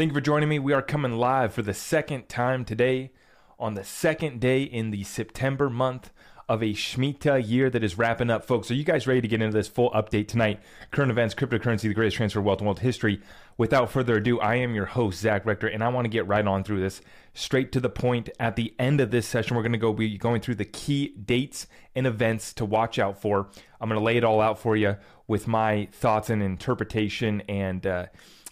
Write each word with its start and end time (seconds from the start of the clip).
Thank 0.00 0.12
you 0.12 0.14
for 0.14 0.22
joining 0.22 0.48
me. 0.48 0.58
We 0.58 0.72
are 0.72 0.80
coming 0.80 1.18
live 1.18 1.52
for 1.52 1.60
the 1.60 1.74
second 1.74 2.26
time 2.30 2.64
today 2.64 3.10
on 3.58 3.74
the 3.74 3.84
second 3.84 4.40
day 4.40 4.62
in 4.62 4.92
the 4.92 5.04
September 5.04 5.68
month 5.68 6.10
of 6.48 6.62
a 6.62 6.72
Shemitah 6.72 7.46
year 7.46 7.68
that 7.68 7.84
is 7.84 7.98
wrapping 7.98 8.30
up. 8.30 8.46
Folks, 8.46 8.70
are 8.70 8.74
you 8.74 8.82
guys 8.82 9.06
ready 9.06 9.20
to 9.20 9.28
get 9.28 9.42
into 9.42 9.54
this 9.54 9.68
full 9.68 9.90
update 9.90 10.26
tonight? 10.26 10.58
Current 10.90 11.10
events, 11.10 11.34
cryptocurrency, 11.34 11.82
the 11.82 11.92
greatest 11.92 12.16
transfer 12.16 12.38
of 12.38 12.46
wealth 12.46 12.60
in 12.60 12.66
world 12.66 12.78
history. 12.78 13.20
Without 13.58 13.90
further 13.90 14.16
ado, 14.16 14.40
I 14.40 14.54
am 14.54 14.74
your 14.74 14.86
host, 14.86 15.20
Zach 15.20 15.44
Rector, 15.44 15.66
and 15.66 15.84
I 15.84 15.88
want 15.88 16.06
to 16.06 16.10
get 16.10 16.26
right 16.26 16.46
on 16.46 16.64
through 16.64 16.80
this 16.80 17.02
straight 17.34 17.70
to 17.72 17.80
the 17.80 17.90
point. 17.90 18.30
At 18.40 18.56
the 18.56 18.74
end 18.78 19.02
of 19.02 19.10
this 19.10 19.26
session, 19.26 19.54
we're 19.54 19.62
going 19.62 19.72
to 19.72 19.78
go 19.78 19.92
be 19.92 20.16
going 20.16 20.40
through 20.40 20.54
the 20.54 20.64
key 20.64 21.08
dates 21.08 21.66
and 21.94 22.06
events 22.06 22.54
to 22.54 22.64
watch 22.64 22.98
out 22.98 23.20
for. 23.20 23.50
I'm 23.78 23.90
going 23.90 24.00
to 24.00 24.04
lay 24.04 24.16
it 24.16 24.24
all 24.24 24.40
out 24.40 24.58
for 24.58 24.76
you 24.76 24.96
with 25.28 25.46
my 25.46 25.88
thoughts 25.92 26.30
and 26.30 26.42
interpretation 26.42 27.42
and 27.50 27.86
uh, 27.86 28.06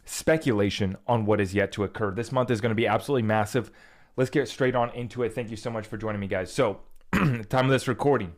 speculation 0.08 0.96
on 1.06 1.26
what 1.26 1.40
is 1.40 1.54
yet 1.54 1.72
to 1.72 1.84
occur. 1.84 2.10
This 2.10 2.32
month 2.32 2.50
is 2.50 2.60
going 2.60 2.70
to 2.70 2.76
be 2.76 2.86
absolutely 2.86 3.22
massive. 3.22 3.70
Let's 4.16 4.30
get 4.30 4.48
straight 4.48 4.74
on 4.74 4.90
into 4.90 5.22
it. 5.22 5.34
Thank 5.34 5.50
you 5.50 5.56
so 5.56 5.70
much 5.70 5.86
for 5.86 5.96
joining 5.96 6.20
me, 6.20 6.26
guys. 6.26 6.52
So, 6.52 6.80
time 7.12 7.66
of 7.66 7.70
this 7.70 7.88
recording, 7.88 8.34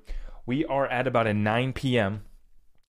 we 0.47 0.65
are 0.65 0.87
at 0.87 1.07
about 1.07 1.27
a 1.27 1.35
9 1.35 1.73
p.m. 1.73 2.25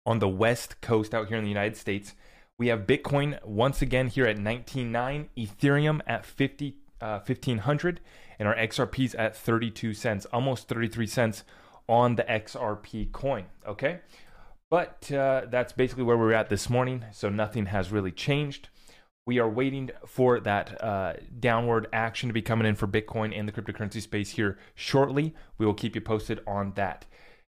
on 0.04 0.18
the 0.18 0.28
West 0.28 0.80
Coast 0.80 1.14
out 1.14 1.28
here 1.28 1.36
in 1.36 1.44
the 1.44 1.48
United 1.48 1.76
States. 1.76 2.14
We 2.58 2.68
have 2.68 2.80
Bitcoin 2.80 3.42
once 3.44 3.82
again 3.82 4.08
here 4.08 4.26
at 4.26 4.36
19.9, 4.36 5.28
Ethereum 5.36 6.00
at 6.06 6.24
50, 6.24 6.77
uh, 7.00 7.20
1500, 7.24 8.00
and 8.38 8.48
our 8.48 8.54
XRPs 8.54 9.14
at 9.18 9.36
32 9.36 9.94
cents, 9.94 10.27
almost 10.27 10.68
33 10.68 11.06
cents 11.06 11.44
on 11.88 12.16
the 12.16 12.24
XRP 12.24 13.10
coin. 13.12 13.46
Okay. 13.66 14.00
But 14.74 15.09
uh, 15.12 15.42
that's 15.51 15.73
basically 15.73 16.02
where 16.02 16.19
we're 16.19 16.33
at 16.33 16.48
this 16.48 16.69
morning. 16.69 17.05
So 17.12 17.28
nothing 17.28 17.66
has 17.66 17.92
really 17.92 18.10
changed. 18.10 18.70
We 19.24 19.38
are 19.38 19.48
waiting 19.48 19.92
for 20.05 20.41
that 20.41 20.83
uh, 20.83 21.12
downward 21.38 21.87
action 21.92 22.28
to 22.28 22.33
be 22.33 22.42
coming 22.42 22.66
in 22.66 22.74
for 22.74 22.88
Bitcoin 22.88 23.33
and 23.38 23.47
the 23.47 23.52
cryptocurrency 23.52 24.02
space 24.02 24.31
here 24.31 24.58
shortly. 24.75 25.33
We 25.58 25.64
will 25.64 25.75
keep 25.75 25.94
you 25.94 26.00
posted 26.00 26.41
on 26.44 26.72
that. 26.75 27.06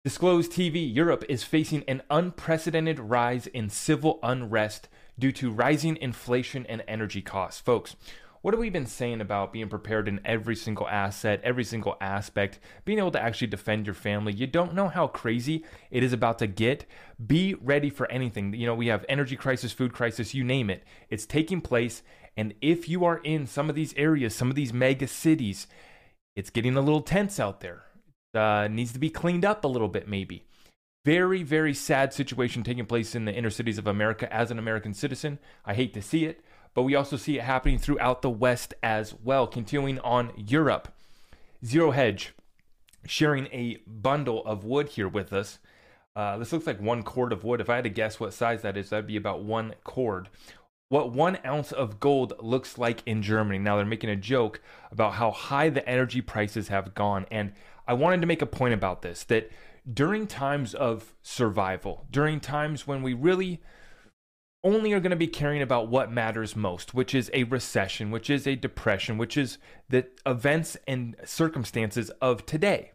Disclosed 0.05 0.53
TV 0.53 0.95
Europe 0.95 1.25
is 1.29 1.43
facing 1.43 1.83
an 1.89 2.03
unprecedented 2.09 3.01
rise 3.01 3.49
in 3.49 3.69
civil 3.69 4.21
unrest 4.23 4.89
due 5.19 5.33
to 5.33 5.51
rising 5.51 5.97
inflation 5.97 6.67
and 6.67 6.85
energy 6.87 7.21
costs. 7.21 7.61
Folks, 7.61 7.97
what 8.43 8.55
have 8.55 8.61
we 8.61 8.71
been 8.71 8.87
saying 8.87 9.21
about 9.21 9.53
being 9.53 9.69
prepared 9.69 10.07
in 10.07 10.21
every 10.25 10.55
single 10.55 10.89
asset, 10.89 11.41
every 11.43 11.65
single 11.65 11.97
aspect, 12.01 12.61
being 12.85 12.99
able 12.99 13.11
to 13.11 13.23
actually 13.23 13.49
defend 13.49 13.87
your 13.87 13.95
family? 13.95 14.33
You 14.33 14.47
don't 14.47 14.75
know 14.75 14.89
how 14.89 15.09
crazy 15.09 15.65
it 15.91 16.03
is 16.03 16.13
about 16.13 16.39
to 16.39 16.47
get. 16.47 16.87
Be 17.25 17.55
ready 17.55 17.91
for 17.91 18.11
anything. 18.11 18.55
You 18.55 18.67
know, 18.67 18.75
we 18.75 18.87
have 18.89 19.05
energy 19.09 19.37
crisis, 19.37 19.73
food 19.73 19.93
crisis, 19.93 20.35
you 20.35 20.45
name 20.45 20.71
it. 20.71 20.85
It's 21.11 21.27
taking 21.27 21.61
place. 21.61 22.03
And 22.37 22.55
if 22.61 22.89
you 22.89 23.05
are 23.05 23.19
in 23.19 23.47
some 23.47 23.69
of 23.69 23.75
these 23.75 23.93
areas, 23.95 24.35
some 24.35 24.51
of 24.51 24.55
these 24.55 24.73
mega 24.73 25.09
cities, 25.09 25.67
it's 26.37 26.51
getting 26.51 26.77
a 26.77 26.81
little 26.81 27.03
tense 27.03 27.41
out 27.41 27.61
there. 27.61 27.83
Uh, 28.35 28.69
needs 28.69 28.93
to 28.93 28.99
be 28.99 29.11
cleaned 29.11 29.45
up 29.45 29.65
a 29.65 29.69
little 29.69 29.89
bit, 29.89 30.07
maybe. 30.07 30.45
Very, 31.05 31.43
very 31.43 31.75
sad 31.75 32.13
situation 32.13 32.63
taking 32.63 32.87
place 32.87 33.15
in 33.15 33.25
the 33.25 33.33
inner 33.33 33.51
cities 33.51 33.79
of 33.79 33.87
America 33.87 34.33
as 34.33 34.51
an 34.51 34.59
American 34.59 34.95
citizen. 34.95 35.39
I 35.65 35.75
hate 35.75 35.95
to 35.95 36.03
see 36.03 36.27
it 36.27 36.45
but 36.79 36.85
we 36.85 36.95
also 36.95 37.17
see 37.17 37.37
it 37.37 37.43
happening 37.43 37.77
throughout 37.77 38.23
the 38.23 38.31
West 38.31 38.73
as 38.85 39.13
well. 39.25 39.49
Continuing 39.49 39.99
on 39.99 40.31
Europe, 40.37 40.95
Zero 41.67 41.91
Hedge 41.91 42.35
sharing 43.05 43.47
a 43.47 43.79
bundle 43.85 44.47
of 44.47 44.63
wood 44.63 44.91
here 44.91 45.09
with 45.09 45.33
us. 45.33 45.59
Uh, 46.15 46.39
this 46.39 46.53
looks 46.53 46.69
like 46.69 46.81
one 46.81 47.03
cord 47.03 47.33
of 47.33 47.43
wood. 47.43 47.61
If 47.61 47.69
I 47.69 47.75
had 47.75 47.83
to 47.83 47.91
guess 47.91 48.21
what 48.21 48.33
size 48.33 48.63
that 48.63 48.77
is, 48.77 48.91
that'd 48.91 49.09
be 49.09 49.17
about 49.17 49.43
one 49.43 49.75
cord. 49.83 50.29
What 50.89 51.11
one 51.11 51.41
ounce 51.45 51.73
of 51.73 51.99
gold 51.99 52.35
looks 52.39 52.79
like 52.79 53.03
in 53.05 53.23
Germany. 53.23 53.59
Now 53.59 53.75
they're 53.75 53.85
making 53.85 54.11
a 54.11 54.15
joke 54.15 54.61
about 54.93 55.15
how 55.15 55.33
high 55.33 55.71
the 55.71 55.89
energy 55.89 56.21
prices 56.21 56.69
have 56.69 56.95
gone. 56.95 57.27
And 57.29 57.55
I 57.89 57.95
wanted 57.95 58.21
to 58.21 58.29
make 58.29 58.41
a 58.41 58.47
point 58.47 58.75
about 58.75 59.03
this 59.03 59.25
that 59.25 59.51
during 59.93 60.29
times 60.29 60.75
of 60.75 61.13
survival, 61.25 62.07
during 62.09 62.39
times 62.39 62.87
when 62.87 63.03
we 63.03 63.15
really 63.15 63.61
only 64.65 64.93
are 64.93 65.01
going 65.01 65.11
to 65.11 65.17
be 65.17 65.27
caring 65.27 65.63
about 65.63 65.89
what 65.89 66.11
matters 66.11 66.57
most, 66.57 66.95
which 66.95 67.15
is 67.15 67.31
a 67.33 67.45
recession, 67.45 68.11
which 68.11 68.29
is 68.29 68.47
a 68.47 68.57
depression, 68.57 69.19
which 69.19 69.37
is 69.37 69.59
the 69.89 70.07
events 70.27 70.77
and 70.87 71.17
circumstances 71.25 72.11
of 72.21 72.45
today. 72.45 72.93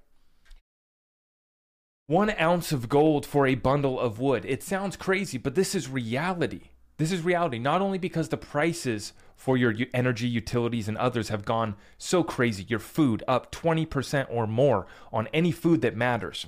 One 2.08 2.34
ounce 2.40 2.74
of 2.74 2.90
gold 2.90 3.26
for 3.26 3.48
a 3.48 3.56
bundle 3.56 4.00
of 4.00 4.20
wood. 4.20 4.44
It 4.46 4.62
sounds 4.62 4.98
crazy, 4.98 5.38
but 5.38 5.56
this 5.56 5.74
is 5.74 5.90
reality. 5.90 6.70
This 6.98 7.12
is 7.12 7.22
reality, 7.22 7.60
not 7.60 7.82
only 7.82 7.98
because 7.98 8.30
the 8.30 8.38
prices 8.38 9.14
for 9.36 9.58
your 9.58 9.74
energy, 9.94 10.28
utilities, 10.28 10.88
and 10.88 10.98
others 10.98 11.30
have 11.30 11.46
gone 11.46 11.76
so 11.98 12.24
crazy, 12.24 12.64
your 12.68 12.80
food 12.80 13.24
up 13.28 13.52
20% 13.52 14.28
or 14.30 14.46
more 14.46 14.86
on 15.12 15.28
any 15.34 15.52
food 15.52 15.82
that 15.82 15.96
matters. 15.96 16.46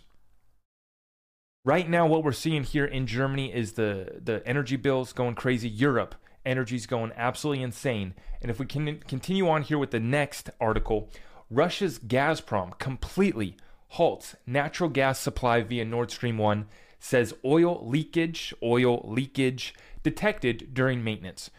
Right 1.65 1.89
now, 1.89 2.05
what 2.05 2.23
we're 2.23 2.31
seeing 2.31 2.63
here 2.63 2.85
in 2.85 3.07
Germany 3.07 3.51
is 3.51 3.71
the, 3.71 4.21
the 4.23 4.43
energy 4.45 4.75
bills 4.75 5.13
going 5.13 5.33
crazy. 5.33 5.67
Europe, 5.67 6.13
energy's 6.45 6.85
going 6.85 7.11
absolutely 7.17 7.63
insane. 7.63 8.13
And 8.39 8.51
if 8.51 8.59
we 8.59 8.67
can 8.67 8.99
continue 8.99 9.49
on 9.49 9.63
here 9.63 9.79
with 9.79 9.89
the 9.89 9.99
next 9.99 10.51
article, 10.61 11.09
Russia's 11.49 11.97
Gazprom 11.97 12.77
completely 12.77 13.57
halts 13.87 14.35
natural 14.45 14.91
gas 14.91 15.19
supply 15.19 15.63
via 15.63 15.85
Nord 15.85 16.11
Stream 16.11 16.37
1, 16.37 16.67
says 16.99 17.33
oil 17.43 17.81
leakage, 17.83 18.53
oil 18.61 19.01
leakage 19.03 19.73
detected 20.03 20.71
during 20.71 21.03
maintenance. 21.03 21.49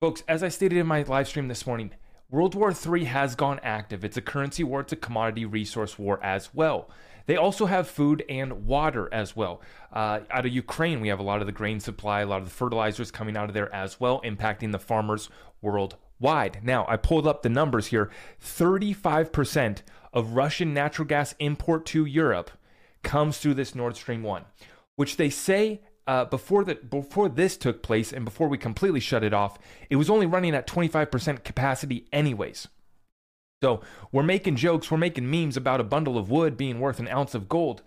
Folks, 0.00 0.22
as 0.28 0.44
I 0.44 0.48
stated 0.48 0.78
in 0.78 0.86
my 0.86 1.02
live 1.02 1.26
stream 1.26 1.48
this 1.48 1.66
morning, 1.66 1.90
World 2.30 2.54
War 2.54 2.72
III 2.72 3.04
has 3.06 3.34
gone 3.34 3.58
active. 3.64 4.04
It's 4.04 4.16
a 4.16 4.22
currency 4.22 4.62
war, 4.62 4.82
it's 4.82 4.92
a 4.92 4.96
commodity 4.96 5.44
resource 5.44 5.98
war 5.98 6.22
as 6.22 6.54
well. 6.54 6.88
They 7.26 7.36
also 7.36 7.66
have 7.66 7.88
food 7.88 8.24
and 8.28 8.66
water 8.66 9.08
as 9.12 9.36
well. 9.36 9.60
Uh, 9.92 10.20
out 10.30 10.46
of 10.46 10.52
Ukraine, 10.52 11.00
we 11.00 11.08
have 11.08 11.18
a 11.18 11.24
lot 11.24 11.40
of 11.40 11.46
the 11.46 11.52
grain 11.52 11.80
supply, 11.80 12.20
a 12.20 12.26
lot 12.26 12.40
of 12.40 12.48
the 12.48 12.54
fertilizers 12.54 13.10
coming 13.10 13.36
out 13.36 13.48
of 13.48 13.54
there 13.54 13.72
as 13.74 14.00
well, 14.00 14.20
impacting 14.22 14.72
the 14.72 14.78
farmers 14.78 15.28
worldwide. 15.60 16.60
Now, 16.64 16.86
I 16.88 16.96
pulled 16.96 17.26
up 17.26 17.42
the 17.42 17.48
numbers 17.48 17.88
here 17.88 18.10
35% 18.42 19.78
of 20.12 20.32
Russian 20.32 20.72
natural 20.72 21.06
gas 21.06 21.34
import 21.38 21.84
to 21.86 22.04
Europe 22.04 22.50
comes 23.02 23.38
through 23.38 23.54
this 23.54 23.74
Nord 23.74 23.96
Stream 23.96 24.22
1, 24.22 24.44
which 24.94 25.16
they 25.16 25.30
say 25.30 25.80
uh, 26.06 26.24
before 26.24 26.64
that 26.64 26.88
before 26.88 27.28
this 27.28 27.56
took 27.56 27.82
place 27.82 28.12
and 28.12 28.24
before 28.24 28.48
we 28.48 28.58
completely 28.58 29.00
shut 29.00 29.24
it 29.24 29.34
off, 29.34 29.58
it 29.90 29.96
was 29.96 30.08
only 30.08 30.26
running 30.26 30.54
at 30.54 30.66
25% 30.66 31.42
capacity 31.44 32.06
anyways. 32.12 32.68
So 33.62 33.80
we're 34.12 34.22
making 34.22 34.56
jokes, 34.56 34.90
we're 34.90 34.98
making 34.98 35.30
memes 35.30 35.56
about 35.56 35.80
a 35.80 35.84
bundle 35.84 36.18
of 36.18 36.30
wood 36.30 36.58
being 36.58 36.78
worth 36.78 37.00
an 37.00 37.08
ounce 37.08 37.34
of 37.34 37.48
gold. 37.48 37.82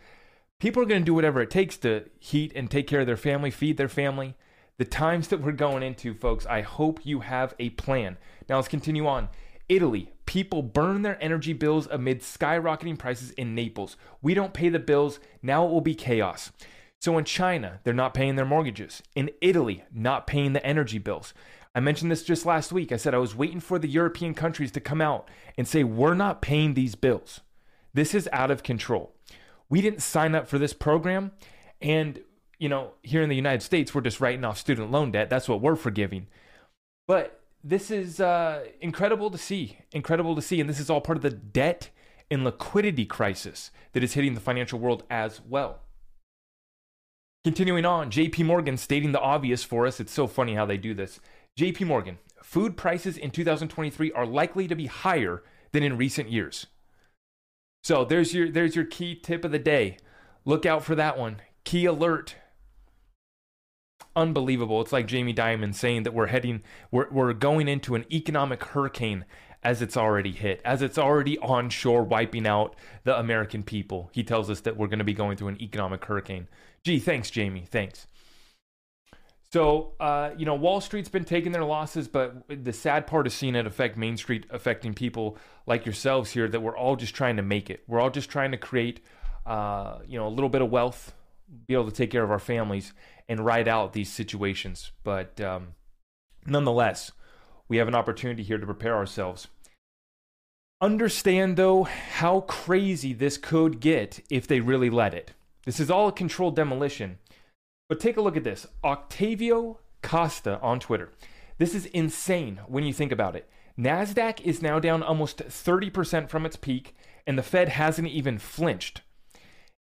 People 0.60 0.82
are 0.82 0.88
going 0.88 1.02
to 1.02 1.06
do 1.06 1.14
whatever 1.14 1.42
it 1.42 1.52
takes 1.52 1.78
to 1.78 2.06
heat 2.20 2.52
and 2.56 2.70
take 2.70 2.88
care 2.88 3.02
of 3.02 3.06
their 3.06 3.16
family, 3.16 3.52
feed 3.52 3.78
their 3.78 3.88
family. 3.88 4.34
The 4.80 4.86
times 4.86 5.28
that 5.28 5.42
we're 5.42 5.52
going 5.52 5.84
into, 5.84 6.16
folks, 6.16 6.48
I 6.48 6.62
hope 6.62 7.06
you 7.06 7.20
have 7.20 7.54
a 7.60 7.70
plan. 7.72 8.18
Now 8.48 8.56
let's 8.56 8.68
continue 8.68 9.06
on. 9.06 9.30
Italy, 9.68 10.12
people 10.26 10.64
burn 10.64 11.04
their 11.04 11.24
energy 11.24 11.54
bills 11.54 11.88
amid 11.92 12.22
skyrocketing 12.22 12.98
prices 12.98 13.30
in 13.32 13.54
Naples. 13.54 13.96
We 14.24 14.34
don't 14.34 14.54
pay 14.54 14.70
the 14.70 14.80
bills, 14.80 15.20
now 15.44 15.68
it 15.68 15.70
will 15.70 15.82
be 15.82 15.94
chaos. 15.94 16.52
So 17.00 17.18
in 17.18 17.26
China, 17.26 17.80
they're 17.84 17.94
not 17.94 18.16
paying 18.16 18.36
their 18.36 18.46
mortgages. 18.46 19.04
In 19.16 19.30
Italy, 19.40 19.84
not 19.94 20.26
paying 20.26 20.54
the 20.54 20.66
energy 20.66 20.98
bills. 20.98 21.34
I 21.76 21.80
mentioned 21.80 22.12
this 22.12 22.24
just 22.24 22.46
last 22.46 22.72
week. 22.72 22.92
I 22.92 22.98
said 22.98 23.14
I 23.14 23.20
was 23.20 23.36
waiting 23.36 23.60
for 23.60 23.78
the 23.78 23.88
European 23.88 24.34
countries 24.34 24.72
to 24.72 24.80
come 24.80 25.02
out 25.02 25.28
and 25.58 25.68
say, 25.68 25.84
we're 25.84 26.16
not 26.16 26.42
paying 26.42 26.74
these 26.74 26.96
bills. 26.96 27.42
This 27.94 28.16
is 28.16 28.28
out 28.34 28.52
of 28.52 28.64
control. 28.64 29.14
We 29.70 29.82
didn't 29.82 30.02
sign 30.02 30.34
up 30.34 30.48
for 30.48 30.58
this 30.58 30.74
program. 30.74 31.32
And, 31.82 32.22
you 32.58 32.70
know, 32.70 32.94
here 33.04 33.22
in 33.22 33.30
the 33.30 33.36
United 33.36 33.62
States, 33.62 33.94
we're 33.94 34.02
just 34.02 34.20
writing 34.20 34.44
off 34.44 34.58
student 34.58 34.92
loan 34.92 35.12
debt. 35.12 35.30
That's 35.30 35.48
what 35.48 35.62
we're 35.62 35.76
forgiving. 35.76 36.28
But 37.08 37.40
this 37.64 37.92
is 37.92 38.20
uh, 38.20 38.66
incredible 38.82 39.30
to 39.30 39.38
see. 39.38 39.78
Incredible 39.92 40.36
to 40.36 40.42
see. 40.42 40.60
And 40.60 40.70
this 40.70 40.80
is 40.80 40.90
all 40.90 41.02
part 41.02 41.18
of 41.18 41.22
the 41.22 41.30
debt 41.30 41.90
and 42.32 42.44
liquidity 42.44 43.06
crisis 43.06 43.72
that 43.94 44.04
is 44.04 44.14
hitting 44.14 44.34
the 44.34 44.40
financial 44.40 44.80
world 44.80 45.04
as 45.10 45.42
well. 45.48 45.82
Continuing 47.44 47.86
on, 47.86 48.12
JP 48.12 48.46
Morgan 48.46 48.76
stating 48.76 49.14
the 49.14 49.22
obvious 49.22 49.64
for 49.64 49.88
us. 49.88 50.00
It's 50.00 50.12
so 50.12 50.28
funny 50.28 50.56
how 50.56 50.66
they 50.66 50.78
do 50.78 50.94
this. 50.94 51.20
JP 51.60 51.88
Morgan, 51.88 52.20
food 52.42 52.78
prices 52.78 53.18
in 53.18 53.32
2023 53.32 54.14
are 54.14 54.26
likely 54.26 54.66
to 54.66 54.76
be 54.76 54.86
higher 54.86 55.44
than 55.74 55.84
in 55.84 55.98
recent 55.98 56.30
years. 56.30 56.68
So 57.84 58.06
there's 58.06 58.34
your 58.34 58.50
there's 58.50 58.78
your 58.78 58.86
key 58.86 59.14
tip 59.14 59.44
of 59.44 59.52
the 59.52 59.60
day. 59.60 59.98
Look 60.46 60.66
out 60.66 60.86
for 60.86 60.96
that 60.96 61.20
one. 61.20 61.42
Key 61.66 61.84
alert. 61.84 62.36
Unbelievable. 64.16 64.80
It's 64.80 64.94
like 64.94 65.06
Jamie 65.06 65.34
Dimon 65.34 65.76
saying 65.76 66.04
that 66.04 66.14
we're 66.14 66.28
heading 66.28 66.64
we're 66.92 67.10
we're 67.12 67.34
going 67.34 67.68
into 67.68 67.94
an 67.94 68.06
economic 68.10 68.64
hurricane 68.64 69.26
as 69.62 69.82
it's 69.82 69.98
already 69.98 70.32
hit, 70.32 70.62
as 70.64 70.82
it's 70.82 70.98
already 70.98 71.38
onshore 71.40 72.04
wiping 72.04 72.48
out 72.48 72.74
the 73.04 73.20
American 73.20 73.64
people. 73.64 74.10
He 74.14 74.24
tells 74.24 74.50
us 74.50 74.62
that 74.62 74.78
we're 74.78 74.88
going 74.88 75.00
to 75.00 75.04
be 75.04 75.14
going 75.14 75.36
through 75.36 75.50
an 75.50 75.62
economic 75.62 76.06
hurricane. 76.06 76.48
Gee, 76.86 77.00
thanks 77.00 77.30
Jamie. 77.30 77.68
Thanks. 77.70 78.08
So, 79.52 79.94
uh, 80.00 80.32
you 80.38 80.46
know, 80.46 80.54
Wall 80.54 80.80
Street's 80.80 81.10
been 81.10 81.26
taking 81.26 81.52
their 81.52 81.66
losses, 81.66 82.08
but 82.08 82.44
the 82.48 82.72
sad 82.72 83.08
part 83.08 83.26
is 83.26 83.34
seeing 83.34 83.56
it 83.56 83.66
affect 83.66 83.98
Main 83.98 84.16
Street, 84.16 84.46
affecting 84.52 84.94
people 84.94 85.38
like 85.66 85.86
yourselves 85.86 86.32
here 86.32 86.48
that 86.48 86.60
we're 86.60 86.78
all 86.78 86.96
just 86.96 87.16
trying 87.16 87.38
to 87.38 87.42
make 87.42 87.72
it. 87.72 87.84
We're 87.88 88.00
all 88.00 88.12
just 88.12 88.30
trying 88.30 88.52
to 88.52 88.58
create, 88.58 89.04
uh, 89.48 90.00
you 90.08 90.20
know, 90.20 90.28
a 90.28 90.30
little 90.30 90.50
bit 90.50 90.62
of 90.62 90.70
wealth, 90.70 91.16
be 91.68 91.74
able 91.74 91.86
to 91.86 91.92
take 91.92 92.12
care 92.12 92.24
of 92.24 92.30
our 92.30 92.40
families 92.40 92.94
and 93.28 93.40
ride 93.40 93.68
out 93.68 93.94
these 93.94 94.12
situations. 94.12 94.92
But 95.04 95.42
um, 95.42 95.70
nonetheless, 96.46 97.12
we 97.68 97.78
have 97.78 97.88
an 97.88 97.96
opportunity 97.96 98.44
here 98.44 98.60
to 98.60 98.66
prepare 98.68 98.96
ourselves. 98.96 99.48
Understand, 100.80 101.58
though, 101.58 101.84
how 101.84 102.42
crazy 102.42 103.14
this 103.14 103.38
could 103.38 103.80
get 103.80 104.20
if 104.30 104.46
they 104.46 104.60
really 104.60 104.92
let 104.92 105.16
it. 105.16 105.34
This 105.66 105.80
is 105.80 105.90
all 105.90 106.08
a 106.08 106.12
controlled 106.12 106.56
demolition 106.56 107.18
but 107.90 108.00
take 108.00 108.16
a 108.16 108.22
look 108.22 108.38
at 108.38 108.44
this 108.46 108.68
Octavio 108.84 109.80
Costa 110.02 110.60
on 110.62 110.80
Twitter. 110.80 111.12
This 111.58 111.74
is 111.76 111.88
insane 111.88 112.62
when 112.68 112.86
you 112.86 112.94
think 112.94 113.12
about 113.12 113.36
it. 113.36 113.50
NASDAQ 113.78 114.40
is 114.42 114.62
now 114.62 114.80
down 114.80 115.02
almost 115.02 115.40
30% 115.40 116.30
from 116.30 116.46
its 116.46 116.56
peak, 116.56 116.96
and 117.26 117.38
the 117.38 117.44
Fed 117.44 117.70
hasn't 117.70 118.08
even 118.08 118.38
flinched. 118.38 119.02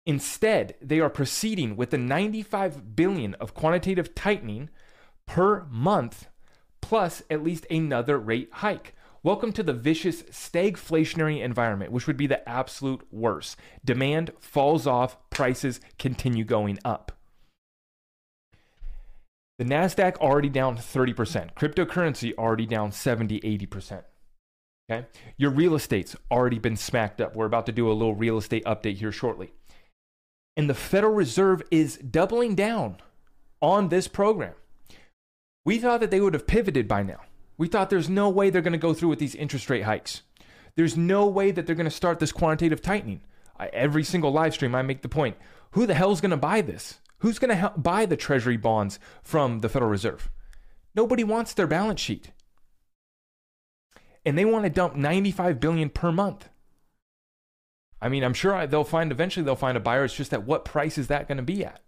Instead, 0.05 0.75
they 0.83 1.01
are 1.01 1.09
proceeding 1.09 1.77
with 1.77 1.91
the 1.91 1.99
95 1.99 2.95
billion 2.95 3.35
of 3.35 3.55
quantitative 3.55 4.15
tightening 4.15 4.69
per 5.27 5.65
month, 5.71 6.29
plus 6.83 7.23
at 7.31 7.43
least 7.43 7.67
another 7.71 8.19
rate 8.19 8.51
hike. 8.53 8.95
Welcome 9.23 9.53
to 9.53 9.63
the 9.63 9.73
vicious 9.73 10.25
stagflationary 10.25 11.43
environment, 11.43 11.91
which 11.91 12.07
would 12.07 12.19
be 12.19 12.27
the 12.27 12.47
absolute 12.47 13.01
worst. 13.11 13.57
Demand 13.83 14.33
falls 14.39 14.87
off, 14.87 15.17
prices 15.31 15.81
continue 15.99 16.45
going 16.45 16.79
up. 16.85 17.13
The 19.59 19.65
NASDAQ 19.65 20.17
already 20.17 20.49
down 20.49 20.77
30%. 20.77 21.55
Cryptocurrency 21.55 22.35
already 22.37 22.67
down 22.67 22.91
70, 22.93 23.41
80%. 23.41 24.03
Okay. 24.91 25.07
Your 25.37 25.51
real 25.51 25.75
estate's 25.75 26.17
already 26.31 26.59
been 26.59 26.77
smacked 26.77 27.21
up. 27.21 27.35
We're 27.35 27.47
about 27.47 27.67
to 27.67 27.73
do 27.73 27.91
a 27.91 27.95
little 27.95 28.15
real 28.15 28.37
estate 28.37 28.65
update 28.65 28.97
here 28.97 29.13
shortly. 29.13 29.53
And 30.57 30.69
the 30.69 30.75
Federal 30.75 31.15
Reserve 31.15 31.63
is 31.71 31.97
doubling 31.99 32.55
down 32.55 32.99
on 33.63 33.89
this 33.89 34.09
program. 34.09 34.55
We 35.65 35.79
thought 35.79 36.01
that 36.01 36.11
they 36.11 36.21
would 36.21 36.35
have 36.35 36.47
pivoted 36.47 36.87
by 36.87 37.03
now. 37.03 37.21
We 37.57 37.69
thought 37.69 37.89
there's 37.89 38.11
no 38.11 38.29
way 38.29 38.51
they're 38.51 38.61
going 38.61 38.73
to 38.73 38.79
go 38.79 38.93
through 38.93 39.09
with 39.09 39.19
these 39.19 39.35
interest 39.35 39.71
rate 39.71 39.85
hikes. 39.85 40.23
There's 40.77 40.97
no 40.97 41.27
way 41.27 41.51
that 41.51 41.67
they're 41.67 41.75
going 41.75 41.85
to 41.85 41.91
start 41.91 42.19
this 42.19 42.33
quantitative 42.33 42.83
tightening. 42.83 43.21
I, 43.59 43.67
every 43.67 44.05
single 44.05 44.33
live 44.33 44.55
stream, 44.55 44.75
I 44.75 44.83
make 44.83 45.03
the 45.03 45.09
point 45.09 45.37
who 45.71 45.87
the 45.87 45.95
hell's 45.95 46.21
going 46.21 46.33
to 46.33 46.37
buy 46.37 46.61
this? 46.61 46.99
Who's 47.25 47.39
going 47.39 47.59
to 47.59 47.73
buy 47.79 48.05
the 48.05 48.19
treasury 48.19 48.59
bonds 48.59 48.99
from 49.23 49.61
the 49.61 49.71
Federal 49.71 49.91
Reserve? 49.91 50.31
Nobody 50.95 51.25
wants 51.25 51.55
their 51.55 51.67
balance 51.67 51.99
sheet. 51.99 52.33
And 54.27 54.37
they 54.37 54.45
want 54.45 54.65
to 54.65 54.71
dump 54.71 54.95
95 54.95 55.59
billion 55.59 55.89
per 55.89 56.13
month. 56.13 56.51
I 57.99 58.11
mean, 58.11 58.25
I'm 58.25 58.35
sure 58.35 58.67
they'll 58.67 58.85
find 58.85 59.11
eventually 59.11 59.43
they'll 59.43 59.57
find 59.57 59.75
a 59.75 59.81
buyer. 59.81 60.05
It's 60.05 60.15
just 60.15 60.35
at 60.35 60.45
what 60.45 60.67
price 60.67 60.99
is 60.99 61.07
that 61.07 61.27
going 61.27 61.39
to 61.39 61.43
be 61.43 61.65
at? 61.65 61.81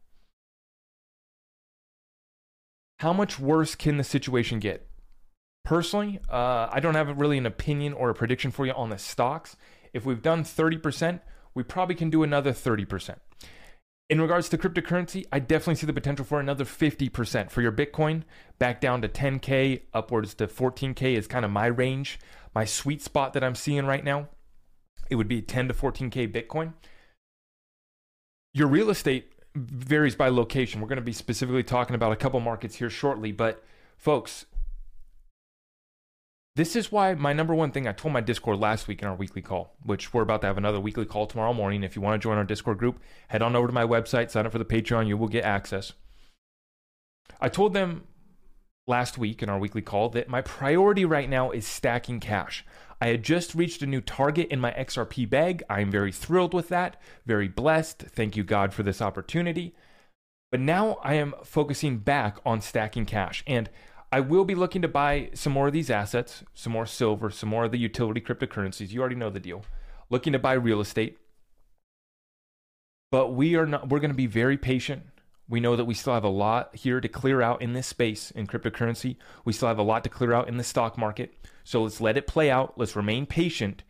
How 3.00 3.12
much 3.12 3.38
worse 3.38 3.74
can 3.74 3.98
the 3.98 4.04
situation 4.04 4.58
get? 4.58 4.88
Personally, 5.66 6.18
uh, 6.30 6.70
I 6.72 6.80
don't 6.80 6.94
have 6.94 7.20
really 7.20 7.36
an 7.36 7.44
opinion 7.44 7.92
or 7.92 8.08
a 8.08 8.14
prediction 8.14 8.50
for 8.50 8.64
you 8.64 8.72
on 8.72 8.88
the 8.88 8.96
stocks. 8.96 9.54
If 9.92 10.06
we've 10.06 10.22
done 10.22 10.44
30%, 10.44 11.20
we 11.52 11.62
probably 11.62 11.94
can 11.94 12.08
do 12.08 12.22
another 12.22 12.52
30%. 12.52 13.16
In 14.08 14.20
regards 14.20 14.48
to 14.50 14.58
cryptocurrency, 14.58 15.26
I 15.32 15.40
definitely 15.40 15.74
see 15.74 15.86
the 15.86 15.92
potential 15.92 16.24
for 16.24 16.38
another 16.38 16.64
50% 16.64 17.50
for 17.50 17.60
your 17.60 17.72
Bitcoin, 17.72 18.22
back 18.60 18.80
down 18.80 19.02
to 19.02 19.08
10K, 19.08 19.82
upwards 19.92 20.34
to 20.34 20.46
14K 20.46 21.16
is 21.16 21.26
kind 21.26 21.44
of 21.44 21.50
my 21.50 21.66
range, 21.66 22.20
my 22.54 22.64
sweet 22.64 23.02
spot 23.02 23.32
that 23.32 23.42
I'm 23.42 23.56
seeing 23.56 23.84
right 23.84 24.04
now. 24.04 24.28
It 25.10 25.16
would 25.16 25.26
be 25.26 25.42
10 25.42 25.68
to 25.68 25.74
14K 25.74 26.32
Bitcoin. 26.32 26.74
Your 28.54 28.68
real 28.68 28.90
estate 28.90 29.32
varies 29.56 30.14
by 30.14 30.28
location. 30.28 30.80
We're 30.80 30.88
going 30.88 30.96
to 30.96 31.02
be 31.02 31.12
specifically 31.12 31.64
talking 31.64 31.96
about 31.96 32.12
a 32.12 32.16
couple 32.16 32.38
markets 32.38 32.76
here 32.76 32.90
shortly, 32.90 33.32
but 33.32 33.64
folks, 33.96 34.46
this 36.56 36.74
is 36.74 36.90
why 36.90 37.14
my 37.14 37.34
number 37.34 37.54
one 37.54 37.70
thing 37.70 37.86
I 37.86 37.92
told 37.92 38.14
my 38.14 38.22
Discord 38.22 38.58
last 38.58 38.88
week 38.88 39.02
in 39.02 39.08
our 39.08 39.14
weekly 39.14 39.42
call, 39.42 39.76
which 39.84 40.14
we're 40.14 40.22
about 40.22 40.40
to 40.40 40.46
have 40.46 40.56
another 40.56 40.80
weekly 40.80 41.04
call 41.04 41.26
tomorrow 41.26 41.52
morning. 41.52 41.84
If 41.84 41.94
you 41.94 42.00
want 42.00 42.20
to 42.20 42.26
join 42.26 42.38
our 42.38 42.44
Discord 42.44 42.78
group, 42.78 42.98
head 43.28 43.42
on 43.42 43.54
over 43.54 43.66
to 43.66 43.74
my 43.74 43.84
website, 43.84 44.30
sign 44.30 44.46
up 44.46 44.52
for 44.52 44.58
the 44.58 44.64
Patreon, 44.64 45.06
you 45.06 45.18
will 45.18 45.28
get 45.28 45.44
access. 45.44 45.92
I 47.42 47.50
told 47.50 47.74
them 47.74 48.04
last 48.86 49.18
week 49.18 49.42
in 49.42 49.50
our 49.50 49.58
weekly 49.58 49.82
call 49.82 50.08
that 50.10 50.30
my 50.30 50.40
priority 50.40 51.04
right 51.04 51.28
now 51.28 51.50
is 51.50 51.66
stacking 51.66 52.20
cash. 52.20 52.64
I 53.02 53.08
had 53.08 53.22
just 53.22 53.54
reached 53.54 53.82
a 53.82 53.86
new 53.86 54.00
target 54.00 54.48
in 54.48 54.58
my 54.58 54.70
XRP 54.72 55.28
bag. 55.28 55.62
I 55.68 55.80
am 55.80 55.90
very 55.90 56.12
thrilled 56.12 56.54
with 56.54 56.68
that, 56.68 56.98
very 57.26 57.48
blessed. 57.48 57.98
Thank 57.98 58.34
you, 58.34 58.44
God, 58.44 58.72
for 58.72 58.82
this 58.82 59.02
opportunity. 59.02 59.74
But 60.50 60.60
now 60.60 60.98
I 61.02 61.14
am 61.14 61.34
focusing 61.44 61.98
back 61.98 62.38
on 62.46 62.62
stacking 62.62 63.04
cash. 63.04 63.44
And 63.46 63.68
I 64.16 64.20
will 64.20 64.46
be 64.46 64.54
looking 64.54 64.80
to 64.80 64.88
buy 64.88 65.28
some 65.34 65.52
more 65.52 65.66
of 65.66 65.74
these 65.74 65.90
assets, 65.90 66.42
some 66.54 66.72
more 66.72 66.86
silver, 66.86 67.28
some 67.28 67.50
more 67.50 67.64
of 67.64 67.70
the 67.70 67.78
utility 67.78 68.18
cryptocurrencies. 68.18 68.90
You 68.90 69.00
already 69.00 69.14
know 69.14 69.28
the 69.28 69.38
deal. 69.38 69.66
Looking 70.08 70.32
to 70.32 70.38
buy 70.38 70.54
real 70.54 70.80
estate. 70.80 71.18
But 73.12 73.34
we 73.34 73.56
are 73.56 73.66
not 73.66 73.90
we're 73.90 73.98
going 73.98 74.10
to 74.10 74.16
be 74.16 74.26
very 74.26 74.56
patient. 74.56 75.02
We 75.50 75.60
know 75.60 75.76
that 75.76 75.84
we 75.84 75.92
still 75.92 76.14
have 76.14 76.24
a 76.24 76.30
lot 76.30 76.74
here 76.74 76.98
to 76.98 77.08
clear 77.08 77.42
out 77.42 77.60
in 77.60 77.74
this 77.74 77.88
space 77.88 78.30
in 78.30 78.46
cryptocurrency. 78.46 79.16
We 79.44 79.52
still 79.52 79.68
have 79.68 79.78
a 79.78 79.82
lot 79.82 80.02
to 80.04 80.08
clear 80.08 80.32
out 80.32 80.48
in 80.48 80.56
the 80.56 80.64
stock 80.64 80.96
market. 80.96 81.34
So 81.62 81.82
let's 81.82 82.00
let 82.00 82.16
it 82.16 82.26
play 82.26 82.50
out. 82.50 82.72
Let's 82.78 82.96
remain 82.96 83.26
patient. 83.26 83.82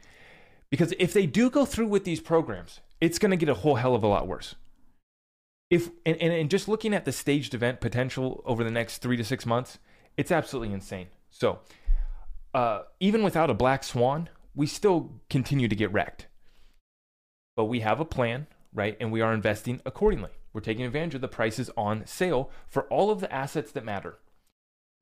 Because 0.73 0.93
if 0.99 1.13
they 1.13 1.27
do 1.27 1.51
go 1.51 1.65
through 1.65 1.87
with 1.87 2.03
these 2.03 2.21
programs, 2.21 2.81
it's 3.01 3.21
going 3.21 3.31
to 3.31 3.37
get 3.37 3.49
a 3.49 3.55
whole 3.55 3.77
hell 3.77 3.95
of 3.95 4.03
a 4.03 4.09
lot 4.09 4.27
worse. 4.27 4.57
If 5.71 5.91
and, 6.05 6.17
and, 6.17 6.33
and 6.33 6.51
just 6.51 6.67
looking 6.67 6.93
at 6.93 7.05
the 7.05 7.13
staged 7.13 7.55
event 7.55 7.81
potential 7.81 8.43
over 8.45 8.65
the 8.65 8.73
next 8.73 8.99
three 8.99 9.17
to 9.19 9.25
six 9.25 9.47
months, 9.47 9.79
it's 10.17 10.33
absolutely 10.33 10.73
insane. 10.73 11.09
So, 11.31 11.61
uh, 12.55 12.83
even 13.01 13.23
without 13.23 13.51
a 13.51 13.55
black 13.55 13.85
swan, 13.85 14.29
we 14.55 14.67
still 14.67 15.21
continue 15.29 15.69
to 15.69 15.77
get 15.77 15.93
wrecked. 15.93 16.27
But 17.55 17.67
we 17.67 17.81
have 17.81 18.01
a 18.01 18.05
plan, 18.05 18.47
right? 18.73 18.97
And 19.01 19.13
we 19.13 19.21
are 19.21 19.35
investing 19.35 19.81
accordingly. 19.85 20.31
We're 20.53 20.61
taking 20.63 20.87
advantage 20.87 21.17
of 21.17 21.21
the 21.21 21.29
prices 21.29 21.71
on 21.77 22.07
sale 22.07 22.51
for 22.67 22.85
all 22.85 23.11
of 23.11 23.21
the 23.21 23.33
assets 23.33 23.73
that 23.73 23.85
matter. 23.85 24.19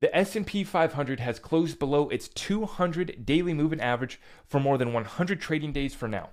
The 0.01 0.15
S&P 0.15 0.65
500 0.65 1.21
has 1.21 1.39
closed 1.39 1.79
below 1.79 2.09
its 2.09 2.27
200 2.27 3.25
daily 3.25 3.53
moving 3.53 3.79
average 3.79 4.19
for 4.45 4.59
more 4.59 4.77
than 4.77 4.91
100 4.91 5.39
trading 5.39 5.71
days 5.71 5.95
for 5.95 6.09
now. 6.09 6.31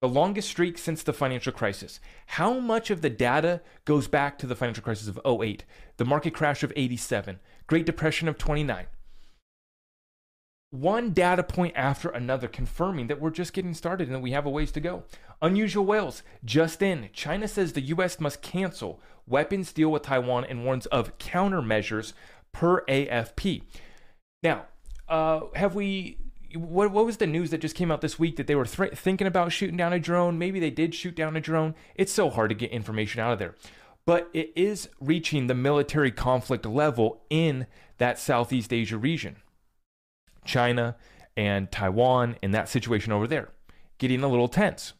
The 0.00 0.08
longest 0.08 0.48
streak 0.48 0.78
since 0.78 1.02
the 1.02 1.12
financial 1.12 1.52
crisis. 1.52 2.00
How 2.26 2.58
much 2.58 2.90
of 2.90 3.02
the 3.02 3.10
data 3.10 3.60
goes 3.84 4.08
back 4.08 4.38
to 4.38 4.46
the 4.46 4.56
financial 4.56 4.82
crisis 4.82 5.06
of 5.06 5.20
08, 5.24 5.64
the 5.98 6.04
market 6.04 6.34
crash 6.34 6.62
of 6.62 6.72
87, 6.74 7.38
Great 7.72 7.86
Depression 7.86 8.28
of 8.28 8.36
29. 8.36 8.84
One 10.68 11.12
data 11.14 11.42
point 11.42 11.72
after 11.74 12.10
another 12.10 12.46
confirming 12.46 13.06
that 13.06 13.18
we're 13.18 13.30
just 13.30 13.54
getting 13.54 13.72
started 13.72 14.08
and 14.08 14.14
that 14.14 14.20
we 14.20 14.32
have 14.32 14.44
a 14.44 14.50
ways 14.50 14.70
to 14.72 14.80
go. 14.80 15.04
Unusual 15.40 15.86
whales, 15.86 16.22
just 16.44 16.82
in. 16.82 17.08
China 17.14 17.48
says 17.48 17.72
the 17.72 17.80
US 17.80 18.20
must 18.20 18.42
cancel 18.42 19.00
weapons 19.26 19.72
deal 19.72 19.90
with 19.90 20.02
Taiwan 20.02 20.44
and 20.44 20.66
warns 20.66 20.84
of 20.84 21.16
countermeasures 21.16 22.12
per 22.52 22.84
AFP. 22.84 23.62
Now, 24.42 24.66
uh, 25.08 25.44
have 25.54 25.74
we 25.74 26.18
what, 26.54 26.90
what 26.90 27.06
was 27.06 27.16
the 27.16 27.26
news 27.26 27.48
that 27.52 27.62
just 27.62 27.74
came 27.74 27.90
out 27.90 28.02
this 28.02 28.18
week 28.18 28.36
that 28.36 28.48
they 28.48 28.54
were 28.54 28.66
th- 28.66 28.92
thinking 28.92 29.26
about 29.26 29.50
shooting 29.50 29.78
down 29.78 29.94
a 29.94 29.98
drone? 29.98 30.38
Maybe 30.38 30.60
they 30.60 30.68
did 30.68 30.94
shoot 30.94 31.16
down 31.16 31.38
a 31.38 31.40
drone. 31.40 31.74
It's 31.94 32.12
so 32.12 32.28
hard 32.28 32.50
to 32.50 32.54
get 32.54 32.70
information 32.70 33.22
out 33.22 33.32
of 33.32 33.38
there 33.38 33.54
but 34.06 34.28
it 34.32 34.52
is 34.56 34.88
reaching 35.00 35.46
the 35.46 35.54
military 35.54 36.10
conflict 36.10 36.66
level 36.66 37.22
in 37.30 37.66
that 37.98 38.18
Southeast 38.18 38.72
Asia 38.72 38.98
region. 38.98 39.36
China 40.44 40.96
and 41.36 41.70
Taiwan 41.70 42.36
and 42.42 42.52
that 42.52 42.68
situation 42.68 43.12
over 43.12 43.26
there 43.26 43.50
getting 43.98 44.22
a 44.24 44.28
little 44.28 44.48
tense. 44.48 44.94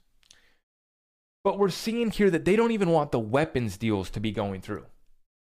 But 1.42 1.58
we're 1.58 1.70
seeing 1.70 2.12
here 2.12 2.30
that 2.30 2.44
they 2.44 2.54
don't 2.54 2.70
even 2.70 2.90
want 2.90 3.10
the 3.10 3.18
weapons 3.18 3.76
deals 3.76 4.10
to 4.10 4.20
be 4.20 4.30
going 4.30 4.60
through. 4.60 4.86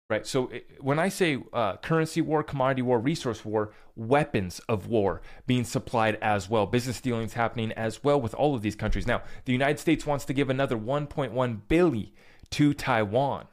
Right. 0.09 0.27
So 0.27 0.51
when 0.81 0.99
I 0.99 1.11
say 1.11 1.39
uh, 1.53 1.77
currency 1.79 2.23
war, 2.23 2.43
commodity 2.43 2.81
war, 2.81 2.99
resource 2.99 3.45
war, 3.45 3.75
weapons 3.95 4.59
of 4.67 4.87
war 4.87 5.21
being 5.47 5.65
supplied 5.65 6.17
as 6.23 6.49
well, 6.49 6.65
business 6.65 6.99
dealings 7.01 7.35
happening 7.35 7.73
as 7.73 8.03
well 8.03 8.19
with 8.19 8.33
all 8.33 8.55
of 8.55 8.63
these 8.63 8.77
countries. 8.77 9.07
Now, 9.07 9.23
the 9.45 9.53
United 9.53 9.79
States 9.79 10.07
wants 10.07 10.25
to 10.25 10.33
give 10.33 10.49
another 10.49 10.79
1.1 10.79 11.61
billion 11.69 12.11
to 12.51 12.75
Taiwan. 12.75 13.47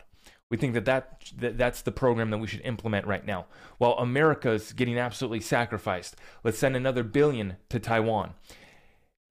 We 0.50 0.58
think 0.58 0.74
that, 0.76 0.86
that, 0.86 1.32
that 1.38 1.58
that's 1.58 1.82
the 1.82 1.92
program 1.92 2.30
that 2.30 2.38
we 2.38 2.48
should 2.48 2.62
implement 2.62 3.08
right 3.08 3.26
now. 3.26 3.46
While 3.78 3.94
America's 3.94 4.74
getting 4.74 4.98
absolutely 4.98 5.42
sacrificed, 5.42 6.16
let's 6.44 6.60
send 6.60 6.76
another 6.76 7.04
billion 7.04 7.58
to 7.70 7.80
Taiwan. 7.80 8.34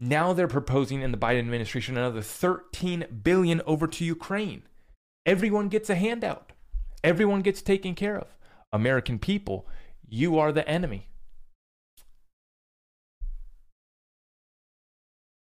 Now 0.01 0.33
they're 0.33 0.49
proposing 0.49 1.03
in 1.03 1.13
the 1.13 1.19
Biden 1.19 1.39
administration 1.39 1.97
another 1.97 2.21
13 2.21 3.07
billion 3.23 3.63
over 3.65 3.87
to 3.87 4.05
Ukraine. 4.05 4.65
Everyone 5.25 5.69
gets 5.69 5.89
a 5.89 5.95
handout. 5.95 6.53
Everyone 7.03 7.43
gets 7.43 7.63
taken 7.63 7.95
care 7.95 8.19
of. 8.19 8.35
American 8.73 9.19
people, 9.19 9.69
you 10.09 10.39
are 10.39 10.53
the 10.53 10.69
enemy. 10.69 11.09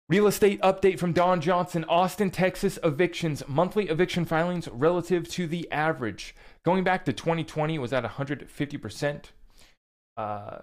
Real 0.08 0.26
estate 0.26 0.58
update 0.62 0.98
from 0.98 1.12
Don 1.12 1.42
Johnson. 1.42 1.84
Austin, 1.86 2.30
Texas 2.30 2.78
evictions, 2.82 3.42
monthly 3.46 3.90
eviction 3.90 4.24
filings 4.24 4.66
relative 4.68 5.28
to 5.28 5.46
the 5.46 5.70
average. 5.70 6.34
Going 6.64 6.82
back 6.82 7.04
to 7.04 7.12
2020, 7.12 7.74
it 7.74 7.78
was 7.78 7.92
at 7.92 8.04
150%. 8.04 9.24
Uh, 10.16 10.58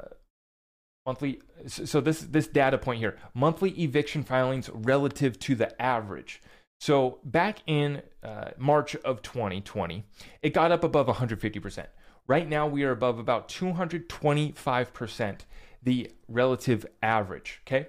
monthly, 1.06 1.42
so 1.68 2.02
this, 2.02 2.22
this 2.22 2.48
data 2.48 2.78
point 2.80 3.00
here 3.00 3.18
monthly 3.36 3.70
eviction 3.82 4.24
filings 4.24 4.70
relative 4.74 5.38
to 5.40 5.54
the 5.54 5.80
average. 5.80 6.42
So 6.80 7.20
back 7.24 7.60
in 7.68 8.02
uh, 8.24 8.50
March 8.58 8.96
of 8.98 9.22
2020, 9.22 10.04
it 10.42 10.54
got 10.54 10.72
up 10.72 10.84
above 10.84 11.06
150%. 11.06 11.86
Right 12.28 12.50
now, 12.50 12.66
we 12.66 12.84
are 12.84 12.92
above 12.92 13.20
about 13.20 13.48
225%, 13.48 15.40
the 15.84 16.12
relative 16.28 16.86
average. 17.04 17.62
Okay. 17.68 17.88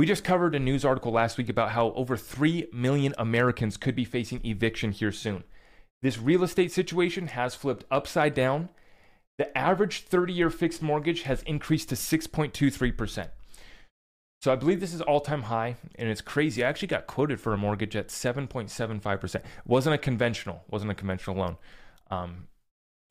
We 0.00 0.06
just 0.06 0.24
covered 0.24 0.54
a 0.54 0.58
news 0.58 0.82
article 0.82 1.12
last 1.12 1.36
week 1.36 1.50
about 1.50 1.72
how 1.72 1.92
over 1.92 2.16
3 2.16 2.68
million 2.72 3.14
Americans 3.18 3.76
could 3.76 3.94
be 3.94 4.06
facing 4.06 4.40
eviction 4.46 4.92
here 4.92 5.12
soon. 5.12 5.44
This 6.00 6.16
real 6.16 6.42
estate 6.42 6.72
situation 6.72 7.26
has 7.26 7.54
flipped 7.54 7.84
upside 7.90 8.32
down. 8.32 8.70
The 9.36 9.54
average 9.54 10.04
30 10.04 10.32
year 10.32 10.48
fixed 10.48 10.80
mortgage 10.80 11.24
has 11.24 11.42
increased 11.42 11.90
to 11.90 11.96
6.23%. 11.96 13.28
So 14.40 14.50
I 14.50 14.56
believe 14.56 14.80
this 14.80 14.94
is 14.94 15.02
all 15.02 15.20
time 15.20 15.42
high, 15.42 15.76
and 15.96 16.08
it's 16.08 16.22
crazy. 16.22 16.64
I 16.64 16.68
actually 16.70 16.88
got 16.88 17.06
quoted 17.06 17.38
for 17.38 17.52
a 17.52 17.58
mortgage 17.58 17.94
at 17.94 18.08
7.75%. 18.08 19.34
It 19.34 19.44
wasn't 19.66 19.96
a 19.96 19.98
conventional, 19.98 20.64
wasn't 20.70 20.92
a 20.92 20.94
conventional 20.94 21.36
loan, 21.36 21.58
um, 22.10 22.48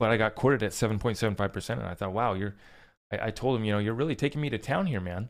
but 0.00 0.10
I 0.10 0.16
got 0.16 0.34
quoted 0.34 0.64
at 0.64 0.72
7.75%, 0.72 1.70
and 1.70 1.82
I 1.82 1.94
thought, 1.94 2.12
wow, 2.12 2.34
you're. 2.34 2.56
I, 3.12 3.28
I 3.28 3.30
told 3.30 3.56
him, 3.60 3.64
you 3.64 3.70
know, 3.70 3.78
you're 3.78 3.94
really 3.94 4.16
taking 4.16 4.40
me 4.40 4.50
to 4.50 4.58
town 4.58 4.86
here, 4.86 5.00
man. 5.00 5.28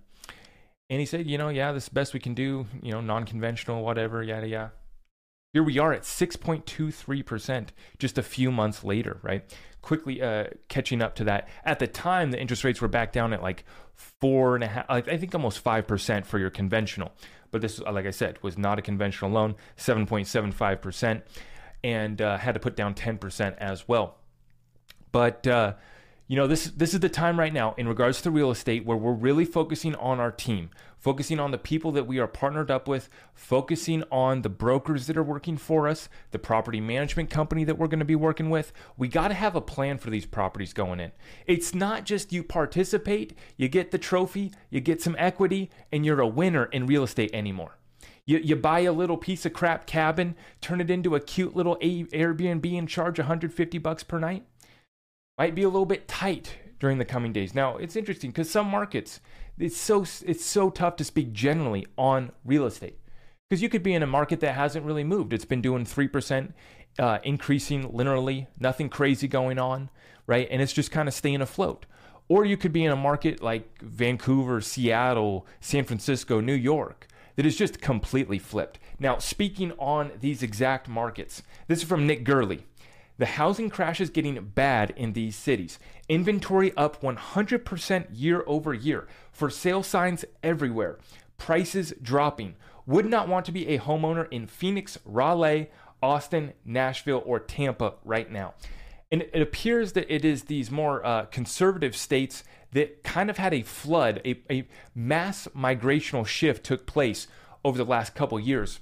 And 0.90 0.98
he 0.98 1.06
said, 1.06 1.28
you 1.28 1.38
know, 1.38 1.48
yeah, 1.48 1.70
this 1.70 1.84
is 1.84 1.88
best 1.88 2.12
we 2.12 2.20
can 2.20 2.34
do, 2.34 2.66
you 2.82 2.90
know, 2.90 3.00
non 3.00 3.24
conventional, 3.24 3.84
whatever, 3.84 4.24
yada, 4.24 4.48
yada. 4.48 4.72
Here 5.52 5.62
we 5.62 5.78
are 5.78 5.92
at 5.92 6.02
6.23% 6.02 7.68
just 7.98 8.18
a 8.18 8.22
few 8.22 8.50
months 8.50 8.84
later, 8.84 9.18
right? 9.22 9.56
Quickly 9.82 10.20
uh, 10.20 10.46
catching 10.68 11.00
up 11.00 11.14
to 11.16 11.24
that. 11.24 11.48
At 11.64 11.78
the 11.78 11.86
time, 11.86 12.32
the 12.32 12.40
interest 12.40 12.64
rates 12.64 12.80
were 12.80 12.88
back 12.88 13.12
down 13.12 13.32
at 13.32 13.42
like 13.42 13.64
four 13.94 14.56
and 14.56 14.64
a 14.64 14.68
half, 14.68 14.86
I 14.88 15.00
think 15.00 15.34
almost 15.34 15.62
5% 15.62 16.26
for 16.26 16.38
your 16.38 16.50
conventional. 16.50 17.12
But 17.52 17.62
this, 17.62 17.80
like 17.80 18.06
I 18.06 18.10
said, 18.10 18.38
was 18.42 18.58
not 18.58 18.78
a 18.78 18.82
conventional 18.82 19.30
loan, 19.30 19.56
7.75%, 19.76 21.22
and 21.82 22.22
uh, 22.22 22.36
had 22.36 22.54
to 22.54 22.60
put 22.60 22.76
down 22.76 22.94
10% 22.94 23.56
as 23.58 23.88
well. 23.88 24.18
But, 25.10 25.46
uh, 25.46 25.74
you 26.30 26.36
know 26.36 26.46
this 26.46 26.66
this 26.76 26.94
is 26.94 27.00
the 27.00 27.08
time 27.08 27.40
right 27.40 27.52
now 27.52 27.74
in 27.76 27.88
regards 27.88 28.22
to 28.22 28.30
real 28.30 28.52
estate 28.52 28.86
where 28.86 28.96
we're 28.96 29.12
really 29.12 29.44
focusing 29.44 29.96
on 29.96 30.20
our 30.20 30.30
team 30.30 30.70
focusing 30.96 31.40
on 31.40 31.50
the 31.50 31.58
people 31.58 31.90
that 31.90 32.06
we 32.06 32.20
are 32.20 32.28
partnered 32.28 32.70
up 32.70 32.86
with 32.86 33.08
focusing 33.34 34.04
on 34.12 34.42
the 34.42 34.48
brokers 34.48 35.08
that 35.08 35.16
are 35.16 35.24
working 35.24 35.56
for 35.56 35.88
us 35.88 36.08
the 36.30 36.38
property 36.38 36.80
management 36.80 37.30
company 37.30 37.64
that 37.64 37.76
we're 37.76 37.88
going 37.88 37.98
to 37.98 38.04
be 38.04 38.14
working 38.14 38.48
with. 38.48 38.72
We 38.96 39.08
got 39.08 39.28
to 39.28 39.34
have 39.34 39.56
a 39.56 39.60
plan 39.60 39.98
for 39.98 40.10
these 40.10 40.24
properties 40.24 40.72
going 40.72 41.00
in. 41.00 41.10
It's 41.48 41.74
not 41.74 42.04
just 42.04 42.32
you 42.32 42.44
participate 42.44 43.36
you 43.56 43.66
get 43.66 43.90
the 43.90 43.98
trophy 43.98 44.52
you 44.70 44.80
get 44.80 45.02
some 45.02 45.16
equity 45.18 45.68
and 45.90 46.06
you're 46.06 46.20
a 46.20 46.28
winner 46.28 46.66
in 46.66 46.86
real 46.86 47.02
estate 47.02 47.34
anymore. 47.34 47.76
You, 48.24 48.38
you 48.38 48.54
buy 48.54 48.80
a 48.80 48.92
little 48.92 49.16
piece 49.16 49.44
of 49.46 49.52
crap 49.52 49.84
cabin 49.84 50.36
turn 50.60 50.80
it 50.80 50.92
into 50.92 51.16
a 51.16 51.20
cute 51.20 51.56
little 51.56 51.76
airbnb 51.78 52.78
and 52.78 52.88
charge 52.88 53.18
150 53.18 53.78
bucks 53.78 54.04
per 54.04 54.20
night 54.20 54.44
might 55.40 55.54
be 55.54 55.62
a 55.62 55.68
little 55.70 55.86
bit 55.86 56.06
tight 56.06 56.58
during 56.80 56.98
the 56.98 57.04
coming 57.06 57.32
days. 57.32 57.54
Now, 57.54 57.78
it's 57.78 57.96
interesting 57.96 58.30
because 58.30 58.50
some 58.50 58.66
markets, 58.66 59.20
it's 59.58 59.74
so 59.74 60.04
it's 60.26 60.44
so 60.44 60.68
tough 60.68 60.96
to 60.96 61.04
speak 61.04 61.32
generally 61.32 61.86
on 61.96 62.32
real 62.44 62.66
estate 62.66 62.98
because 63.48 63.62
you 63.62 63.70
could 63.70 63.82
be 63.82 63.94
in 63.94 64.02
a 64.02 64.06
market 64.06 64.40
that 64.40 64.54
hasn't 64.54 64.84
really 64.84 65.02
moved. 65.02 65.32
It's 65.32 65.46
been 65.46 65.62
doing 65.62 65.86
three 65.86 66.08
percent, 66.08 66.52
uh, 66.98 67.20
increasing 67.24 67.90
linearly, 67.90 68.48
nothing 68.58 68.90
crazy 68.90 69.28
going 69.28 69.58
on, 69.58 69.88
right? 70.26 70.46
And 70.50 70.60
it's 70.60 70.74
just 70.74 70.90
kind 70.90 71.08
of 71.08 71.14
staying 71.14 71.40
afloat. 71.40 71.86
Or 72.28 72.44
you 72.44 72.58
could 72.58 72.74
be 72.74 72.84
in 72.84 72.92
a 72.92 72.96
market 72.96 73.42
like 73.42 73.80
Vancouver, 73.80 74.60
Seattle, 74.60 75.46
San 75.58 75.84
Francisco, 75.84 76.40
New 76.42 76.52
York 76.52 77.08
that 77.36 77.46
is 77.46 77.56
just 77.56 77.80
completely 77.80 78.38
flipped. 78.38 78.78
Now, 78.98 79.16
speaking 79.16 79.72
on 79.78 80.10
these 80.20 80.42
exact 80.42 80.86
markets, 80.86 81.42
this 81.66 81.78
is 81.78 81.88
from 81.88 82.06
Nick 82.06 82.26
Gerli. 82.26 82.64
The 83.20 83.26
housing 83.26 83.68
crash 83.68 84.00
is 84.00 84.08
getting 84.08 84.42
bad 84.42 84.94
in 84.96 85.12
these 85.12 85.36
cities. 85.36 85.78
Inventory 86.08 86.74
up 86.74 87.02
100% 87.02 88.06
year 88.14 88.42
over 88.46 88.72
year. 88.72 89.08
For 89.30 89.50
sale 89.50 89.82
signs 89.82 90.24
everywhere. 90.42 90.98
Prices 91.36 91.92
dropping. 92.00 92.54
Would 92.86 93.04
not 93.04 93.28
want 93.28 93.44
to 93.44 93.52
be 93.52 93.68
a 93.68 93.78
homeowner 93.78 94.26
in 94.30 94.46
Phoenix, 94.46 94.98
Raleigh, 95.04 95.68
Austin, 96.02 96.54
Nashville, 96.64 97.22
or 97.26 97.38
Tampa 97.38 97.92
right 98.06 98.32
now. 98.32 98.54
And 99.12 99.20
it 99.20 99.42
appears 99.42 99.92
that 99.92 100.10
it 100.10 100.24
is 100.24 100.44
these 100.44 100.70
more 100.70 101.04
uh, 101.04 101.26
conservative 101.26 101.94
states 101.94 102.42
that 102.72 103.04
kind 103.04 103.28
of 103.28 103.36
had 103.36 103.52
a 103.52 103.60
flood, 103.60 104.22
a, 104.24 104.40
a 104.50 104.66
mass 104.94 105.46
migrational 105.54 106.26
shift 106.26 106.64
took 106.64 106.86
place 106.86 107.26
over 107.66 107.76
the 107.76 107.84
last 107.84 108.14
couple 108.14 108.40
years 108.40 108.80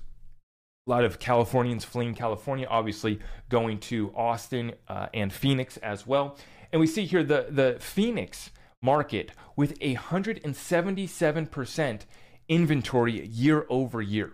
a 0.88 0.90
lot 0.90 1.04
of 1.04 1.18
Californians 1.18 1.84
fleeing 1.84 2.14
California, 2.14 2.66
obviously 2.68 3.20
going 3.50 3.78
to 3.78 4.10
Austin 4.16 4.72
uh, 4.88 5.08
and 5.12 5.30
Phoenix 5.32 5.76
as 5.78 6.06
well. 6.06 6.36
And 6.72 6.80
we 6.80 6.86
see 6.86 7.04
here 7.04 7.22
the, 7.22 7.46
the 7.50 7.76
Phoenix 7.78 8.50
market 8.82 9.32
with 9.54 9.76
a 9.80 9.96
177% 9.96 12.00
inventory 12.48 13.26
year 13.26 13.66
over 13.68 14.00
year. 14.00 14.32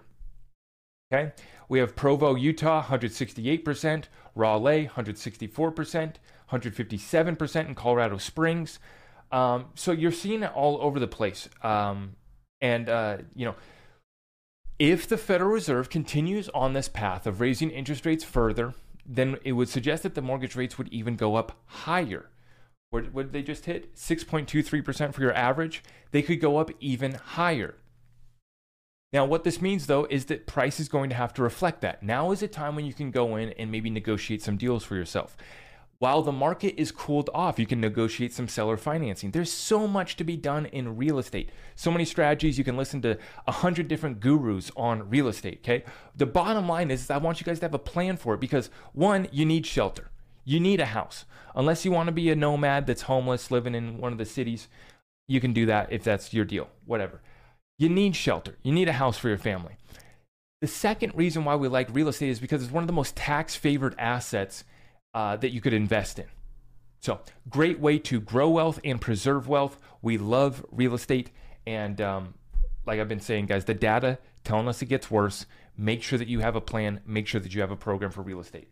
Okay, 1.13 1.33
we 1.69 1.81
have 1.81 1.97
Provo, 1.97 2.35
Utah, 2.35 2.83
168%, 2.83 4.05
Raleigh, 4.35 4.91
164%, 4.95 6.15
157% 6.51 7.69
in 7.69 7.75
Colorado 7.75 8.17
Springs. 8.17 8.79
Um, 9.33 9.67
so 9.75 9.93
you're 9.93 10.13
seeing 10.13 10.45
it 10.45 10.53
all 10.55 10.79
over 10.81 11.01
the 11.01 11.09
place. 11.09 11.49
Um, 11.63 12.17
and, 12.61 12.89
uh, 12.89 13.19
you 13.35 13.45
know, 13.45 13.57
if 14.79 15.07
the 15.07 15.17
Federal 15.17 15.51
Reserve 15.51 15.89
continues 15.89 16.49
on 16.51 16.73
this 16.73 16.89
path 16.89 17.27
of 17.27 17.41
raising 17.41 17.71
interest 17.71 18.05
rates 18.05 18.25
further, 18.25 18.75
then 19.07 19.39
it 19.45 19.53
would 19.53 19.69
suggest 19.69 20.03
that 20.03 20.15
the 20.15 20.23
mortgage 20.23 20.57
rates 20.57 20.79
would 20.79 20.89
even 20.89 21.17
go 21.17 21.37
up 21.37 21.61
higher. 21.67 22.31
What, 22.91 23.13
did 23.15 23.33
they 23.33 23.43
just 23.43 23.65
hit? 23.65 23.95
6.23% 23.97 25.13
for 25.13 25.21
your 25.21 25.35
average. 25.35 25.83
They 26.13 26.23
could 26.23 26.41
go 26.41 26.59
up 26.59 26.71
even 26.79 27.15
higher. 27.15 27.75
Now, 29.13 29.25
what 29.25 29.45
this 29.45 29.61
means 29.61 29.87
though 29.87 30.07
is 30.11 30.27
that 30.27 30.47
price 30.47 30.81
is 30.81 30.89
going 30.89 31.11
to 31.11 31.17
have 31.17 31.35
to 31.35 31.43
reflect 31.43 31.81
that. 31.83 32.03
Now 32.03 32.31
is 32.31 32.43
a 32.43 32.49
time 32.49 32.77
when 32.77 32.85
you 32.85 32.93
can 32.93 33.11
go 33.11 33.37
in 33.37 33.51
and 33.51 33.71
maybe 33.71 33.91
negotiate 33.91 34.43
some 34.43 34.57
deals 34.57 34.85
for 34.85 34.97
yourself. 34.97 35.37
While 35.99 36.23
the 36.23 36.33
market 36.33 36.75
is 36.77 36.91
cooled 36.91 37.31
off, 37.33 37.59
you 37.59 37.67
can 37.67 37.81
negotiate 37.81 38.33
some 38.33 38.49
seller 38.49 38.77
financing. 38.77 39.31
There's 39.31 39.53
so 39.53 39.87
much 39.87 40.17
to 40.17 40.25
be 40.25 40.37
done 40.37 40.67
in 40.67 40.97
real 40.97 41.19
estate. 41.19 41.51
So 41.77 41.91
many 41.91 42.05
strategies. 42.05 42.59
You 42.59 42.65
can 42.65 42.77
listen 42.77 43.01
to 43.03 43.17
a 43.47 43.53
hundred 43.53 43.89
different 43.89 44.21
gurus 44.21 44.71
on 44.77 45.09
real 45.09 45.29
estate. 45.29 45.61
Okay. 45.63 45.85
The 46.17 46.27
bottom 46.27 46.69
line 46.69 46.91
is, 46.91 47.11
I 47.11 47.19
want 47.19 47.41
you 47.41 47.45
guys 47.45 47.61
to 47.61 47.65
have 47.67 47.75
a 47.75 47.79
plan 47.79 48.17
for 48.17 48.35
it 48.35 48.41
because 48.41 48.71
one, 48.93 49.29
you 49.31 49.47
need 49.47 49.67
shelter. 49.67 50.11
You 50.45 50.61
need 50.61 50.81
a 50.81 50.87
house. 50.87 51.25
Unless 51.55 51.85
you 51.85 51.93
want 51.93 52.09
to 52.09 52.13
be 52.13 52.29
a 52.31 52.37
nomad 52.37 52.87
that's 52.87 53.03
homeless 53.03 53.51
living 53.51 53.75
in 53.75 53.99
one 53.99 54.13
of 54.13 54.19
the 54.19 54.25
cities, 54.25 54.69
you 55.29 55.41
can 55.41 55.53
do 55.53 55.65
that 55.67 55.93
if 55.93 56.05
that's 56.05 56.35
your 56.35 56.45
deal. 56.45 56.69
Whatever. 56.85 57.23
You 57.79 57.89
need 57.89 58.15
shelter. 58.15 58.57
You 58.63 58.73
need 58.73 58.89
a 58.89 58.95
house 58.95 59.17
for 59.17 59.29
your 59.29 59.39
family. 59.39 59.77
The 60.61 60.67
second 60.67 61.13
reason 61.15 61.45
why 61.45 61.57
we 61.57 61.69
like 61.69 61.95
real 61.95 62.09
estate 62.09 62.31
is 62.31 62.41
because 62.41 62.63
it's 62.63 62.73
one 62.73 62.83
of 62.83 62.89
the 62.89 62.93
most 62.93 63.17
tax 63.17 63.55
favored 63.55 63.95
assets 63.99 64.65
uh, 65.15 65.37
that 65.37 65.51
you 65.51 65.61
could 65.61 65.73
invest 65.73 66.19
in. 66.19 66.27
So, 67.01 67.21
great 67.49 67.81
way 67.81 67.99
to 68.01 68.21
grow 68.21 68.49
wealth 68.49 68.81
and 68.83 69.01
preserve 69.01 69.47
wealth. 69.47 69.79
We 70.03 70.19
love 70.19 70.65
real 70.71 70.95
estate. 70.95 71.31
And 71.67 72.01
um, 72.01 72.35
like 72.87 73.01
I've 73.01 73.09
been 73.09 73.21
saying, 73.21 73.47
guys, 73.47 73.65
the 73.65 73.75
data 73.75 74.19
telling 74.43 74.69
us 74.69 74.83
it 74.83 74.87
gets 74.87 75.11
worse. 75.11 75.47
Make 75.77 76.03
sure 76.03 76.19
that 76.19 76.29
you 76.29 76.41
have 76.41 76.57
a 76.57 76.61
plan, 76.61 77.01
make 77.05 77.27
sure 77.27 77.41
that 77.41 77.55
you 77.55 77.61
have 77.61 77.71
a 77.71 77.77
program 77.77 78.11
for 78.11 78.23
real 78.23 78.41
estate. 78.41 78.69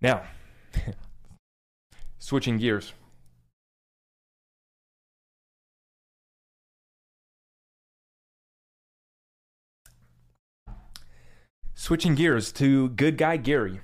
Now, 0.00 0.22
switching 2.18 2.58
gears. 2.58 2.92
Switching 11.74 12.14
gears 12.14 12.52
to 12.52 12.90
good 12.90 13.16
guy 13.16 13.36
Gary. 13.36 13.80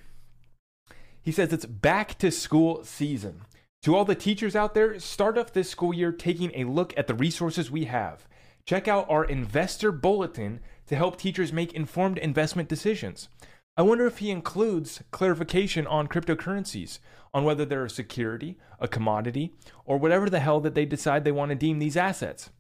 He 1.25 1.33
says 1.33 1.53
it's 1.53 1.65
back 1.65 2.19
to 2.19 2.31
school 2.31 2.85
season. 2.85 3.41
To 3.83 3.97
all 3.97 4.05
the 4.05 4.15
teachers 4.15 4.55
out 4.55 4.75
there, 4.75 4.99
start 5.01 5.39
off 5.39 5.53
this 5.53 5.71
school 5.71 5.95
year 5.95 6.13
taking 6.13 6.53
a 6.55 6.65
look 6.65 6.93
at 6.99 7.07
the 7.07 7.15
resources 7.15 7.71
we 7.71 7.87
have. 7.87 8.27
Check 8.67 8.89
out 8.89 9.09
our 9.09 9.25
investor 9.25 9.91
bulletin 9.91 10.61
to 10.87 10.97
help 10.97 11.17
teachers 11.17 11.53
make 11.53 11.73
informed 11.73 12.19
investment 12.19 12.69
decisions. 12.69 13.29
I 13.77 13.83
wonder 13.83 14.07
if 14.07 14.19
he 14.19 14.31
includes 14.31 15.03
clarification 15.11 15.87
on 15.87 16.09
cryptocurrencies, 16.09 16.99
on 17.33 17.45
whether 17.45 17.65
they're 17.65 17.87
a 17.87 17.91
security, 17.91 18.59
a 18.79 18.87
commodity, 18.87 19.55
or 19.85 19.99
whatever 19.99 20.29
the 20.29 20.41
hell 20.41 20.61
that 20.61 20.75
they 20.75 20.85
decide 20.85 21.25
they 21.25 21.33
want 21.33 21.49
to 21.49 21.55
deem 21.55 21.79
these 21.79 21.97
assets. 21.97 22.51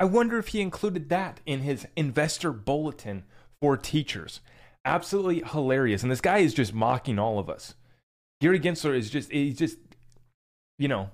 I 0.00 0.04
wonder 0.04 0.38
if 0.38 0.48
he 0.48 0.60
included 0.60 1.10
that 1.10 1.40
in 1.46 1.60
his 1.60 1.86
investor 1.96 2.52
bulletin 2.52 3.24
for 3.60 3.76
teachers. 3.76 4.40
Absolutely 4.84 5.42
hilarious. 5.46 6.02
And 6.02 6.10
this 6.10 6.20
guy 6.20 6.38
is 6.38 6.54
just 6.54 6.74
mocking 6.74 7.18
all 7.18 7.38
of 7.38 7.48
us. 7.48 7.74
Gary 8.40 8.58
Gensler 8.58 8.96
is 8.96 9.10
just, 9.10 9.30
he's 9.30 9.58
just, 9.58 9.78
you 10.78 10.88
know, 10.88 11.10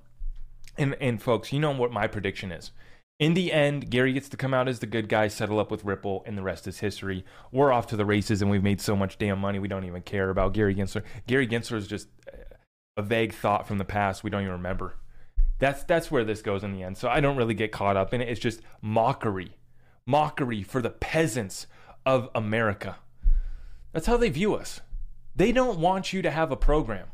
and, 0.78 0.96
and 1.00 1.20
folks, 1.20 1.52
you 1.52 1.60
know 1.60 1.72
what 1.72 1.92
my 1.92 2.06
prediction 2.06 2.50
is. 2.50 2.70
In 3.18 3.34
the 3.34 3.52
end, 3.52 3.90
Gary 3.90 4.12
gets 4.12 4.28
to 4.28 4.36
come 4.36 4.54
out 4.54 4.68
as 4.68 4.78
the 4.78 4.86
good 4.86 5.08
guy, 5.08 5.26
settle 5.26 5.58
up 5.58 5.72
with 5.72 5.84
Ripple, 5.84 6.22
and 6.24 6.38
the 6.38 6.42
rest 6.42 6.68
is 6.68 6.78
history. 6.78 7.24
We're 7.50 7.72
off 7.72 7.88
to 7.88 7.96
the 7.96 8.06
races, 8.06 8.40
and 8.40 8.50
we've 8.50 8.62
made 8.62 8.80
so 8.80 8.94
much 8.94 9.18
damn 9.18 9.40
money, 9.40 9.58
we 9.58 9.66
don't 9.66 9.84
even 9.84 10.02
care 10.02 10.30
about 10.30 10.54
Gary 10.54 10.74
Gensler. 10.74 11.02
Gary 11.26 11.46
Gensler 11.48 11.76
is 11.76 11.88
just 11.88 12.06
a 12.96 13.02
vague 13.02 13.32
thought 13.32 13.66
from 13.66 13.78
the 13.78 13.84
past 13.84 14.22
we 14.22 14.30
don't 14.30 14.42
even 14.42 14.52
remember. 14.52 14.96
That's 15.58 15.82
that's 15.84 16.10
where 16.10 16.24
this 16.24 16.42
goes 16.42 16.62
in 16.62 16.72
the 16.72 16.82
end. 16.82 16.96
So 16.96 17.08
I 17.08 17.20
don't 17.20 17.36
really 17.36 17.54
get 17.54 17.72
caught 17.72 17.96
up 17.96 18.14
in 18.14 18.20
it. 18.20 18.28
It's 18.28 18.40
just 18.40 18.60
mockery, 18.80 19.56
mockery 20.06 20.62
for 20.62 20.80
the 20.80 20.90
peasants 20.90 21.66
of 22.06 22.28
America. 22.34 22.96
That's 23.92 24.06
how 24.06 24.16
they 24.16 24.28
view 24.28 24.54
us. 24.54 24.80
They 25.34 25.52
don't 25.52 25.78
want 25.78 26.12
you 26.12 26.22
to 26.22 26.30
have 26.30 26.50
a 26.50 26.56
program. 26.56 27.06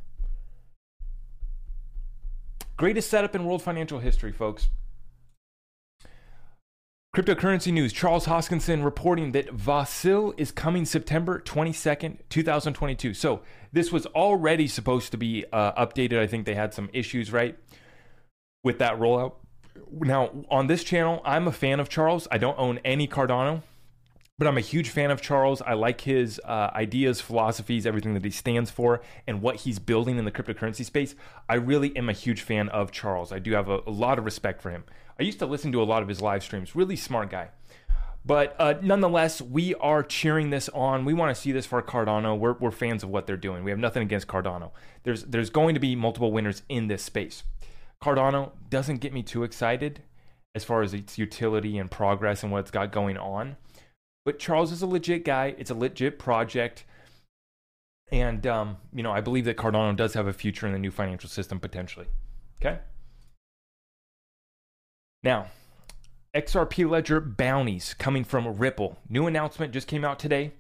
Greatest 2.76 3.08
setup 3.08 3.34
in 3.34 3.44
world 3.44 3.62
financial 3.62 4.00
history, 4.00 4.32
folks. 4.32 4.68
Cryptocurrency 7.14 7.72
news 7.72 7.92
Charles 7.92 8.26
Hoskinson 8.26 8.84
reporting 8.84 9.30
that 9.32 9.56
Vasil 9.56 10.34
is 10.36 10.50
coming 10.50 10.84
September 10.84 11.38
22nd, 11.38 12.18
2022. 12.28 13.14
So 13.14 13.42
this 13.72 13.92
was 13.92 14.06
already 14.06 14.66
supposed 14.66 15.12
to 15.12 15.16
be 15.16 15.44
uh, 15.52 15.86
updated. 15.86 16.18
I 16.18 16.26
think 16.26 16.44
they 16.44 16.56
had 16.56 16.74
some 16.74 16.90
issues, 16.92 17.32
right, 17.32 17.56
with 18.64 18.80
that 18.80 18.98
rollout. 18.98 19.34
Now, 19.92 20.30
on 20.50 20.66
this 20.66 20.82
channel, 20.82 21.22
I'm 21.24 21.46
a 21.46 21.52
fan 21.52 21.78
of 21.78 21.88
Charles. 21.88 22.26
I 22.32 22.38
don't 22.38 22.58
own 22.58 22.80
any 22.84 23.06
Cardano, 23.06 23.62
but 24.38 24.48
I'm 24.48 24.58
a 24.58 24.62
huge 24.62 24.88
fan 24.88 25.10
of 25.10 25.20
Charles. 25.20 25.62
I 25.62 25.74
like 25.74 26.00
his 26.00 26.40
uh, 26.44 26.70
ideas, 26.74 27.20
philosophies, 27.20 27.86
everything 27.86 28.14
that 28.14 28.24
he 28.24 28.30
stands 28.30 28.70
for, 28.70 29.00
and 29.26 29.40
what 29.40 29.56
he's 29.56 29.78
building 29.78 30.18
in 30.18 30.24
the 30.24 30.32
cryptocurrency 30.32 30.84
space. 30.84 31.14
I 31.48 31.54
really 31.54 31.96
am 31.96 32.08
a 32.08 32.12
huge 32.12 32.42
fan 32.42 32.68
of 32.70 32.90
Charles. 32.90 33.32
I 33.32 33.38
do 33.38 33.52
have 33.52 33.68
a, 33.68 33.80
a 33.86 33.90
lot 33.90 34.18
of 34.18 34.24
respect 34.24 34.60
for 34.60 34.70
him. 34.70 34.84
I 35.18 35.22
used 35.22 35.38
to 35.38 35.46
listen 35.46 35.70
to 35.72 35.82
a 35.82 35.84
lot 35.84 36.02
of 36.02 36.08
his 36.08 36.20
live 36.20 36.42
streams. 36.42 36.74
Really 36.74 36.96
smart 36.96 37.30
guy. 37.30 37.50
But 38.26 38.56
uh, 38.58 38.74
nonetheless, 38.82 39.42
we 39.42 39.74
are 39.76 40.02
cheering 40.02 40.50
this 40.50 40.68
on. 40.70 41.04
We 41.04 41.12
want 41.12 41.34
to 41.34 41.40
see 41.40 41.52
this 41.52 41.66
for 41.66 41.80
Cardano. 41.82 42.36
We're, 42.38 42.54
we're 42.54 42.70
fans 42.70 43.02
of 43.02 43.10
what 43.10 43.26
they're 43.26 43.36
doing. 43.36 43.64
We 43.64 43.70
have 43.70 43.78
nothing 43.78 44.02
against 44.02 44.26
Cardano. 44.26 44.70
There's 45.02 45.24
there's 45.24 45.50
going 45.50 45.74
to 45.74 45.80
be 45.80 45.94
multiple 45.94 46.32
winners 46.32 46.62
in 46.68 46.88
this 46.88 47.02
space. 47.02 47.44
Cardano 48.02 48.52
doesn't 48.70 49.00
get 49.00 49.12
me 49.12 49.22
too 49.22 49.44
excited 49.44 50.02
as 50.54 50.64
far 50.64 50.82
as 50.82 50.94
its 50.94 51.18
utility 51.18 51.76
and 51.78 51.90
progress 51.90 52.42
and 52.42 52.50
what 52.50 52.60
it's 52.60 52.70
got 52.70 52.92
going 52.92 53.18
on. 53.18 53.56
But 54.24 54.38
Charles 54.38 54.72
is 54.72 54.82
a 54.82 54.86
legit 54.86 55.24
guy. 55.24 55.54
It's 55.58 55.70
a 55.70 55.74
legit 55.74 56.18
project. 56.18 56.84
And, 58.10 58.46
um, 58.46 58.76
you 58.92 59.02
know, 59.02 59.12
I 59.12 59.20
believe 59.20 59.44
that 59.46 59.56
Cardano 59.56 59.94
does 59.96 60.14
have 60.14 60.26
a 60.26 60.32
future 60.32 60.66
in 60.66 60.72
the 60.72 60.78
new 60.78 60.90
financial 60.90 61.28
system 61.28 61.60
potentially. 61.60 62.06
Okay? 62.60 62.78
Now, 65.22 65.46
XRP 66.34 66.88
Ledger 66.88 67.20
bounties 67.20 67.94
coming 67.94 68.24
from 68.24 68.56
Ripple. 68.56 68.98
New 69.08 69.26
announcement 69.26 69.72
just 69.72 69.88
came 69.88 70.04
out 70.04 70.18
today. 70.18 70.52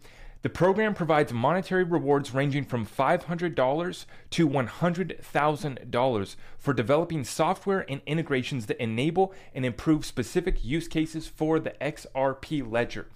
The 0.42 0.50
program 0.50 0.94
provides 0.94 1.32
monetary 1.32 1.84
rewards 1.84 2.34
ranging 2.34 2.64
from 2.64 2.84
$500 2.84 4.04
to 4.30 4.48
$100,000 4.48 6.36
for 6.58 6.74
developing 6.74 7.24
software 7.24 7.86
and 7.88 8.02
integrations 8.04 8.66
that 8.66 8.82
enable 8.82 9.32
and 9.54 9.64
improve 9.64 10.04
specific 10.04 10.62
use 10.62 10.86
cases 10.86 11.26
for 11.26 11.58
the 11.58 11.70
XRP 11.80 12.70
Ledger. 12.70 13.06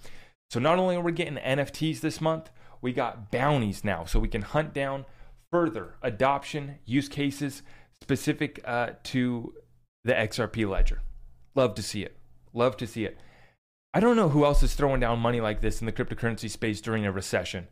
So, 0.49 0.59
not 0.59 0.79
only 0.79 0.95
are 0.95 1.01
we 1.01 1.11
getting 1.11 1.35
NFTs 1.35 1.99
this 1.99 2.19
month, 2.19 2.49
we 2.81 2.91
got 2.91 3.31
bounties 3.31 3.83
now. 3.83 4.05
So, 4.05 4.19
we 4.19 4.27
can 4.27 4.41
hunt 4.41 4.73
down 4.73 5.05
further 5.51 5.95
adoption 6.01 6.75
use 6.85 7.09
cases 7.09 7.61
specific 8.01 8.59
uh, 8.65 8.91
to 9.03 9.53
the 10.03 10.13
XRP 10.13 10.67
Ledger. 10.67 11.01
Love 11.55 11.75
to 11.75 11.83
see 11.83 12.03
it. 12.03 12.17
Love 12.53 12.77
to 12.77 12.87
see 12.87 13.05
it. 13.05 13.17
I 13.93 13.99
don't 13.99 14.15
know 14.15 14.29
who 14.29 14.45
else 14.45 14.61
is 14.63 14.75
throwing 14.75 14.99
down 14.99 15.19
money 15.19 15.41
like 15.41 15.61
this 15.61 15.81
in 15.81 15.85
the 15.85 15.91
cryptocurrency 15.91 16.49
space 16.49 16.79
during 16.79 17.05
a 17.05 17.11
recession. 17.11 17.67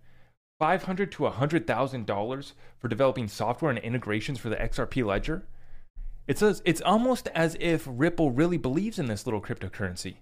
Five 0.59 0.83
hundred 0.83 1.11
to 1.13 1.25
hundred 1.27 1.67
thousand 1.67 2.07
dollars 2.07 2.53
for 2.79 2.87
developing 2.87 3.27
software 3.27 3.69
and 3.69 3.79
integrations 3.79 4.39
for 4.39 4.49
the 4.49 4.55
XRP 4.55 5.05
ledger. 5.05 5.47
It 6.27 6.39
says 6.39 6.61
it's 6.65 6.81
almost 6.81 7.27
as 7.29 7.55
if 7.59 7.87
Ripple 7.87 8.31
really 8.31 8.57
believes 8.57 8.97
in 8.97 9.05
this 9.05 9.25
little 9.25 9.41
cryptocurrency. 9.41 10.15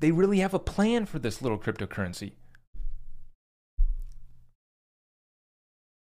They 0.00 0.10
really 0.10 0.40
have 0.40 0.54
a 0.54 0.58
plan 0.58 1.06
for 1.06 1.18
this 1.18 1.42
little 1.42 1.58
cryptocurrency. 1.58 2.32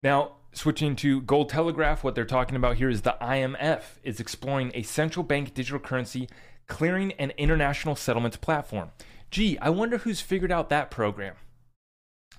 Now, 0.02 0.38
switching 0.54 0.96
to 0.98 1.22
Gold 1.22 1.50
Telegraph, 1.50 2.04
what 2.04 2.16
they're 2.16 2.26
talking 2.26 2.56
about 2.56 2.78
here 2.78 2.90
is 2.90 3.02
the 3.02 3.18
IMF 3.22 3.84
is 4.04 4.20
exploring 4.20 4.72
a 4.74 4.82
central 4.82 5.24
bank 5.24 5.54
digital 5.54 5.80
currency 5.80 6.28
clearing 6.68 7.12
and 7.14 7.34
international 7.38 7.96
settlements 7.96 8.38
platform. 8.38 8.92
Gee, 9.30 9.58
I 9.60 9.70
wonder 9.70 10.00
who's 10.00 10.22
figured 10.22 10.52
out 10.52 10.70
that 10.70 10.90
program. 10.90 11.36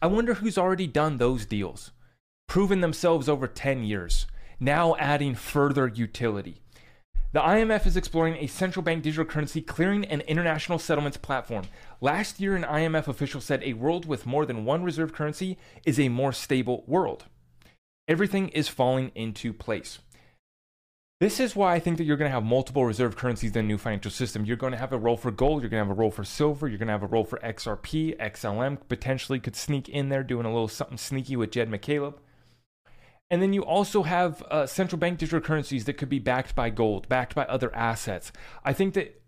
I 0.01 0.07
wonder 0.07 0.35
who's 0.35 0.59
already 0.59 0.87
done 0.87 1.19
those 1.19 1.45
deals, 1.45 1.93
proven 2.49 2.81
themselves 2.81 3.29
over 3.29 3.47
10 3.47 3.85
years, 3.85 4.27
now 4.59 4.97
adding 4.97 5.35
further 5.35 5.87
utility. 5.87 6.62
The 7.33 7.41
IMF 7.41 7.87
is 7.87 7.97
exploring 7.97 8.37
a 8.37 8.47
central 8.47 8.83
bank 8.83 9.03
digital 9.03 9.25
currency 9.25 9.63
clearing 9.63 10.05
and 10.05 10.21
international 10.23 10.79
settlements 10.79 11.17
platform. 11.17 11.65
Last 12.01 12.41
year, 12.41 12.55
an 12.55 12.65
IMF 12.65 13.09
official 13.09 13.41
said 13.41 13.63
a 13.63 13.73
world 13.73 14.05
with 14.05 14.27
more 14.27 14.45
than 14.45 14.65
one 14.65 14.85
reserve 14.85 15.15
currency 15.15 15.57
is 15.87 15.99
a 15.99 16.09
more 16.11 16.33
stable 16.33 16.85
world 16.87 17.25
everything 18.09 18.49
is 18.51 18.69
falling 18.69 19.11
into 19.15 19.53
place. 19.53 19.99
This 21.21 21.39
is 21.39 21.55
why 21.55 21.75
I 21.75 21.79
think 21.79 21.99
that 21.99 22.05
you're 22.05 22.17
going 22.17 22.29
to 22.29 22.35
have 22.35 22.43
multiple 22.43 22.85
reserve 22.85 23.17
currencies 23.17 23.51
in 23.51 23.55
the 23.55 23.63
new 23.63 23.79
financial 23.79 24.11
system. 24.11 24.45
You're 24.45 24.57
going 24.57 24.73
to 24.73 24.79
have 24.79 24.93
a 24.93 24.99
role 24.99 25.17
for 25.17 25.31
gold, 25.31 25.63
you're 25.63 25.71
going 25.71 25.83
to 25.83 25.89
have 25.89 25.97
a 25.97 26.01
role 26.01 26.11
for 26.11 26.25
silver, 26.25 26.67
you're 26.67 26.79
going 26.79 26.89
to 26.89 26.93
have 26.93 27.05
a 27.05 27.07
role 27.07 27.25
for 27.25 27.39
XRP, 27.39 28.19
XLM 28.19 28.79
potentially 28.89 29.39
could 29.39 29.55
sneak 29.55 29.89
in 29.89 30.09
there 30.09 30.25
doing 30.25 30.47
a 30.47 30.53
little 30.53 30.69
something 30.69 30.99
sneaky 30.99 31.37
with 31.37 31.53
Jed 31.53 31.71
McCaleb. 31.71 32.15
And 33.33 33.43
then 33.43 33.53
you 33.53 33.65
also 33.65 34.05
have 34.05 34.43
uh, 34.43 34.67
central 34.67 35.01
bank 35.01 35.19
digital 35.19 35.41
currencies 35.41 35.87
that 35.87 35.95
could 35.95 36.09
be 36.09 36.21
backed 36.21 36.55
by 36.55 36.71
gold, 36.71 37.09
backed 37.09 37.35
by 37.35 37.45
other 37.47 37.75
assets. 37.75 38.31
I 38.65 38.73
think 38.73 38.95
that 38.95 39.21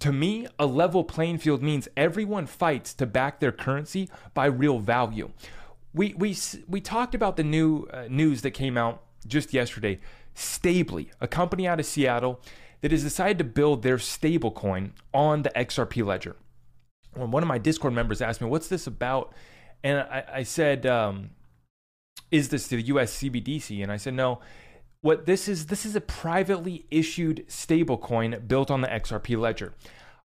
to 0.00 0.12
me, 0.12 0.46
a 0.58 0.66
level 0.66 1.04
playing 1.04 1.38
field 1.38 1.62
means 1.62 1.88
everyone 1.96 2.46
fights 2.46 2.92
to 2.94 3.06
back 3.06 3.40
their 3.40 3.52
currency 3.52 4.10
by 4.34 4.46
real 4.46 4.78
value 4.78 5.30
we 5.94 6.14
we 6.14 6.36
we 6.68 6.80
talked 6.80 7.14
about 7.14 7.36
the 7.36 7.44
new 7.44 7.84
uh, 7.92 8.06
news 8.08 8.42
that 8.42 8.52
came 8.52 8.76
out 8.76 9.02
just 9.26 9.52
yesterday. 9.52 10.00
Stably, 10.34 11.10
a 11.20 11.28
company 11.28 11.66
out 11.66 11.78
of 11.78 11.86
Seattle 11.86 12.40
that 12.80 12.90
has 12.90 13.02
decided 13.02 13.38
to 13.38 13.44
build 13.44 13.82
their 13.82 13.98
stablecoin 13.98 14.92
on 15.12 15.42
the 15.42 15.50
XRP 15.50 16.04
ledger. 16.04 16.36
When 17.14 17.30
one 17.30 17.42
of 17.42 17.48
my 17.48 17.58
Discord 17.58 17.92
members 17.92 18.22
asked 18.22 18.40
me, 18.40 18.48
"What's 18.48 18.68
this 18.68 18.86
about?" 18.86 19.34
and 19.84 19.98
I, 19.98 20.24
I 20.34 20.42
said, 20.44 20.86
um, 20.86 21.30
"Is 22.32 22.48
this 22.48 22.66
the 22.66 22.80
U.S. 22.82 23.16
CBDC?" 23.18 23.82
And 23.82 23.92
I 23.92 23.96
said, 23.96 24.14
"No." 24.14 24.40
What 25.02 25.26
this 25.26 25.48
is, 25.48 25.66
this 25.66 25.84
is 25.84 25.96
a 25.96 26.00
privately 26.00 26.86
issued 26.88 27.44
stablecoin 27.48 28.46
built 28.46 28.70
on 28.70 28.82
the 28.82 28.86
XRP 28.86 29.36
ledger. 29.36 29.74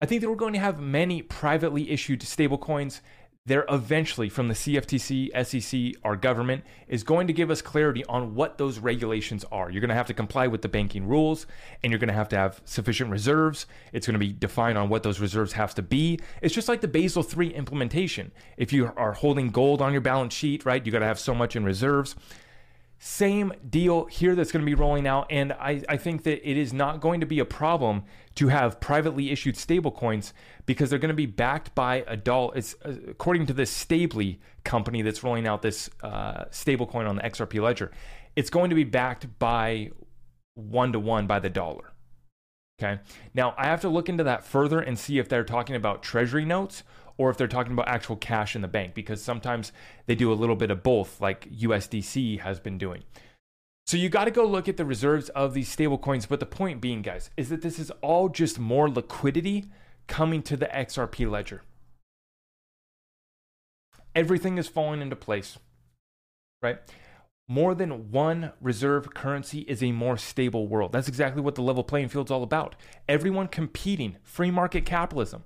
I 0.01 0.05
think 0.05 0.19
that 0.19 0.29
we're 0.29 0.35
going 0.35 0.51
to 0.51 0.59
have 0.59 0.81
many 0.81 1.21
privately 1.21 1.89
issued 1.89 2.19
stablecoins 2.19 2.99
there 3.47 3.65
eventually 3.69 4.27
from 4.27 4.47
the 4.47 4.55
CFTC, 4.55 5.45
SEC, 5.45 6.01
our 6.03 6.15
government 6.15 6.63
is 6.87 7.03
going 7.03 7.27
to 7.27 7.33
give 7.33 7.51
us 7.51 7.61
clarity 7.61 8.03
on 8.05 8.33
what 8.33 8.57
those 8.57 8.79
regulations 8.79 9.45
are. 9.51 9.69
You're 9.69 9.81
going 9.81 9.89
to 9.89 9.95
have 9.95 10.07
to 10.07 10.15
comply 10.15 10.47
with 10.47 10.63
the 10.63 10.67
banking 10.67 11.07
rules 11.07 11.45
and 11.83 11.91
you're 11.91 11.99
going 11.99 12.07
to 12.07 12.13
have 12.15 12.29
to 12.29 12.37
have 12.37 12.59
sufficient 12.65 13.11
reserves. 13.11 13.67
It's 13.93 14.07
going 14.07 14.13
to 14.13 14.19
be 14.19 14.33
defined 14.33 14.79
on 14.79 14.89
what 14.89 15.03
those 15.03 15.19
reserves 15.19 15.53
have 15.53 15.75
to 15.75 15.83
be. 15.83 16.19
It's 16.41 16.55
just 16.55 16.67
like 16.67 16.81
the 16.81 16.87
Basel 16.87 17.23
III 17.23 17.53
implementation. 17.53 18.31
If 18.57 18.73
you 18.73 18.91
are 18.97 19.13
holding 19.13 19.49
gold 19.49 19.79
on 19.79 19.91
your 19.91 20.01
balance 20.01 20.33
sheet, 20.33 20.65
right, 20.65 20.83
you 20.83 20.91
got 20.91 20.99
to 20.99 21.05
have 21.05 21.19
so 21.19 21.35
much 21.35 21.55
in 21.55 21.63
reserves. 21.63 22.15
Same 22.97 23.53
deal 23.69 24.05
here 24.05 24.35
that's 24.35 24.51
going 24.51 24.63
to 24.63 24.65
be 24.65 24.73
rolling 24.73 25.05
out. 25.05 25.27
And 25.29 25.53
I, 25.53 25.83
I 25.89 25.97
think 25.97 26.23
that 26.23 26.49
it 26.49 26.57
is 26.57 26.73
not 26.73 27.01
going 27.01 27.19
to 27.19 27.25
be 27.25 27.39
a 27.39 27.45
problem 27.45 28.03
to 28.35 28.47
have 28.47 28.79
privately 28.79 29.31
issued 29.31 29.55
stablecoins 29.55 30.33
because 30.65 30.89
they're 30.89 30.99
going 30.99 31.09
to 31.09 31.15
be 31.15 31.25
backed 31.25 31.75
by 31.75 32.03
adult. 32.07 32.55
It's 32.55 32.75
uh, 32.85 32.95
according 33.09 33.47
to 33.47 33.53
this 33.53 33.69
Stably 33.69 34.39
company 34.63 35.01
that's 35.01 35.23
rolling 35.23 35.45
out 35.45 35.61
this 35.61 35.89
uh, 36.03 36.45
stablecoin 36.45 37.07
on 37.07 37.17
the 37.17 37.21
XRP 37.21 37.61
ledger. 37.61 37.91
It's 38.35 38.49
going 38.49 38.69
to 38.69 38.75
be 38.75 38.83
backed 38.83 39.39
by 39.39 39.91
one 40.55 40.93
to 40.93 40.99
one 40.99 41.27
by 41.27 41.39
the 41.39 41.49
dollar. 41.49 41.91
Okay. 42.81 42.99
Now, 43.33 43.53
I 43.57 43.67
have 43.67 43.81
to 43.81 43.89
look 43.89 44.09
into 44.09 44.23
that 44.25 44.43
further 44.43 44.79
and 44.79 44.99
see 44.99 45.17
if 45.17 45.29
they're 45.29 45.45
talking 45.45 45.75
about 45.75 46.03
treasury 46.03 46.43
notes 46.43 46.83
or 47.17 47.29
if 47.29 47.37
they're 47.37 47.47
talking 47.47 47.73
about 47.73 47.87
actual 47.87 48.15
cash 48.15 48.55
in 48.55 48.61
the 48.61 48.67
bank 48.67 48.93
because 48.93 49.21
sometimes 49.21 49.71
they 50.05 50.15
do 50.15 50.31
a 50.31 50.35
little 50.35 50.55
bit 50.55 50.71
of 50.71 50.83
both, 50.83 51.21
like 51.21 51.49
USDC 51.51 52.39
has 52.39 52.59
been 52.59 52.77
doing. 52.77 53.03
So 53.87 53.97
you 53.97 54.09
got 54.09 54.25
to 54.25 54.31
go 54.31 54.45
look 54.45 54.67
at 54.67 54.77
the 54.77 54.85
reserves 54.85 55.29
of 55.29 55.53
these 55.53 55.69
stable 55.69 55.97
coins. 55.97 56.25
But 56.25 56.39
the 56.39 56.45
point 56.45 56.81
being, 56.81 57.01
guys, 57.01 57.29
is 57.37 57.49
that 57.49 57.61
this 57.61 57.77
is 57.77 57.91
all 58.01 58.29
just 58.29 58.57
more 58.57 58.89
liquidity 58.89 59.65
coming 60.07 60.41
to 60.43 60.57
the 60.57 60.65
XRP 60.67 61.29
ledger. 61.29 61.61
Everything 64.15 64.57
is 64.57 64.67
falling 64.67 65.01
into 65.01 65.15
place, 65.15 65.59
right? 66.61 66.79
More 67.47 67.75
than 67.75 68.11
one 68.11 68.53
reserve 68.59 69.13
currency 69.13 69.59
is 69.61 69.83
a 69.83 69.91
more 69.91 70.17
stable 70.17 70.67
world. 70.67 70.91
That's 70.91 71.07
exactly 71.07 71.41
what 71.41 71.53
the 71.53 71.61
level 71.61 71.83
playing 71.83 72.09
field's 72.09 72.31
all 72.31 72.41
about. 72.41 72.75
Everyone 73.07 73.47
competing, 73.47 74.15
free 74.23 74.49
market 74.49 74.85
capitalism. 74.85 75.43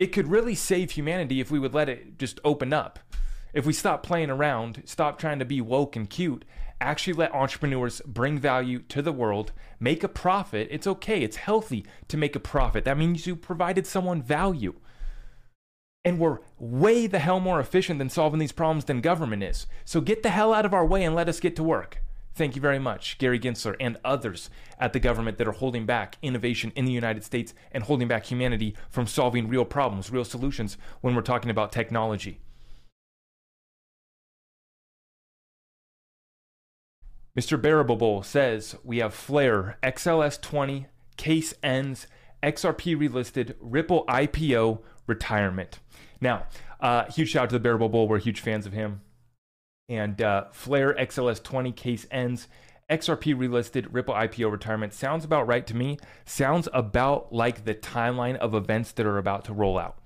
It 0.00 0.12
could 0.12 0.28
really 0.28 0.54
save 0.54 0.92
humanity 0.92 1.40
if 1.40 1.50
we 1.50 1.58
would 1.58 1.74
let 1.74 1.90
it 1.90 2.18
just 2.18 2.40
open 2.42 2.72
up. 2.72 2.98
If 3.52 3.66
we 3.66 3.74
stop 3.74 4.02
playing 4.02 4.30
around, 4.30 4.82
stop 4.86 5.18
trying 5.18 5.38
to 5.40 5.44
be 5.44 5.60
woke 5.60 5.94
and 5.94 6.08
cute, 6.08 6.46
actually 6.80 7.12
let 7.12 7.34
entrepreneurs 7.34 8.00
bring 8.06 8.38
value 8.38 8.78
to 8.78 9.02
the 9.02 9.12
world, 9.12 9.52
make 9.78 10.02
a 10.02 10.08
profit. 10.08 10.68
It's 10.70 10.86
okay, 10.86 11.22
it's 11.22 11.36
healthy 11.36 11.84
to 12.08 12.16
make 12.16 12.34
a 12.34 12.40
profit. 12.40 12.86
That 12.86 12.96
means 12.96 13.26
you 13.26 13.36
provided 13.36 13.86
someone 13.86 14.22
value. 14.22 14.74
And 16.02 16.18
we're 16.18 16.38
way 16.58 17.06
the 17.06 17.18
hell 17.18 17.38
more 17.40 17.60
efficient 17.60 17.98
than 17.98 18.08
solving 18.08 18.40
these 18.40 18.52
problems 18.52 18.86
than 18.86 19.02
government 19.02 19.42
is. 19.42 19.66
So 19.84 20.00
get 20.00 20.22
the 20.22 20.30
hell 20.30 20.54
out 20.54 20.64
of 20.64 20.72
our 20.72 20.86
way 20.86 21.04
and 21.04 21.14
let 21.14 21.28
us 21.28 21.40
get 21.40 21.56
to 21.56 21.62
work. 21.62 22.02
Thank 22.34 22.54
you 22.54 22.62
very 22.62 22.78
much, 22.78 23.18
Gary 23.18 23.38
Gensler 23.38 23.76
and 23.80 23.98
others 24.04 24.50
at 24.78 24.92
the 24.92 25.00
government 25.00 25.36
that 25.38 25.48
are 25.48 25.52
holding 25.52 25.84
back 25.84 26.16
innovation 26.22 26.72
in 26.74 26.84
the 26.84 26.92
United 26.92 27.24
States 27.24 27.54
and 27.72 27.84
holding 27.84 28.08
back 28.08 28.26
humanity 28.26 28.76
from 28.88 29.06
solving 29.06 29.48
real 29.48 29.64
problems, 29.64 30.10
real 30.10 30.24
solutions 30.24 30.78
when 31.00 31.14
we're 31.14 31.22
talking 31.22 31.50
about 31.50 31.72
technology. 31.72 32.40
Mr. 37.38 37.60
Bearable 37.60 37.96
Bull 37.96 38.22
says 38.22 38.76
we 38.82 38.98
have 38.98 39.14
Flare, 39.14 39.78
XLS20, 39.82 40.86
case 41.16 41.54
ends, 41.62 42.06
XRP 42.42 42.96
relisted, 42.96 43.54
Ripple 43.60 44.04
IPO, 44.06 44.80
retirement. 45.06 45.78
Now, 46.20 46.46
uh, 46.80 47.04
huge 47.10 47.30
shout 47.30 47.44
out 47.44 47.50
to 47.50 47.54
the 47.54 47.60
Bearable 47.60 47.88
Bull. 47.88 48.08
We're 48.08 48.18
huge 48.18 48.40
fans 48.40 48.66
of 48.66 48.72
him. 48.72 49.02
And 49.90 50.22
uh, 50.22 50.44
Flare 50.52 50.94
XLS20 50.94 51.76
case 51.76 52.06
ends. 52.10 52.48
XRP 52.88 53.36
relisted, 53.36 53.88
Ripple 53.90 54.14
IPO 54.14 54.50
retirement. 54.50 54.94
Sounds 54.94 55.24
about 55.24 55.46
right 55.46 55.66
to 55.66 55.76
me. 55.76 55.98
Sounds 56.24 56.68
about 56.72 57.32
like 57.32 57.64
the 57.64 57.74
timeline 57.74 58.36
of 58.36 58.54
events 58.54 58.92
that 58.92 59.04
are 59.04 59.18
about 59.18 59.44
to 59.44 59.52
roll 59.52 59.78
out. 59.78 59.98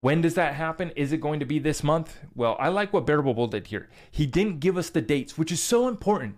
When 0.00 0.20
does 0.20 0.34
that 0.34 0.54
happen? 0.54 0.90
Is 0.96 1.12
it 1.12 1.20
going 1.20 1.38
to 1.40 1.46
be 1.46 1.60
this 1.60 1.84
month? 1.84 2.18
Well, 2.34 2.56
I 2.58 2.68
like 2.68 2.92
what 2.92 3.06
Bearable 3.06 3.34
Bull 3.34 3.46
did 3.46 3.68
here. 3.68 3.88
He 4.10 4.26
didn't 4.26 4.60
give 4.60 4.76
us 4.76 4.90
the 4.90 5.00
dates, 5.00 5.38
which 5.38 5.52
is 5.52 5.62
so 5.62 5.86
important. 5.88 6.36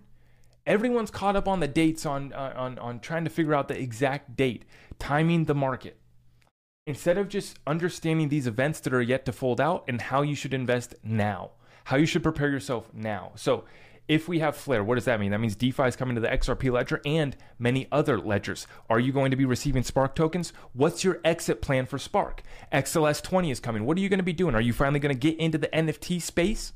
Everyone's 0.67 1.11
caught 1.11 1.35
up 1.35 1.47
on 1.47 1.61
the 1.61 1.67
dates 1.67 2.05
on, 2.05 2.31
uh, 2.33 2.53
on, 2.55 2.77
on 2.77 2.99
trying 2.99 3.23
to 3.23 3.29
figure 3.29 3.55
out 3.55 3.67
the 3.67 3.79
exact 3.79 4.35
date, 4.35 4.65
timing 4.99 5.45
the 5.45 5.55
market 5.55 5.97
instead 6.87 7.17
of 7.17 7.27
just 7.27 7.57
understanding 7.65 8.29
these 8.29 8.45
events 8.45 8.79
that 8.81 8.93
are 8.93 9.01
yet 9.01 9.25
to 9.25 9.31
fold 9.31 9.59
out 9.59 9.83
and 9.87 10.01
how 10.01 10.21
you 10.21 10.35
should 10.35 10.53
invest 10.53 10.93
now, 11.03 11.51
how 11.85 11.97
you 11.97 12.05
should 12.05 12.23
prepare 12.23 12.49
yourself 12.49 12.89
now. 12.93 13.31
So, 13.35 13.63
if 14.07 14.27
we 14.27 14.37
have 14.37 14.55
Flare, 14.55 14.83
what 14.83 14.95
does 14.95 15.05
that 15.05 15.19
mean? 15.19 15.31
That 15.31 15.39
means 15.39 15.55
DeFi 15.55 15.83
is 15.83 15.95
coming 15.95 16.13
to 16.13 16.21
the 16.21 16.27
XRP 16.27 16.71
ledger 16.71 17.01
and 17.05 17.35
many 17.57 17.87
other 17.91 18.19
ledgers. 18.19 18.67
Are 18.87 18.99
you 18.99 19.11
going 19.11 19.31
to 19.31 19.37
be 19.37 19.45
receiving 19.45 19.81
Spark 19.81 20.13
tokens? 20.13 20.53
What's 20.73 21.03
your 21.03 21.19
exit 21.23 21.59
plan 21.61 21.87
for 21.87 21.97
Spark? 21.97 22.43
XLS20 22.71 23.51
is 23.51 23.59
coming. 23.59 23.83
What 23.83 23.97
are 23.97 24.01
you 24.01 24.09
going 24.09 24.19
to 24.19 24.23
be 24.23 24.33
doing? 24.33 24.53
Are 24.53 24.61
you 24.61 24.73
finally 24.73 24.99
going 24.99 25.15
to 25.15 25.19
get 25.19 25.39
into 25.39 25.57
the 25.57 25.69
NFT 25.69 26.21
space? 26.21 26.73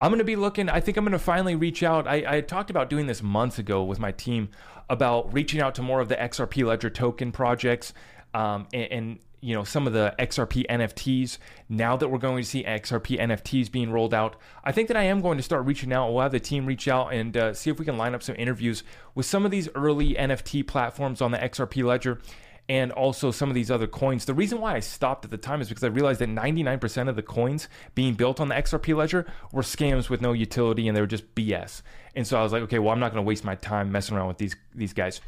I'm 0.00 0.10
going 0.10 0.18
to 0.18 0.24
be 0.24 0.36
looking, 0.36 0.68
I 0.68 0.80
think 0.80 0.96
I'm 0.96 1.04
going 1.04 1.12
to 1.12 1.18
finally 1.18 1.56
reach 1.56 1.82
out. 1.82 2.06
I, 2.06 2.24
I 2.26 2.40
talked 2.40 2.70
about 2.70 2.90
doing 2.90 3.06
this 3.06 3.22
months 3.22 3.58
ago 3.58 3.84
with 3.84 3.98
my 3.98 4.12
team 4.12 4.48
about 4.88 5.32
reaching 5.32 5.60
out 5.60 5.74
to 5.74 5.82
more 5.82 6.00
of 6.00 6.08
the 6.08 6.16
XRP 6.16 6.66
ledger 6.66 6.90
token 6.90 7.32
projects 7.32 7.92
um, 8.34 8.66
and, 8.72 8.92
and 8.92 9.18
you 9.40 9.54
know 9.54 9.64
some 9.64 9.86
of 9.86 9.92
the 9.92 10.14
XRP 10.18 10.66
NFTs. 10.68 11.38
Now 11.68 11.96
that 11.96 12.08
we're 12.08 12.18
going 12.18 12.42
to 12.42 12.48
see 12.48 12.64
XRP 12.64 13.20
NFTs 13.20 13.70
being 13.70 13.90
rolled 13.90 14.14
out, 14.14 14.36
I 14.64 14.72
think 14.72 14.88
that 14.88 14.96
I 14.96 15.04
am 15.04 15.20
going 15.20 15.36
to 15.36 15.42
start 15.42 15.64
reaching 15.64 15.92
out. 15.92 16.12
We'll 16.12 16.22
have 16.22 16.32
the 16.32 16.40
team 16.40 16.66
reach 16.66 16.88
out 16.88 17.12
and 17.12 17.36
uh, 17.36 17.54
see 17.54 17.70
if 17.70 17.78
we 17.78 17.84
can 17.84 17.98
line 17.98 18.14
up 18.14 18.22
some 18.22 18.36
interviews 18.36 18.82
with 19.14 19.26
some 19.26 19.44
of 19.44 19.50
these 19.50 19.68
early 19.74 20.14
NFT 20.14 20.66
platforms 20.66 21.20
on 21.20 21.30
the 21.30 21.38
XRP 21.38 21.84
ledger. 21.84 22.20
And 22.68 22.90
also 22.90 23.30
some 23.30 23.48
of 23.48 23.54
these 23.54 23.70
other 23.70 23.86
coins. 23.86 24.24
The 24.24 24.34
reason 24.34 24.60
why 24.60 24.74
I 24.74 24.80
stopped 24.80 25.24
at 25.24 25.30
the 25.30 25.36
time 25.36 25.60
is 25.60 25.68
because 25.68 25.84
I 25.84 25.86
realized 25.86 26.20
that 26.20 26.28
99% 26.28 27.08
of 27.08 27.14
the 27.14 27.22
coins 27.22 27.68
being 27.94 28.14
built 28.14 28.40
on 28.40 28.48
the 28.48 28.56
XRP 28.56 28.96
ledger 28.96 29.24
were 29.52 29.62
scams 29.62 30.10
with 30.10 30.20
no 30.20 30.32
utility 30.32 30.88
and 30.88 30.96
they 30.96 31.00
were 31.00 31.06
just 31.06 31.32
BS. 31.36 31.82
And 32.16 32.26
so 32.26 32.36
I 32.36 32.42
was 32.42 32.50
like, 32.50 32.62
okay, 32.64 32.80
well, 32.80 32.90
I'm 32.90 32.98
not 32.98 33.12
going 33.12 33.24
to 33.24 33.28
waste 33.28 33.44
my 33.44 33.54
time 33.54 33.92
messing 33.92 34.16
around 34.16 34.26
with 34.26 34.38
these 34.38 34.56
these 34.74 34.92
guys. 34.92 35.20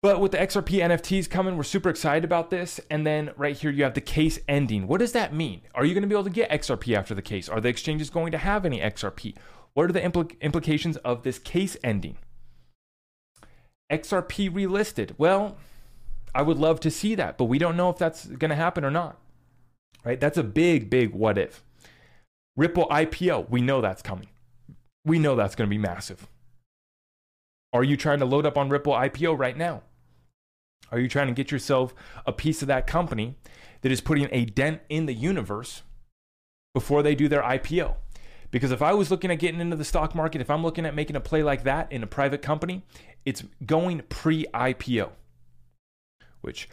But 0.00 0.20
with 0.20 0.30
the 0.30 0.38
XRP 0.38 0.80
NFTs 0.80 1.28
coming, 1.28 1.56
we're 1.56 1.64
super 1.64 1.88
excited 1.88 2.24
about 2.24 2.50
this. 2.50 2.80
And 2.88 3.04
then 3.04 3.32
right 3.36 3.56
here, 3.56 3.70
you 3.70 3.82
have 3.82 3.94
the 3.94 4.00
case 4.00 4.38
ending. 4.46 4.86
What 4.86 5.00
does 5.00 5.12
that 5.12 5.34
mean? 5.34 5.62
Are 5.74 5.84
you 5.84 5.92
going 5.92 6.02
to 6.02 6.08
be 6.08 6.14
able 6.14 6.24
to 6.24 6.30
get 6.30 6.50
XRP 6.50 6.96
after 6.96 7.14
the 7.14 7.22
case? 7.22 7.48
Are 7.48 7.60
the 7.60 7.68
exchanges 7.68 8.08
going 8.08 8.30
to 8.30 8.38
have 8.38 8.64
any 8.64 8.78
XRP? 8.78 9.34
What 9.74 9.90
are 9.90 9.92
the 9.92 10.00
impl- 10.00 10.40
implications 10.40 10.96
of 10.98 11.24
this 11.24 11.40
case 11.40 11.76
ending? 11.82 12.16
XRP 13.90 14.50
relisted. 14.50 15.14
Well, 15.18 15.56
I 16.32 16.42
would 16.42 16.58
love 16.58 16.78
to 16.80 16.90
see 16.90 17.16
that, 17.16 17.36
but 17.36 17.46
we 17.46 17.58
don't 17.58 17.76
know 17.76 17.90
if 17.90 17.98
that's 17.98 18.26
going 18.26 18.50
to 18.50 18.56
happen 18.56 18.84
or 18.84 18.90
not. 18.92 19.18
Right? 20.04 20.20
That's 20.20 20.38
a 20.38 20.44
big, 20.44 20.90
big 20.90 21.12
what 21.12 21.38
if. 21.38 21.64
Ripple 22.56 22.86
IPO, 22.88 23.50
we 23.50 23.60
know 23.60 23.80
that's 23.80 24.02
coming. 24.02 24.28
We 25.04 25.18
know 25.18 25.34
that's 25.34 25.56
going 25.56 25.68
to 25.68 25.74
be 25.74 25.78
massive. 25.78 26.28
Are 27.72 27.84
you 27.84 27.96
trying 27.96 28.20
to 28.20 28.24
load 28.24 28.46
up 28.46 28.56
on 28.56 28.68
Ripple 28.68 28.92
IPO 28.92 29.36
right 29.36 29.56
now? 29.56 29.82
Are 30.90 30.98
you 30.98 31.08
trying 31.08 31.28
to 31.28 31.34
get 31.34 31.50
yourself 31.50 31.94
a 32.26 32.32
piece 32.32 32.62
of 32.62 32.68
that 32.68 32.86
company 32.86 33.36
that 33.82 33.92
is 33.92 34.00
putting 34.00 34.28
a 34.32 34.44
dent 34.44 34.80
in 34.88 35.06
the 35.06 35.14
universe 35.14 35.82
before 36.74 37.02
they 37.02 37.14
do 37.14 37.28
their 37.28 37.42
IPO? 37.42 37.96
Because 38.50 38.72
if 38.72 38.80
I 38.80 38.94
was 38.94 39.10
looking 39.10 39.30
at 39.30 39.38
getting 39.38 39.60
into 39.60 39.76
the 39.76 39.84
stock 39.84 40.14
market, 40.14 40.40
if 40.40 40.48
I'm 40.48 40.62
looking 40.62 40.86
at 40.86 40.94
making 40.94 41.16
a 41.16 41.20
play 41.20 41.42
like 41.42 41.64
that 41.64 41.92
in 41.92 42.02
a 42.02 42.06
private 42.06 42.40
company, 42.40 42.82
it's 43.24 43.44
going 43.64 44.02
pre 44.08 44.46
IPO, 44.54 45.10
which 46.40 46.68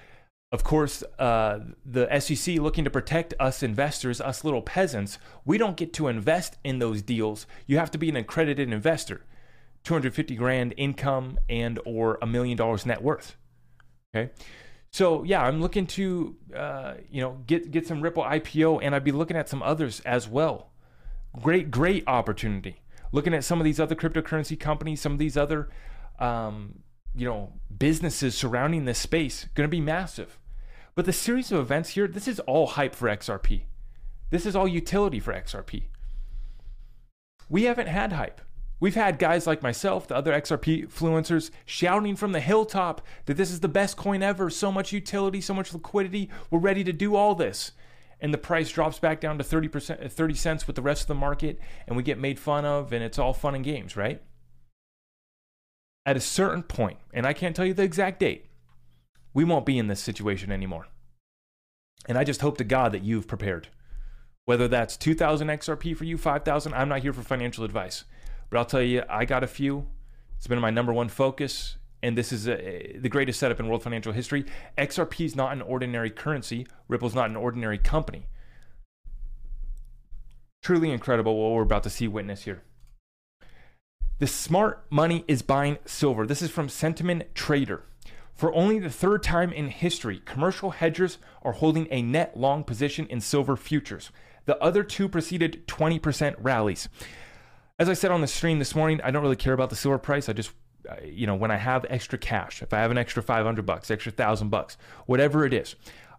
of 0.51 0.63
course, 0.63 1.03
uh, 1.19 1.59
the 1.85 2.07
SEC 2.19 2.55
looking 2.59 2.85
to 2.85 2.89
protect 2.89 3.33
us 3.41 3.61
investors, 3.61 4.21
us 4.21 4.45
little 4.45 4.61
peasants, 4.61 5.17
we 5.43 5.57
don't 5.57 5.75
get 5.75 5.91
to 5.93 6.07
invest 6.07 6.57
in 6.63 6.79
those 6.79 7.01
deals. 7.01 7.45
You 7.67 7.77
have 7.77 7.91
to 7.91 7.97
be 7.97 8.07
an 8.07 8.15
accredited 8.15 8.71
investor. 8.71 9.25
250 9.83 10.35
grand 10.35 10.73
income 10.77 11.39
and 11.49 11.77
or 11.85 12.17
a 12.21 12.25
million 12.25 12.55
dollars 12.55 12.85
net 12.85 13.03
worth. 13.03 13.35
Okay. 14.15 14.31
So 14.91 15.23
yeah, 15.23 15.41
I'm 15.41 15.61
looking 15.61 15.87
to 15.87 16.35
uh, 16.55 16.93
you 17.11 17.21
know 17.21 17.41
get 17.47 17.71
get 17.71 17.85
some 17.85 18.01
Ripple 18.01 18.23
IPO, 18.23 18.79
and 18.81 18.95
I'd 18.95 19.03
be 19.03 19.11
looking 19.11 19.35
at 19.35 19.49
some 19.49 19.61
others 19.61 19.99
as 20.01 20.27
well. 20.27 20.71
Great, 21.41 21.69
great 21.69 22.03
opportunity. 22.07 22.81
Looking 23.11 23.33
at 23.33 23.43
some 23.43 23.59
of 23.59 23.65
these 23.65 23.79
other 23.79 23.95
cryptocurrency 23.95 24.57
companies, 24.57 25.01
some 25.01 25.11
of 25.11 25.19
these 25.19 25.35
other 25.35 25.69
um, 26.19 26.79
you 27.13 27.27
know 27.27 27.53
businesses 27.77 28.37
surrounding 28.37 28.85
this 28.85 28.99
space, 28.99 29.47
going 29.53 29.67
to 29.67 29.71
be 29.71 29.81
massive. 29.81 30.39
But 30.95 31.03
the 31.03 31.13
series 31.13 31.51
of 31.51 31.59
events 31.59 31.89
here, 31.89 32.07
this 32.07 32.27
is 32.27 32.39
all 32.41 32.67
hype 32.67 32.95
for 32.95 33.09
XRP. 33.09 33.63
This 34.29 34.45
is 34.45 34.55
all 34.55 34.67
utility 34.67 35.19
for 35.19 35.33
XRP. 35.33 35.83
We 37.49 37.63
haven't 37.63 37.87
had 37.87 38.13
hype. 38.13 38.39
We've 38.79 38.95
had 38.95 39.19
guys 39.19 39.47
like 39.47 39.63
myself, 39.63 40.07
the 40.07 40.15
other 40.15 40.33
XRP 40.33 40.87
influencers, 40.87 41.49
shouting 41.65 42.15
from 42.15 42.33
the 42.33 42.41
hilltop 42.41 43.01
that 43.25 43.37
this 43.37 43.51
is 43.51 43.61
the 43.61 43.67
best 43.67 43.95
coin 43.95 44.21
ever, 44.21 44.49
so 44.49 44.71
much 44.71 44.91
utility, 44.91 45.39
so 45.39 45.53
much 45.53 45.73
liquidity, 45.73 46.29
we're 46.51 46.59
ready 46.59 46.83
to 46.83 46.91
do 46.91 47.15
all 47.15 47.35
this. 47.35 47.71
And 48.19 48.33
the 48.33 48.37
price 48.37 48.69
drops 48.69 48.99
back 48.99 49.21
down 49.21 49.37
to 49.37 49.43
30%, 49.43 50.05
uh, 50.05 50.09
30 50.09 50.33
cents 50.33 50.67
with 50.67 50.75
the 50.75 50.81
rest 50.81 51.03
of 51.03 51.07
the 51.07 51.15
market, 51.15 51.59
and 51.87 51.95
we 51.95 52.03
get 52.03 52.19
made 52.19 52.37
fun 52.37 52.65
of, 52.65 52.91
and 52.91 53.03
it's 53.03 53.19
all 53.19 53.33
fun 53.33 53.55
and 53.55 53.63
games, 53.63 53.95
right? 53.95 54.21
At 56.05 56.17
a 56.17 56.21
certain 56.21 56.63
point, 56.63 56.99
and 57.13 57.25
I 57.25 57.33
can't 57.33 57.55
tell 57.55 57.65
you 57.65 57.73
the 57.73 57.83
exact 57.83 58.19
date, 58.19 58.45
we 59.33 59.43
won't 59.43 59.65
be 59.65 59.77
in 59.77 59.87
this 59.87 60.01
situation 60.01 60.51
anymore. 60.51 60.87
And 62.07 62.17
I 62.17 62.23
just 62.23 62.41
hope 62.41 62.57
to 62.57 62.63
God 62.63 62.91
that 62.91 63.03
you've 63.03 63.27
prepared. 63.27 63.69
Whether 64.45 64.67
that's 64.67 64.95
2,000 64.97 65.47
XRP 65.47 65.97
for 65.97 66.03
you, 66.03 66.17
5,000, 66.17 66.73
I'm 66.73 66.89
not 66.89 67.01
here 67.01 67.13
for 67.13 67.23
financial 67.23 67.63
advice. 67.63 68.05
But 68.55 68.59
I'll 68.59 68.65
tell 68.67 68.81
you, 68.81 69.03
I 69.09 69.25
got 69.25 69.43
a 69.43 69.47
few. 69.47 69.85
It's 70.37 70.47
been 70.47 70.59
my 70.59 70.69
number 70.69 70.93
one 70.93 71.09
focus, 71.09 71.75
and 72.01 72.17
this 72.17 72.31
is 72.31 72.47
a, 72.47 72.95
the 72.97 73.09
greatest 73.09 73.37
setup 73.37 73.59
in 73.59 73.67
world 73.67 73.83
financial 73.83 74.13
history. 74.13 74.45
XRP 74.77 75.25
is 75.25 75.35
not 75.35 75.51
an 75.51 75.61
ordinary 75.61 76.09
currency. 76.09 76.65
Ripple's 76.87 77.13
not 77.13 77.29
an 77.29 77.35
ordinary 77.35 77.77
company. 77.77 78.27
Truly 80.63 80.89
incredible 80.89 81.35
what 81.35 81.53
we're 81.53 81.63
about 81.63 81.83
to 81.83 81.89
see 81.89 82.07
witness 82.07 82.43
here. 82.43 82.63
The 84.19 84.27
smart 84.27 84.85
money 84.89 85.25
is 85.27 85.41
buying 85.41 85.77
silver. 85.83 86.25
This 86.25 86.41
is 86.41 86.49
from 86.49 86.69
Sentiment 86.69 87.35
Trader. 87.35 87.83
For 88.35 88.53
only 88.53 88.79
the 88.79 88.89
third 88.89 89.21
time 89.21 89.51
in 89.51 89.67
history, 89.67 90.21
commercial 90.23 90.69
hedgers 90.71 91.17
are 91.41 91.51
holding 91.51 91.89
a 91.91 92.01
net 92.01 92.37
long 92.37 92.63
position 92.63 93.05
in 93.07 93.19
silver 93.19 93.57
futures. 93.57 94.11
The 94.45 94.57
other 94.63 94.83
two 94.83 95.09
preceded 95.09 95.67
20% 95.67 96.35
rallies. 96.39 96.87
As 97.77 97.89
I 97.89 97.93
said 97.93 98.11
on 98.11 98.21
the 98.21 98.27
stream 98.27 98.59
this 98.59 98.73
morning, 98.73 99.01
I 99.03 99.11
don't 99.11 99.21
really 99.21 99.35
care 99.35 99.53
about 99.53 99.69
the 99.69 99.75
silver 99.75 99.97
price. 99.97 100.29
I 100.29 100.33
just 100.33 100.51
you 101.03 101.27
know, 101.27 101.35
when 101.35 101.51
I 101.51 101.57
have 101.57 101.85
extra 101.89 102.17
cash, 102.17 102.61
if 102.61 102.73
I 102.73 102.79
have 102.79 102.91
an 102.91 102.97
extra 102.97 103.23
500 103.23 103.65
bucks, 103.65 103.91
extra 103.91 104.11
1000 104.11 104.49
bucks, 104.49 104.77
whatever 105.07 105.45
it 105.45 105.53
is, 105.53 105.75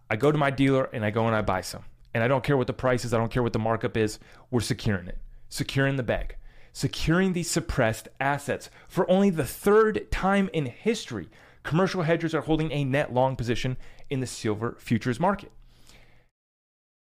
I 0.09 0.17
go 0.17 0.31
to 0.31 0.37
my 0.37 0.51
dealer 0.51 0.89
and 0.93 1.05
I 1.05 1.09
go 1.09 1.25
and 1.25 1.35
I 1.35 1.41
buy 1.41 1.61
some. 1.61 1.85
And 2.13 2.23
I 2.23 2.27
don't 2.27 2.43
care 2.43 2.57
what 2.57 2.67
the 2.67 2.73
price 2.73 3.05
is, 3.05 3.13
I 3.13 3.17
don't 3.17 3.31
care 3.31 3.43
what 3.43 3.53
the 3.53 3.59
markup 3.59 3.97
is, 3.97 4.19
we're 4.51 4.59
securing 4.59 5.07
it. 5.07 5.17
Securing 5.49 5.95
the 5.95 6.03
bag. 6.03 6.35
Securing 6.73 7.33
these 7.33 7.49
suppressed 7.49 8.07
assets. 8.19 8.69
For 8.87 9.09
only 9.09 9.29
the 9.29 9.45
third 9.45 10.11
time 10.11 10.49
in 10.53 10.65
history, 10.65 11.29
commercial 11.63 12.03
hedgers 12.03 12.35
are 12.35 12.41
holding 12.41 12.71
a 12.71 12.83
net 12.83 13.13
long 13.13 13.35
position 13.35 13.77
in 14.09 14.19
the 14.19 14.27
silver 14.27 14.75
futures 14.79 15.19
market. 15.19 15.51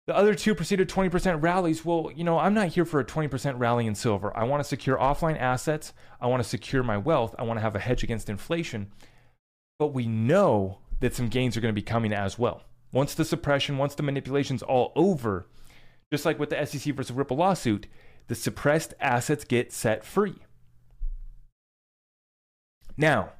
The 0.06 0.16
other 0.16 0.34
two 0.34 0.54
preceded 0.54 0.88
20% 0.88 1.42
rallies. 1.42 1.84
Well, 1.84 2.10
you 2.14 2.24
know, 2.24 2.38
I'm 2.38 2.54
not 2.54 2.68
here 2.68 2.84
for 2.84 2.98
a 2.98 3.04
20% 3.04 3.58
rally 3.58 3.86
in 3.86 3.94
silver. 3.94 4.36
I 4.36 4.44
want 4.44 4.60
to 4.60 4.68
secure 4.68 4.98
offline 4.98 5.38
assets. 5.38 5.92
I 6.20 6.26
want 6.26 6.42
to 6.42 6.48
secure 6.48 6.82
my 6.82 6.98
wealth. 6.98 7.36
I 7.38 7.44
want 7.44 7.58
to 7.58 7.62
have 7.62 7.76
a 7.76 7.80
hedge 7.80 8.02
against 8.02 8.28
inflation. 8.28 8.90
But 9.78 9.94
we 9.94 10.06
know 10.06 10.78
that 11.00 11.14
some 11.14 11.28
gains 11.28 11.56
are 11.56 11.60
going 11.60 11.72
to 11.72 11.80
be 11.80 11.84
coming 11.84 12.12
as 12.12 12.38
well. 12.38 12.64
Once 12.92 13.14
the 13.14 13.24
suppression, 13.24 13.78
once 13.78 13.94
the 13.94 14.02
manipulation's 14.02 14.62
all 14.62 14.92
over, 14.96 15.46
just 16.10 16.24
like 16.24 16.38
with 16.38 16.50
the 16.50 16.66
SEC 16.66 16.94
versus 16.94 17.12
Ripple 17.12 17.36
lawsuit, 17.36 17.86
the 18.26 18.34
suppressed 18.34 18.94
assets 19.00 19.44
get 19.44 19.72
set 19.72 20.04
free. 20.04 20.36
Now, 22.96 23.32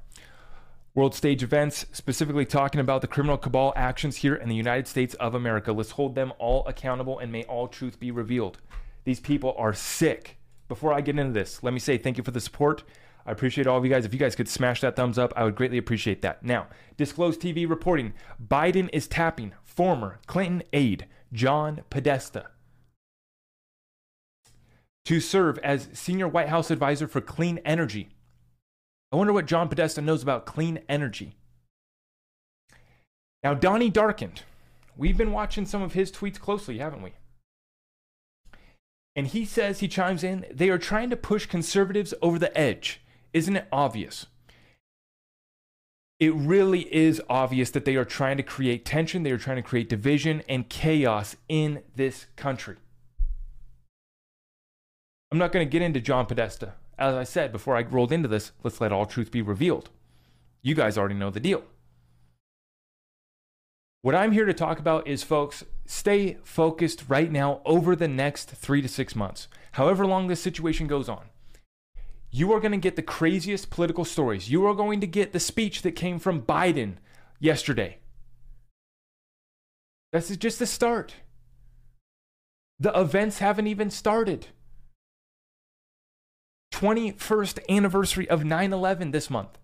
world 0.95 1.15
stage 1.15 1.41
events, 1.41 1.85
specifically 1.91 2.45
talking 2.45 2.79
about 2.79 3.01
the 3.01 3.07
criminal 3.07 3.37
cabal 3.37 3.73
actions 3.75 4.17
here 4.17 4.35
in 4.35 4.47
the 4.47 4.55
United 4.55 4.87
States 4.87 5.15
of 5.15 5.33
America. 5.33 5.73
Let's 5.73 5.91
hold 5.91 6.15
them 6.15 6.33
all 6.37 6.65
accountable 6.67 7.19
and 7.19 7.31
may 7.31 7.43
all 7.43 7.67
truth 7.67 7.99
be 7.99 8.11
revealed. 8.11 8.59
These 9.03 9.19
people 9.19 9.55
are 9.57 9.73
sick. 9.73 10.37
Before 10.67 10.93
I 10.93 11.01
get 11.01 11.17
into 11.17 11.33
this, 11.33 11.63
let 11.63 11.73
me 11.73 11.79
say 11.79 11.97
thank 11.97 12.17
you 12.17 12.23
for 12.23 12.31
the 12.31 12.39
support. 12.39 12.83
I 13.25 13.31
appreciate 13.31 13.67
all 13.67 13.77
of 13.77 13.85
you 13.85 13.91
guys. 13.91 14.05
If 14.05 14.13
you 14.13 14.19
guys 14.19 14.35
could 14.35 14.49
smash 14.49 14.81
that 14.81 14.95
thumbs 14.95 15.17
up, 15.17 15.33
I 15.35 15.43
would 15.43 15.55
greatly 15.55 15.77
appreciate 15.77 16.21
that. 16.21 16.43
Now, 16.43 16.67
Disclosed 16.97 17.41
TV 17.41 17.67
reporting 17.67 18.13
Biden 18.45 18.89
is 18.93 19.07
tapping 19.07 19.53
former 19.63 20.19
Clinton 20.27 20.63
aide 20.73 21.07
John 21.31 21.81
Podesta 21.89 22.47
to 25.05 25.19
serve 25.19 25.57
as 25.59 25.89
senior 25.93 26.27
White 26.27 26.49
House 26.49 26.71
advisor 26.71 27.07
for 27.07 27.21
clean 27.21 27.59
energy. 27.65 28.09
I 29.13 29.15
wonder 29.15 29.31
what 29.31 29.45
John 29.45 29.69
Podesta 29.69 30.01
knows 30.01 30.23
about 30.23 30.47
clean 30.47 30.79
energy. 30.89 31.35
Now, 33.43 33.53
Donnie 33.53 33.91
Darkened, 33.91 34.41
we've 34.97 35.17
been 35.17 35.31
watching 35.31 35.67
some 35.67 35.83
of 35.83 35.93
his 35.93 36.11
tweets 36.11 36.39
closely, 36.39 36.79
haven't 36.79 37.03
we? 37.03 37.13
And 39.15 39.27
he 39.27 39.45
says, 39.45 39.81
he 39.81 39.87
chimes 39.87 40.23
in, 40.23 40.47
they 40.51 40.69
are 40.69 40.79
trying 40.79 41.11
to 41.11 41.15
push 41.15 41.45
conservatives 41.45 42.15
over 42.23 42.39
the 42.39 42.57
edge. 42.57 43.01
Isn't 43.33 43.55
it 43.55 43.67
obvious? 43.71 44.25
It 46.19 46.33
really 46.33 46.91
is 46.91 47.21
obvious 47.29 47.69
that 47.69 47.85
they 47.85 47.95
are 47.95 48.05
trying 48.05 48.37
to 48.37 48.43
create 48.43 48.83
tension, 48.83 49.21
they 49.21 49.31
are 49.31 49.37
trying 49.37 49.57
to 49.57 49.61
create 49.61 49.89
division 49.89 50.41
and 50.49 50.67
chaos 50.69 51.35
in 51.47 51.83
this 51.95 52.25
country. 52.35 52.77
I'm 55.31 55.37
not 55.37 55.51
going 55.51 55.67
to 55.67 55.71
get 55.71 55.83
into 55.83 55.99
John 55.99 56.25
Podesta 56.25 56.73
as 57.09 57.15
I 57.15 57.23
said 57.23 57.51
before 57.51 57.75
I 57.75 57.81
rolled 57.81 58.11
into 58.11 58.27
this, 58.27 58.51
let's 58.63 58.79
let 58.79 58.91
all 58.91 59.05
truth 59.05 59.31
be 59.31 59.41
revealed. 59.41 59.89
You 60.61 60.75
guys 60.75 60.97
already 60.97 61.15
know 61.15 61.29
the 61.29 61.39
deal. 61.39 61.63
What 64.01 64.15
I'm 64.15 64.31
here 64.31 64.45
to 64.45 64.53
talk 64.53 64.79
about 64.79 65.07
is, 65.07 65.23
folks, 65.23 65.63
stay 65.85 66.37
focused 66.43 67.05
right 67.07 67.31
now 67.31 67.61
over 67.65 67.95
the 67.95 68.07
next 68.07 68.49
three 68.49 68.81
to 68.81 68.87
six 68.87 69.15
months, 69.15 69.47
however 69.73 70.05
long 70.05 70.27
this 70.27 70.41
situation 70.41 70.87
goes 70.87 71.07
on. 71.07 71.25
You 72.31 72.51
are 72.53 72.59
going 72.59 72.71
to 72.71 72.77
get 72.77 72.95
the 72.95 73.01
craziest 73.01 73.69
political 73.69 74.05
stories. 74.05 74.49
You 74.49 74.65
are 74.65 74.73
going 74.73 74.99
to 75.01 75.07
get 75.07 75.33
the 75.33 75.39
speech 75.39 75.83
that 75.83 75.91
came 75.91 76.19
from 76.19 76.41
Biden 76.41 76.95
yesterday. 77.39 77.99
This 80.11 80.31
is 80.31 80.37
just 80.37 80.59
the 80.59 80.65
start. 80.65 81.15
The 82.79 82.97
events 82.99 83.39
haven't 83.39 83.67
even 83.67 83.89
started. 83.89 84.47
21st 86.73 87.59
anniversary 87.69 88.27
of 88.27 88.43
9 88.43 88.73
11 88.73 89.11
this 89.11 89.29
month. 89.29 89.59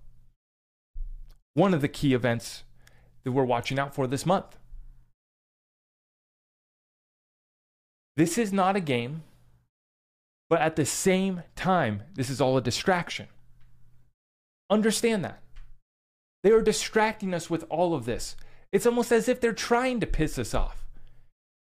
One 1.56 1.74
of 1.74 1.82
the 1.82 1.88
key 1.88 2.14
events 2.14 2.64
that 3.24 3.32
we're 3.32 3.44
watching 3.44 3.80
out 3.80 3.96
for 3.96 4.06
this 4.06 4.28
month. 4.28 4.58
This 8.16 8.38
is 8.38 8.54
not 8.54 8.76
a 8.76 8.80
game, 8.80 9.24
but 10.50 10.62
at 10.62 10.76
the 10.76 10.86
same 10.86 11.42
time, 11.56 12.04
this 12.14 12.30
is 12.30 12.40
all 12.40 12.58
a 12.58 12.62
distraction. 12.62 13.28
Understand 14.70 15.26
that. 15.26 15.42
They 16.44 16.52
are 16.52 16.62
distracting 16.62 17.34
us 17.34 17.50
with 17.50 17.66
all 17.70 17.96
of 17.96 18.06
this. 18.06 18.36
It's 18.72 18.86
almost 18.86 19.12
as 19.12 19.28
if 19.28 19.42
they're 19.42 19.52
trying 19.52 20.00
to 20.02 20.08
piss 20.08 20.38
us 20.38 20.54
off. 20.54 20.86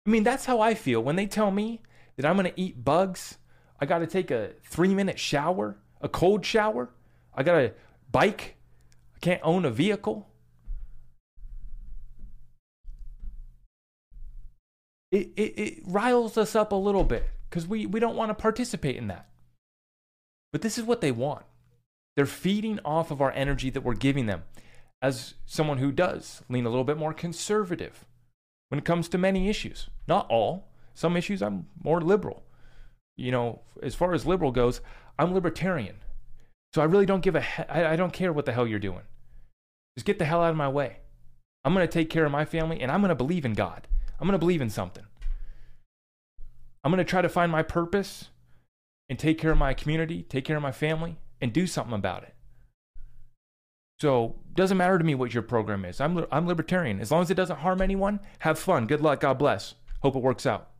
I 0.06 0.10
mean, 0.10 0.24
that's 0.24 0.44
how 0.44 0.60
I 0.60 0.74
feel 0.74 1.02
when 1.02 1.16
they 1.16 1.26
tell 1.26 1.50
me 1.50 1.80
that 2.16 2.26
I'm 2.26 2.36
going 2.36 2.52
to 2.52 2.60
eat 2.60 2.84
bugs 2.84 3.38
I 3.80 3.86
got 3.86 3.98
to 3.98 4.06
take 4.06 4.30
a 4.30 4.50
three 4.64 4.94
minute 4.94 5.18
shower, 5.18 5.76
a 6.00 6.08
cold 6.08 6.44
shower. 6.44 6.90
I 7.34 7.42
got 7.42 7.58
to 7.58 7.72
bike. 8.10 8.56
I 9.14 9.18
can't 9.20 9.40
own 9.44 9.64
a 9.64 9.70
vehicle. 9.70 10.28
It, 15.10 15.30
it, 15.36 15.58
it 15.58 15.82
riles 15.86 16.36
us 16.36 16.54
up 16.54 16.72
a 16.72 16.76
little 16.76 17.04
bit 17.04 17.28
because 17.48 17.66
we, 17.66 17.86
we 17.86 18.00
don't 18.00 18.16
want 18.16 18.30
to 18.30 18.34
participate 18.34 18.96
in 18.96 19.08
that. 19.08 19.28
But 20.52 20.62
this 20.62 20.76
is 20.76 20.84
what 20.84 21.00
they 21.00 21.12
want. 21.12 21.44
They're 22.16 22.26
feeding 22.26 22.80
off 22.84 23.10
of 23.10 23.22
our 23.22 23.32
energy 23.32 23.70
that 23.70 23.82
we're 23.82 23.94
giving 23.94 24.26
them 24.26 24.42
as 25.00 25.34
someone 25.46 25.78
who 25.78 25.92
does 25.92 26.42
lean 26.48 26.66
a 26.66 26.68
little 26.68 26.84
bit 26.84 26.98
more 26.98 27.14
conservative 27.14 28.04
when 28.68 28.78
it 28.78 28.84
comes 28.84 29.08
to 29.08 29.18
many 29.18 29.48
issues. 29.48 29.88
Not 30.06 30.26
all. 30.28 30.68
Some 30.94 31.16
issues 31.16 31.40
I'm 31.42 31.68
more 31.82 32.00
liberal 32.00 32.42
you 33.18 33.32
know, 33.32 33.60
as 33.82 33.94
far 33.94 34.14
as 34.14 34.24
liberal 34.24 34.52
goes, 34.52 34.80
I'm 35.18 35.34
libertarian. 35.34 35.96
So 36.74 36.80
I 36.80 36.84
really 36.84 37.06
don't 37.06 37.20
give 37.20 37.34
a 37.34 37.40
he- 37.40 37.64
I, 37.64 37.92
I 37.92 37.96
don't 37.96 38.12
care 38.12 38.32
what 38.32 38.46
the 38.46 38.52
hell 38.52 38.66
you're 38.66 38.78
doing. 38.78 39.02
Just 39.96 40.06
get 40.06 40.18
the 40.18 40.24
hell 40.24 40.42
out 40.42 40.50
of 40.50 40.56
my 40.56 40.68
way. 40.68 40.98
I'm 41.64 41.74
going 41.74 41.86
to 41.86 41.92
take 41.92 42.08
care 42.08 42.24
of 42.24 42.32
my 42.32 42.44
family 42.44 42.80
and 42.80 42.90
I'm 42.90 43.00
going 43.00 43.08
to 43.08 43.14
believe 43.16 43.44
in 43.44 43.54
God. 43.54 43.88
I'm 44.20 44.26
going 44.26 44.38
to 44.38 44.38
believe 44.38 44.62
in 44.62 44.70
something. 44.70 45.04
I'm 46.84 46.92
going 46.92 47.04
to 47.04 47.10
try 47.10 47.20
to 47.20 47.28
find 47.28 47.50
my 47.50 47.62
purpose 47.62 48.28
and 49.08 49.18
take 49.18 49.38
care 49.38 49.50
of 49.50 49.58
my 49.58 49.74
community, 49.74 50.22
take 50.22 50.44
care 50.44 50.56
of 50.56 50.62
my 50.62 50.72
family, 50.72 51.16
and 51.40 51.52
do 51.52 51.66
something 51.66 51.94
about 51.94 52.22
it. 52.22 52.34
So, 54.00 54.36
doesn't 54.54 54.76
matter 54.76 54.96
to 54.96 55.04
me 55.04 55.16
what 55.16 55.34
your 55.34 55.42
program 55.42 55.84
is. 55.84 56.00
I'm 56.00 56.24
I'm 56.30 56.46
libertarian. 56.46 57.00
As 57.00 57.10
long 57.10 57.22
as 57.22 57.30
it 57.30 57.34
doesn't 57.34 57.58
harm 57.58 57.82
anyone, 57.82 58.20
have 58.40 58.58
fun. 58.58 58.86
Good 58.86 59.00
luck. 59.00 59.20
God 59.20 59.38
bless. 59.38 59.74
Hope 60.02 60.14
it 60.14 60.22
works 60.22 60.46
out. 60.46 60.70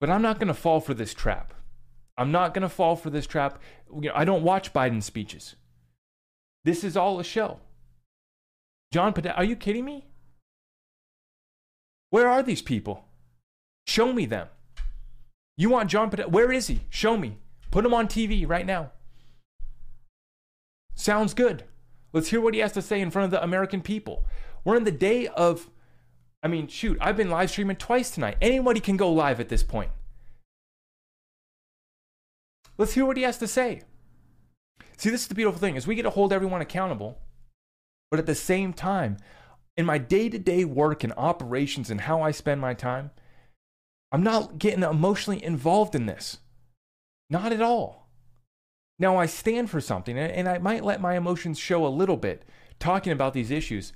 But 0.00 0.10
I'm 0.10 0.22
not 0.22 0.38
going 0.38 0.48
to 0.48 0.54
fall 0.54 0.80
for 0.80 0.94
this 0.94 1.14
trap. 1.14 1.54
I'm 2.16 2.32
not 2.32 2.54
going 2.54 2.62
to 2.62 2.68
fall 2.68 2.96
for 2.96 3.10
this 3.10 3.26
trap. 3.26 3.60
You 3.92 4.08
know, 4.08 4.12
I 4.14 4.24
don't 4.24 4.42
watch 4.42 4.72
Biden 4.72 5.02
speeches. 5.02 5.56
This 6.64 6.84
is 6.84 6.96
all 6.96 7.20
a 7.20 7.24
show. 7.24 7.60
John 8.92 9.12
Podesta, 9.12 9.36
are 9.36 9.44
you 9.44 9.56
kidding 9.56 9.84
me? 9.84 10.06
Where 12.10 12.28
are 12.28 12.42
these 12.42 12.62
people? 12.62 13.04
Show 13.86 14.12
me 14.12 14.26
them. 14.26 14.48
You 15.56 15.70
want 15.70 15.90
John 15.90 16.10
Podesta? 16.10 16.30
Where 16.30 16.52
is 16.52 16.68
he? 16.68 16.82
Show 16.88 17.16
me. 17.16 17.38
Put 17.70 17.84
him 17.84 17.94
on 17.94 18.08
TV 18.08 18.48
right 18.48 18.66
now. 18.66 18.92
Sounds 20.94 21.34
good. 21.34 21.64
Let's 22.12 22.28
hear 22.28 22.40
what 22.40 22.54
he 22.54 22.60
has 22.60 22.72
to 22.72 22.82
say 22.82 23.00
in 23.00 23.10
front 23.10 23.26
of 23.26 23.30
the 23.30 23.42
American 23.42 23.82
people. 23.82 24.26
We're 24.64 24.76
in 24.76 24.84
the 24.84 24.90
day 24.90 25.28
of 25.28 25.70
I 26.42 26.48
mean, 26.48 26.68
shoot, 26.68 26.98
I've 27.00 27.16
been 27.16 27.30
live 27.30 27.50
streaming 27.50 27.76
twice 27.76 28.10
tonight. 28.10 28.36
Anybody 28.40 28.80
can 28.80 28.96
go 28.96 29.12
live 29.12 29.40
at 29.40 29.48
this 29.48 29.62
point. 29.62 29.90
Let's 32.76 32.94
hear 32.94 33.04
what 33.04 33.16
he 33.16 33.24
has 33.24 33.38
to 33.38 33.48
say. 33.48 33.82
See, 34.96 35.10
this 35.10 35.22
is 35.22 35.28
the 35.28 35.34
beautiful 35.34 35.60
thing 35.60 35.76
is 35.76 35.86
we 35.86 35.96
get 35.96 36.02
to 36.02 36.10
hold 36.10 36.32
everyone 36.32 36.60
accountable, 36.60 37.18
but 38.10 38.20
at 38.20 38.26
the 38.26 38.34
same 38.34 38.72
time, 38.72 39.16
in 39.76 39.86
my 39.86 39.98
day-to-day 39.98 40.64
work 40.64 41.04
and 41.04 41.12
operations 41.16 41.90
and 41.90 42.02
how 42.02 42.22
I 42.22 42.30
spend 42.30 42.60
my 42.60 42.74
time, 42.74 43.10
I'm 44.10 44.22
not 44.22 44.58
getting 44.58 44.82
emotionally 44.82 45.42
involved 45.42 45.94
in 45.94 46.06
this. 46.06 46.38
Not 47.30 47.52
at 47.52 47.60
all. 47.60 48.08
Now 48.98 49.16
I 49.16 49.26
stand 49.26 49.70
for 49.70 49.80
something 49.80 50.18
and 50.18 50.48
I 50.48 50.58
might 50.58 50.84
let 50.84 51.00
my 51.00 51.16
emotions 51.16 51.58
show 51.58 51.86
a 51.86 51.88
little 51.88 52.16
bit 52.16 52.44
talking 52.80 53.12
about 53.12 53.34
these 53.34 53.50
issues 53.50 53.92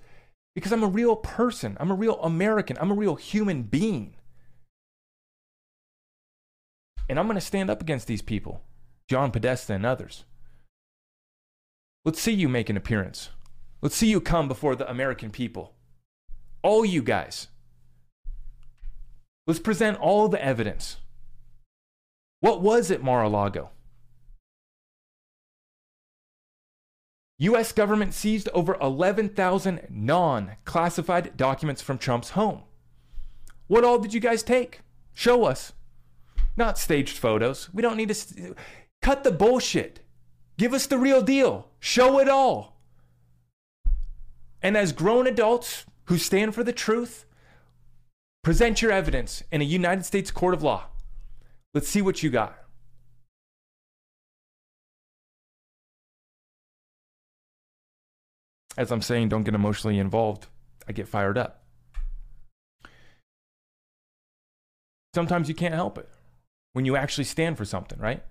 because 0.54 0.72
I'm 0.72 0.82
a 0.82 0.88
real 0.88 1.16
person. 1.16 1.76
I'm 1.80 1.90
a 1.90 1.94
real 1.94 2.20
American. 2.22 2.76
I'm 2.80 2.90
a 2.90 2.94
real 2.94 3.16
human 3.16 3.62
being. 3.62 4.14
And 7.08 7.18
I'm 7.18 7.26
going 7.26 7.36
to 7.36 7.40
stand 7.40 7.70
up 7.70 7.80
against 7.80 8.06
these 8.06 8.22
people, 8.22 8.62
John 9.08 9.30
Podesta 9.30 9.74
and 9.74 9.84
others. 9.84 10.24
Let's 12.04 12.20
see 12.20 12.32
you 12.32 12.48
make 12.48 12.68
an 12.68 12.76
appearance. 12.76 13.30
Let's 13.80 13.96
see 13.96 14.08
you 14.08 14.20
come 14.20 14.48
before 14.48 14.76
the 14.76 14.88
American 14.90 15.30
people. 15.30 15.74
All 16.62 16.84
you 16.84 17.02
guys. 17.02 17.48
Let's 19.46 19.60
present 19.60 19.98
all 19.98 20.28
the 20.28 20.42
evidence. 20.42 20.98
What 22.40 22.60
was 22.60 22.90
it, 22.90 23.02
Mar 23.02 23.22
a 23.22 23.28
Lago? 23.28 23.70
US 27.42 27.72
government 27.72 28.14
seized 28.14 28.48
over 28.55 28.76
11,000 28.81 29.88
non 29.90 30.52
classified 30.64 31.37
documents 31.37 31.83
from 31.83 31.98
Trump's 31.98 32.31
home. 32.31 32.62
What 33.66 33.85
all 33.85 33.98
did 33.98 34.14
you 34.14 34.20
guys 34.20 34.44
take? 34.44 34.83
Show 35.12 35.44
us. 35.44 35.72
Not 36.57 36.78
staged 36.78 37.18
photos. 37.18 37.68
We 37.72 37.83
don't 37.83 37.96
need 37.96 38.09
to 38.09 38.14
st- 38.14 38.57
cut 39.00 39.24
the 39.24 39.33
bullshit. 39.33 40.00
Give 40.57 40.72
us 40.72 40.87
the 40.87 40.98
real 40.98 41.20
deal. 41.20 41.68
Show 41.81 42.20
it 42.20 42.28
all. 42.28 42.81
And 44.62 44.76
as 44.76 44.92
grown 44.92 45.26
adults 45.26 45.85
who 46.05 46.18
stand 46.18 46.55
for 46.55 46.62
the 46.62 46.72
truth, 46.72 47.24
present 48.44 48.81
your 48.81 48.92
evidence 48.92 49.42
in 49.50 49.61
a 49.61 49.64
United 49.64 50.05
States 50.05 50.31
court 50.31 50.55
of 50.55 50.62
law. 50.62 50.85
Let's 51.74 51.88
see 51.88 52.02
what 52.02 52.22
you 52.22 52.31
got. 52.31 52.62
As 58.76 58.90
I'm 58.90 59.02
saying, 59.02 59.28
don't 59.28 59.44
get 59.44 59.54
emotionally 59.54 59.98
involved. 59.98 60.46
I 60.88 60.92
get 60.92 61.08
fired 61.08 61.38
up. 61.38 61.62
Sometimes 65.14 65.48
you 65.48 65.54
can't 65.54 65.74
help 65.74 65.98
it 65.98 66.08
when 66.72 66.85
you 66.85 66.96
actually 66.96 67.24
stand 67.24 67.58
for 67.58 67.64
something, 67.64 67.98
right? 67.98 68.22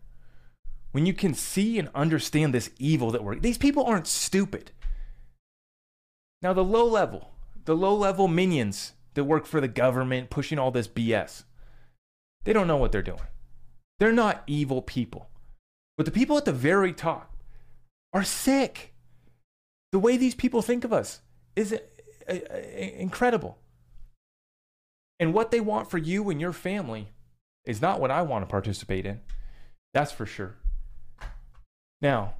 When 0.91 1.05
you 1.05 1.13
can 1.13 1.33
see 1.33 1.77
and 1.77 1.89
understand 1.93 2.53
this 2.53 2.71
evil 2.79 3.11
that 3.11 3.23
we're 3.23 3.35
these 3.35 3.57
people 3.57 3.85
aren't 3.85 4.07
stupid. 4.07 4.71
Now 6.41 6.53
the 6.53 6.63
low 6.63 6.85
level, 6.85 7.31
the 7.65 7.75
low 7.75 7.95
level 7.95 8.27
minions 8.27 8.93
that 9.13 9.25
work 9.25 9.45
for 9.45 9.61
the 9.61 9.67
government 9.67 10.29
pushing 10.29 10.57
all 10.57 10.71
this 10.71 10.87
BS. 10.87 11.43
They 12.43 12.53
don't 12.53 12.67
know 12.67 12.77
what 12.77 12.91
they're 12.91 13.01
doing. 13.01 13.19
They're 13.99 14.11
not 14.11 14.43
evil 14.47 14.81
people. 14.81 15.29
But 15.97 16.05
the 16.05 16.11
people 16.11 16.37
at 16.37 16.45
the 16.45 16.51
very 16.51 16.93
top 16.93 17.35
are 18.13 18.23
sick. 18.23 18.90
The 19.91 19.99
way 19.99 20.17
these 20.17 20.35
people 20.35 20.61
think 20.61 20.83
of 20.83 20.93
us 20.93 21.21
is 21.55 21.73
uh, 21.73 21.77
uh, 22.29 22.57
incredible. 22.97 23.57
And 25.19 25.33
what 25.33 25.51
they 25.51 25.59
want 25.59 25.91
for 25.91 25.97
you 25.97 26.29
and 26.29 26.39
your 26.39 26.53
family 26.53 27.09
is 27.65 27.81
not 27.81 27.99
what 27.99 28.11
I 28.11 28.21
want 28.21 28.43
to 28.43 28.47
participate 28.47 29.05
in. 29.05 29.21
That's 29.93 30.11
for 30.11 30.25
sure. 30.25 30.55
Now, 32.01 32.33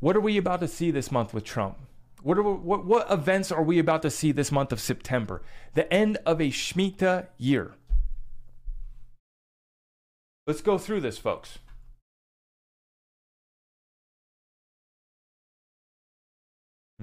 what 0.00 0.16
are 0.16 0.20
we 0.20 0.36
about 0.36 0.60
to 0.60 0.68
see 0.68 0.90
this 0.90 1.10
month 1.10 1.34
with 1.34 1.44
Trump? 1.44 1.78
What, 2.22 2.38
are 2.38 2.42
we, 2.42 2.52
what, 2.52 2.84
what 2.84 3.10
events 3.10 3.50
are 3.50 3.62
we 3.62 3.78
about 3.78 4.02
to 4.02 4.10
see 4.10 4.32
this 4.32 4.52
month 4.52 4.72
of 4.72 4.80
September? 4.80 5.42
The 5.74 5.92
end 5.92 6.18
of 6.26 6.40
a 6.40 6.50
Shemitah 6.50 7.26
year. 7.38 7.74
Let's 10.46 10.60
go 10.60 10.78
through 10.78 11.00
this, 11.00 11.18
folks. 11.18 11.58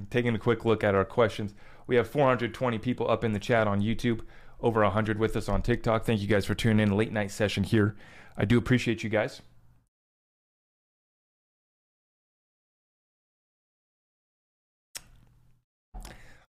Taking 0.10 0.36
a 0.36 0.40
quick 0.40 0.66
look 0.66 0.84
at 0.84 0.96
our 0.96 1.06
questions. 1.06 1.54
We 1.88 1.96
have 1.96 2.08
420 2.08 2.80
people 2.80 3.10
up 3.10 3.24
in 3.24 3.34
the 3.34 3.40
chat 3.40 3.68
on 3.68 3.82
YouTube, 3.82 4.22
over 4.60 4.82
100 4.82 5.20
with 5.20 5.36
us 5.36 5.48
on 5.48 5.62
TikTok. 5.62 6.06
Thank 6.06 6.22
you 6.22 6.28
guys 6.28 6.46
for 6.46 6.56
tuning 6.56 6.88
in. 6.88 6.98
Late 6.98 7.12
night 7.12 7.32
session 7.32 7.64
here. 7.64 7.96
I 8.38 8.46
do 8.46 8.58
appreciate 8.58 9.04
you 9.04 9.10
guys. 9.10 9.42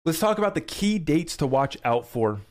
Let's 0.06 0.20
talk 0.20 0.38
about 0.38 0.54
the 0.54 0.62
key 0.62 1.00
dates 1.00 1.38
to 1.38 1.48
watch 1.48 1.78
out 1.86 2.06
for 2.06 2.42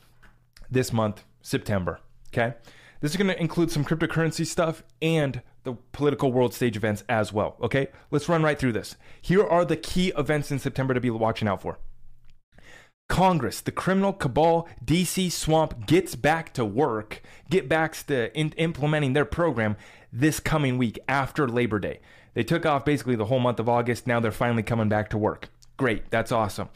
this 0.71 0.93
month, 0.93 1.25
September. 1.43 2.01
Okay. 2.33 2.55
This 3.01 3.11
is 3.11 3.17
going 3.17 3.29
to 3.29 3.39
include 3.39 3.71
some 3.71 3.85
cryptocurrency 3.85 4.47
stuff 4.47 4.83
and 5.03 5.43
the 5.65 5.75
political 5.93 6.33
world 6.33 6.55
stage 6.55 6.77
events 6.77 7.05
as 7.09 7.33
well. 7.33 7.57
Okay. 7.63 7.89
Let's 8.11 8.29
run 8.29 8.43
right 8.43 8.59
through 8.59 8.73
this. 8.73 8.97
Here 9.21 9.45
are 9.47 9.65
the 9.65 9.77
key 9.77 10.13
events 10.17 10.51
in 10.51 10.59
September 10.59 10.95
to 10.95 11.01
be 11.01 11.11
watching 11.11 11.49
out 11.49 11.63
for. 11.63 11.79
Congress, 13.09 13.61
the 13.61 13.73
criminal 13.73 14.13
cabal, 14.13 14.67
DC 14.85 15.31
swamp 15.31 15.87
gets 15.87 16.15
back 16.15 16.55
to 16.55 16.65
work, 16.65 17.21
get 17.51 17.69
back 17.69 17.95
to 18.07 18.35
in- 18.39 18.53
implementing 18.57 19.13
their 19.13 19.27
program 19.27 19.77
this 20.11 20.41
coming 20.41 20.79
week 20.79 20.99
after 21.07 21.47
Labor 21.47 21.79
Day. 21.79 22.01
They 22.35 22.43
took 22.43 22.65
off 22.65 22.85
basically 22.85 23.17
the 23.17 23.27
whole 23.27 23.39
month 23.39 23.61
of 23.61 23.69
August. 23.69 24.07
Now 24.07 24.21
they're 24.21 24.33
finally 24.33 24.63
coming 24.63 24.89
back 24.89 25.11
to 25.11 25.19
work. 25.19 25.51
Great. 25.77 26.11
That's 26.11 26.33
awesome. 26.33 26.71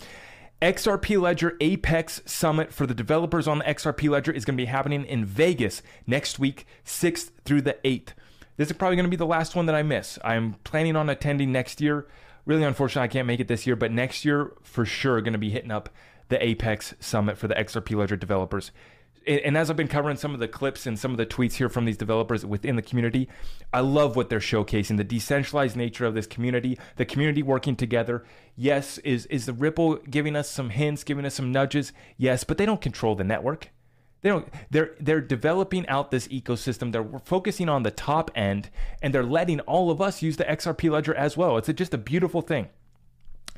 XRP 0.62 1.20
Ledger 1.20 1.56
Apex 1.60 2.22
Summit 2.24 2.72
for 2.72 2.86
the 2.86 2.94
developers 2.94 3.46
on 3.46 3.58
the 3.58 3.64
XRP 3.64 4.08
Ledger 4.08 4.32
is 4.32 4.44
going 4.44 4.56
to 4.56 4.62
be 4.62 4.66
happening 4.66 5.04
in 5.04 5.24
Vegas 5.24 5.82
next 6.06 6.38
week, 6.38 6.66
6th 6.84 7.30
through 7.44 7.62
the 7.62 7.76
8th. 7.84 8.08
This 8.56 8.70
is 8.70 8.76
probably 8.76 8.96
going 8.96 9.06
to 9.06 9.10
be 9.10 9.16
the 9.16 9.26
last 9.26 9.54
one 9.54 9.66
that 9.66 9.74
I 9.74 9.82
miss. 9.82 10.18
I'm 10.24 10.54
planning 10.64 10.96
on 10.96 11.08
attending 11.08 11.52
next 11.52 11.80
year. 11.80 12.06
Really, 12.44 12.64
unfortunately, 12.64 13.04
I 13.04 13.12
can't 13.12 13.26
make 13.26 13.40
it 13.40 13.48
this 13.48 13.66
year, 13.66 13.76
but 13.76 13.92
next 13.92 14.24
year 14.24 14.52
for 14.62 14.84
sure 14.84 15.20
going 15.20 15.32
to 15.32 15.38
be 15.38 15.50
hitting 15.50 15.70
up 15.70 15.88
the 16.28 16.42
Apex 16.44 16.94
Summit 17.00 17.38
for 17.38 17.48
the 17.48 17.54
XRP 17.54 17.96
Ledger 17.96 18.16
developers 18.16 18.70
and 19.26 19.56
as 19.56 19.68
I've 19.68 19.76
been 19.76 19.88
covering 19.88 20.16
some 20.16 20.34
of 20.34 20.40
the 20.40 20.48
clips 20.48 20.86
and 20.86 20.98
some 20.98 21.10
of 21.10 21.16
the 21.16 21.26
tweets 21.26 21.54
here 21.54 21.68
from 21.68 21.84
these 21.84 21.96
developers 21.96 22.46
within 22.46 22.76
the 22.76 22.82
community, 22.82 23.28
I 23.72 23.80
love 23.80 24.14
what 24.14 24.30
they're 24.30 24.38
showcasing 24.38 24.96
the 24.96 25.04
decentralized 25.04 25.76
nature 25.76 26.06
of 26.06 26.14
this 26.14 26.26
community, 26.26 26.78
the 26.96 27.04
community 27.04 27.42
working 27.42 27.74
together. 27.74 28.24
Yes, 28.54 28.98
is 28.98 29.26
is 29.26 29.46
the 29.46 29.52
Ripple 29.52 29.96
giving 30.08 30.36
us 30.36 30.48
some 30.48 30.70
hints, 30.70 31.02
giving 31.02 31.24
us 31.24 31.34
some 31.34 31.50
nudges? 31.50 31.92
Yes, 32.16 32.44
but 32.44 32.56
they 32.56 32.66
don't 32.66 32.80
control 32.80 33.14
the 33.14 33.24
network. 33.24 33.70
They 34.22 34.30
don't. 34.30 34.48
They're 34.70 34.94
they're 34.98 35.20
developing 35.20 35.86
out 35.88 36.10
this 36.10 36.26
ecosystem. 36.28 36.92
They're 36.92 37.20
focusing 37.24 37.68
on 37.68 37.82
the 37.82 37.90
top 37.90 38.30
end, 38.34 38.70
and 39.02 39.14
they're 39.14 39.22
letting 39.22 39.60
all 39.60 39.90
of 39.90 40.00
us 40.00 40.22
use 40.22 40.36
the 40.36 40.44
XRP 40.44 40.90
ledger 40.90 41.14
as 41.14 41.36
well. 41.36 41.58
It's 41.58 41.68
a, 41.68 41.72
just 41.72 41.94
a 41.94 41.98
beautiful 41.98 42.42
thing. 42.42 42.68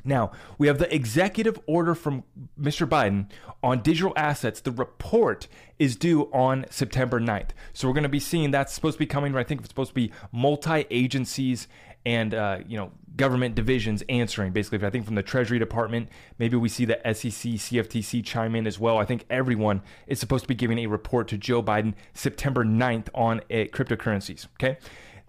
Now, 0.03 0.31
we 0.57 0.67
have 0.67 0.77
the 0.77 0.93
executive 0.93 1.59
order 1.65 1.95
from 1.95 2.23
Mr. 2.59 2.87
Biden 2.87 3.29
on 3.61 3.81
digital 3.81 4.13
assets. 4.15 4.61
The 4.61 4.71
report 4.71 5.47
is 5.77 5.95
due 5.95 6.23
on 6.33 6.65
September 6.69 7.19
9th. 7.19 7.49
So 7.73 7.87
we're 7.87 7.93
going 7.93 8.03
to 8.03 8.09
be 8.09 8.19
seeing 8.19 8.51
that's 8.51 8.73
supposed 8.73 8.95
to 8.95 8.99
be 8.99 9.05
coming, 9.05 9.35
I 9.35 9.43
think 9.43 9.61
it's 9.61 9.69
supposed 9.69 9.91
to 9.91 9.95
be 9.95 10.11
multi 10.31 10.85
agencies 10.89 11.67
and 12.05 12.33
uh, 12.33 12.59
you 12.67 12.77
know 12.77 12.91
government 13.15 13.53
divisions 13.53 14.01
answering 14.07 14.53
basically 14.53 14.85
i 14.85 14.89
think 14.89 15.05
from 15.05 15.15
the 15.15 15.23
treasury 15.23 15.59
department 15.59 16.07
maybe 16.37 16.55
we 16.55 16.69
see 16.69 16.85
the 16.85 16.97
sec 17.13 17.31
cftc 17.31 18.23
chime 18.23 18.55
in 18.55 18.65
as 18.65 18.79
well 18.79 18.97
i 18.97 19.03
think 19.03 19.25
everyone 19.29 19.81
is 20.07 20.19
supposed 20.19 20.43
to 20.43 20.47
be 20.47 20.55
giving 20.55 20.79
a 20.79 20.87
report 20.87 21.27
to 21.27 21.37
joe 21.37 21.61
biden 21.61 21.93
september 22.13 22.63
9th 22.63 23.09
on 23.13 23.39
uh, 23.39 23.65
cryptocurrencies 23.73 24.47
okay 24.53 24.77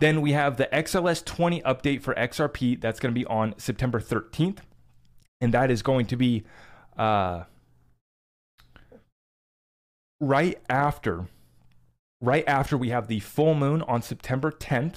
then 0.00 0.22
we 0.22 0.32
have 0.32 0.56
the 0.56 0.66
XLS 0.72 1.24
20 1.24 1.60
update 1.60 2.00
for 2.02 2.14
XRP. 2.14 2.80
That's 2.80 2.98
going 2.98 3.14
to 3.14 3.18
be 3.18 3.26
on 3.26 3.54
September 3.58 4.00
13th. 4.00 4.60
And 5.42 5.54
that 5.54 5.70
is 5.70 5.82
going 5.82 6.06
to 6.06 6.16
be 6.16 6.44
uh, 6.98 7.44
right 10.18 10.58
after 10.68 11.28
right 12.22 12.44
after 12.46 12.76
we 12.76 12.90
have 12.90 13.08
the 13.08 13.20
full 13.20 13.54
moon 13.54 13.80
on 13.82 14.02
September 14.02 14.50
10th. 14.50 14.96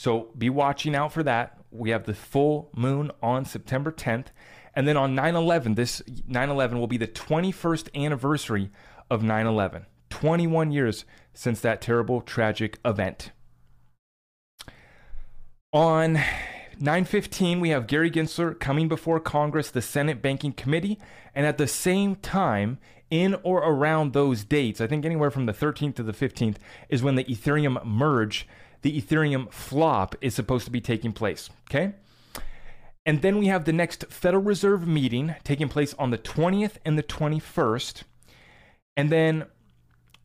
So 0.00 0.30
be 0.38 0.48
watching 0.48 0.94
out 0.94 1.12
for 1.12 1.22
that. 1.24 1.58
We 1.70 1.90
have 1.90 2.04
the 2.04 2.14
full 2.14 2.70
moon 2.74 3.10
on 3.22 3.44
September 3.44 3.92
10th. 3.92 4.28
And 4.74 4.88
then 4.88 4.96
on 4.96 5.14
9 5.14 5.36
11, 5.36 5.74
this 5.74 6.00
9 6.26 6.48
11 6.48 6.80
will 6.80 6.86
be 6.86 6.96
the 6.96 7.06
21st 7.06 7.94
anniversary 7.94 8.70
of 9.10 9.22
9 9.22 9.46
11. 9.46 9.84
21 10.08 10.72
years 10.72 11.04
since 11.34 11.60
that 11.60 11.82
terrible, 11.82 12.22
tragic 12.22 12.78
event. 12.82 13.32
On 15.70 16.18
9:15 16.80 17.60
we 17.60 17.68
have 17.68 17.86
Gary 17.86 18.10
Gensler 18.10 18.58
coming 18.58 18.88
before 18.88 19.20
Congress, 19.20 19.70
the 19.70 19.82
Senate 19.82 20.22
Banking 20.22 20.54
Committee, 20.54 20.98
and 21.34 21.44
at 21.44 21.58
the 21.58 21.68
same 21.68 22.16
time 22.16 22.78
in 23.10 23.36
or 23.42 23.58
around 23.58 24.14
those 24.14 24.44
dates, 24.44 24.80
I 24.80 24.86
think 24.86 25.04
anywhere 25.04 25.30
from 25.30 25.44
the 25.44 25.52
13th 25.52 25.96
to 25.96 26.02
the 26.02 26.14
15th 26.14 26.56
is 26.88 27.02
when 27.02 27.16
the 27.16 27.24
Ethereum 27.24 27.84
merge, 27.84 28.48
the 28.82 29.00
Ethereum 29.00 29.52
flop 29.52 30.14
is 30.20 30.34
supposed 30.34 30.64
to 30.64 30.70
be 30.70 30.80
taking 30.80 31.12
place, 31.12 31.50
okay? 31.70 31.94
And 33.06 33.22
then 33.22 33.38
we 33.38 33.46
have 33.46 33.64
the 33.64 33.72
next 33.72 34.04
Federal 34.10 34.42
Reserve 34.42 34.86
meeting 34.86 35.34
taking 35.44 35.68
place 35.68 35.94
on 35.98 36.10
the 36.10 36.18
20th 36.18 36.76
and 36.84 36.98
the 36.98 37.02
21st. 37.02 38.02
And 38.96 39.10
then 39.10 39.46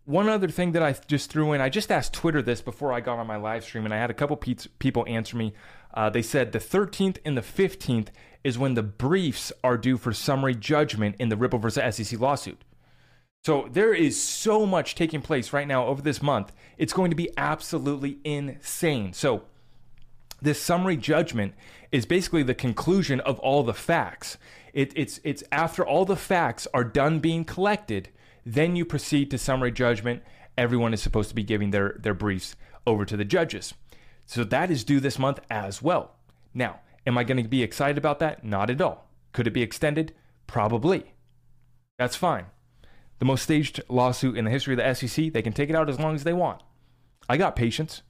one 0.06 0.30
other 0.30 0.49
thing 0.49 0.74
that 0.74 0.84
I 0.84 0.93
just 1.08 1.32
threw 1.32 1.53
in, 1.53 1.62
I 1.62 1.70
just 1.70 1.91
asked 1.91 2.14
Twitter 2.14 2.41
this 2.41 2.62
before 2.62 2.93
I 2.93 2.99
got 2.99 3.18
on 3.18 3.28
my 3.28 3.38
live 3.38 3.64
stream, 3.64 3.86
and 3.86 3.93
I 3.93 3.97
had 3.97 4.12
a 4.12 4.14
couple 4.14 4.38
people 4.38 5.06
answer 5.08 5.36
me. 5.36 5.53
Uh, 5.93 6.10
they 6.10 6.22
said 6.22 6.51
the 6.51 6.60
13th 6.60 7.18
and 7.26 7.38
the 7.38 7.41
15th 7.41 8.10
is 8.43 8.60
when 8.60 8.76
the 8.76 8.84
briefs 8.84 9.51
are 9.64 9.78
due 9.78 9.97
for 9.97 10.14
summary 10.14 10.53
judgment 10.53 11.16
in 11.18 11.30
the 11.30 11.38
Ripple 11.38 11.58
versus 11.58 11.95
SEC 11.95 12.20
lawsuit. 12.20 12.62
So 13.46 13.70
there 13.72 13.93
is 13.93 14.20
so 14.20 14.66
much 14.66 14.96
taking 14.96 15.22
place 15.22 15.54
right 15.54 15.68
now 15.68 15.86
over 15.86 16.02
this 16.02 16.20
month. 16.20 16.52
It's 16.80 16.93
going 16.93 17.12
to 17.12 17.16
be 17.16 17.30
absolutely 17.38 18.18
insane. 18.24 19.14
So 19.14 19.43
this 20.41 20.60
summary 20.60 20.98
judgment 20.98 21.54
is 21.91 22.08
basically 22.08 22.41
the 22.41 22.56
conclusion 22.56 23.20
of 23.20 23.38
all 23.38 23.62
the 23.62 23.76
facts. 23.76 24.39
It, 24.74 24.93
it's 24.96 25.20
it's 25.24 25.43
after 25.52 25.86
all 25.86 26.06
the 26.06 26.16
facts 26.16 26.68
are 26.74 26.84
done 26.84 27.20
being 27.20 27.46
collected, 27.46 28.10
then 28.48 28.76
you 28.76 28.84
proceed 28.84 29.30
to 29.30 29.38
summary 29.38 29.72
judgment. 29.72 30.24
Everyone 30.58 30.91
is 30.91 31.04
supposed 31.04 31.30
to 31.30 31.36
be 31.36 31.43
giving 31.43 31.70
their 31.70 31.98
their 32.00 32.16
briefs 32.16 32.56
over 32.88 33.06
to 33.06 33.16
the 33.16 33.26
judges. 33.26 33.76
So 34.26 34.43
that 34.43 34.72
is 34.72 34.84
due 34.84 35.00
this 35.00 35.20
month 35.20 35.39
as 35.52 35.84
well. 35.84 36.16
Now, 36.56 36.80
am 37.06 37.16
I 37.16 37.24
going 37.24 37.43
to 37.43 37.48
be 37.48 37.62
excited 37.62 38.00
about 38.00 38.18
that? 38.22 38.43
Not 38.43 38.72
at 38.72 38.82
all. 38.82 39.08
Could 39.34 39.46
it 39.46 39.54
be 39.54 39.62
extended? 39.62 40.16
Probably. 40.48 41.14
That's 42.00 42.16
fine. 42.16 42.48
The 43.26 43.32
most 43.32 43.41
staged 43.41 43.82
lawsuit 43.89 44.38
in 44.38 44.45
the 44.45 44.51
history 44.51 44.76
of 44.76 44.78
the 44.78 44.93
SEC, 44.93 45.34
they 45.34 45.41
can 45.41 45.51
take 45.51 45.71
it 45.71 45.76
out 45.76 45.89
as 45.89 45.99
long 45.99 46.13
as 46.13 46.23
they 46.23 46.32
want. 46.32 46.61
I 47.28 47.38
got 47.38 47.55
patience. 47.55 48.03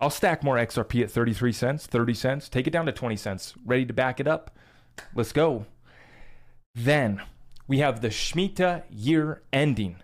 I'll 0.00 0.08
stack 0.08 0.42
more 0.42 0.56
XRP 0.56 1.02
at 1.02 1.10
33 1.10 1.52
cents, 1.52 1.86
30 1.86 2.14
cents, 2.14 2.48
take 2.48 2.66
it 2.66 2.70
down 2.70 2.86
to 2.86 2.92
20 2.92 3.14
cents, 3.14 3.52
ready 3.66 3.84
to 3.84 3.92
back 3.92 4.20
it 4.20 4.26
up. 4.26 4.56
Let's 5.14 5.32
go. 5.32 5.66
Then 6.74 7.20
we 7.68 7.80
have 7.80 8.00
the 8.00 8.08
Shemitah 8.08 8.84
year 8.88 9.42
ending 9.52 9.96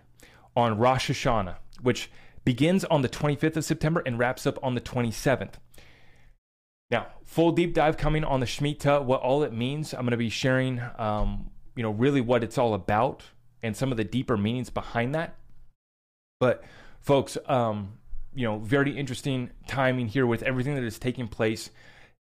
on 0.55 0.77
Rosh 0.77 1.09
Hashanah, 1.09 1.55
which 1.81 2.11
begins 2.45 2.85
on 2.85 3.01
the 3.01 3.09
25th 3.09 3.57
of 3.57 3.65
September 3.65 4.03
and 4.05 4.19
wraps 4.19 4.45
up 4.45 4.59
on 4.61 4.75
the 4.75 4.81
27th. 4.81 5.53
Now, 6.91 7.07
full 7.25 7.51
deep 7.51 7.73
dive 7.73 7.97
coming 7.97 8.23
on 8.23 8.41
the 8.41 8.45
Shemitah, 8.45 9.05
what 9.05 9.21
all 9.21 9.41
it 9.41 9.53
means. 9.53 9.91
I'm 9.91 10.01
going 10.01 10.11
to 10.11 10.17
be 10.17 10.29
sharing, 10.29 10.79
um, 10.99 11.49
you 11.75 11.81
know, 11.81 11.89
really 11.89 12.21
what 12.21 12.43
it's 12.43 12.59
all 12.59 12.75
about 12.75 13.23
and 13.63 13.75
some 13.75 13.91
of 13.91 13.97
the 13.97 14.03
deeper 14.03 14.37
meanings 14.37 14.69
behind 14.69 15.13
that. 15.15 15.35
But, 16.39 16.63
folks, 16.99 17.37
um, 17.45 17.93
you 18.33 18.45
know, 18.45 18.59
very 18.59 18.97
interesting 18.97 19.51
timing 19.67 20.07
here 20.07 20.25
with 20.25 20.43
everything 20.43 20.75
that 20.75 20.83
is 20.83 20.97
taking 20.97 21.27
place. 21.27 21.69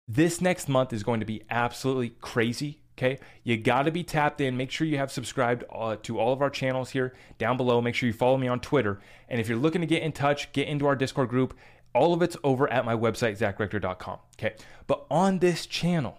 This 0.06 0.40
next 0.40 0.68
month 0.68 0.92
is 0.92 1.02
going 1.02 1.20
to 1.20 1.26
be 1.26 1.42
absolutely 1.50 2.10
crazy. 2.20 2.80
Okay, 2.96 3.18
you 3.44 3.56
got 3.56 3.82
to 3.82 3.92
be 3.92 4.02
tapped 4.02 4.40
in. 4.40 4.56
Make 4.56 4.72
sure 4.72 4.84
you 4.84 4.98
have 4.98 5.12
subscribed 5.12 5.62
uh, 5.72 5.96
to 6.02 6.18
all 6.18 6.32
of 6.32 6.42
our 6.42 6.50
channels 6.50 6.90
here 6.90 7.14
down 7.38 7.56
below. 7.56 7.80
Make 7.80 7.94
sure 7.94 8.08
you 8.08 8.12
follow 8.12 8.36
me 8.36 8.48
on 8.48 8.58
Twitter. 8.58 8.98
And 9.28 9.40
if 9.40 9.48
you're 9.48 9.58
looking 9.58 9.82
to 9.82 9.86
get 9.86 10.02
in 10.02 10.10
touch, 10.10 10.50
get 10.52 10.66
into 10.66 10.84
our 10.86 10.96
Discord 10.96 11.28
group. 11.28 11.56
All 11.94 12.12
of 12.12 12.22
it's 12.22 12.36
over 12.42 12.70
at 12.72 12.84
my 12.84 12.96
website, 12.96 13.38
zachrector.com. 13.38 14.18
Okay, 14.36 14.56
but 14.88 15.06
on 15.10 15.38
this 15.38 15.64
channel, 15.64 16.18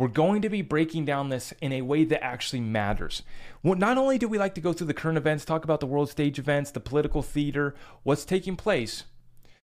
we're 0.00 0.08
going 0.08 0.40
to 0.40 0.48
be 0.48 0.62
breaking 0.62 1.04
down 1.04 1.28
this 1.28 1.52
in 1.60 1.74
a 1.74 1.82
way 1.82 2.04
that 2.04 2.24
actually 2.24 2.60
matters. 2.60 3.22
Well, 3.62 3.74
not 3.74 3.98
only 3.98 4.16
do 4.16 4.28
we 4.28 4.38
like 4.38 4.54
to 4.54 4.60
go 4.62 4.72
through 4.72 4.86
the 4.86 4.94
current 4.94 5.18
events, 5.18 5.44
talk 5.44 5.62
about 5.62 5.80
the 5.80 5.86
world 5.86 6.08
stage 6.08 6.38
events, 6.38 6.70
the 6.70 6.80
political 6.80 7.20
theater, 7.20 7.74
what's 8.02 8.24
taking 8.24 8.56
place, 8.56 9.04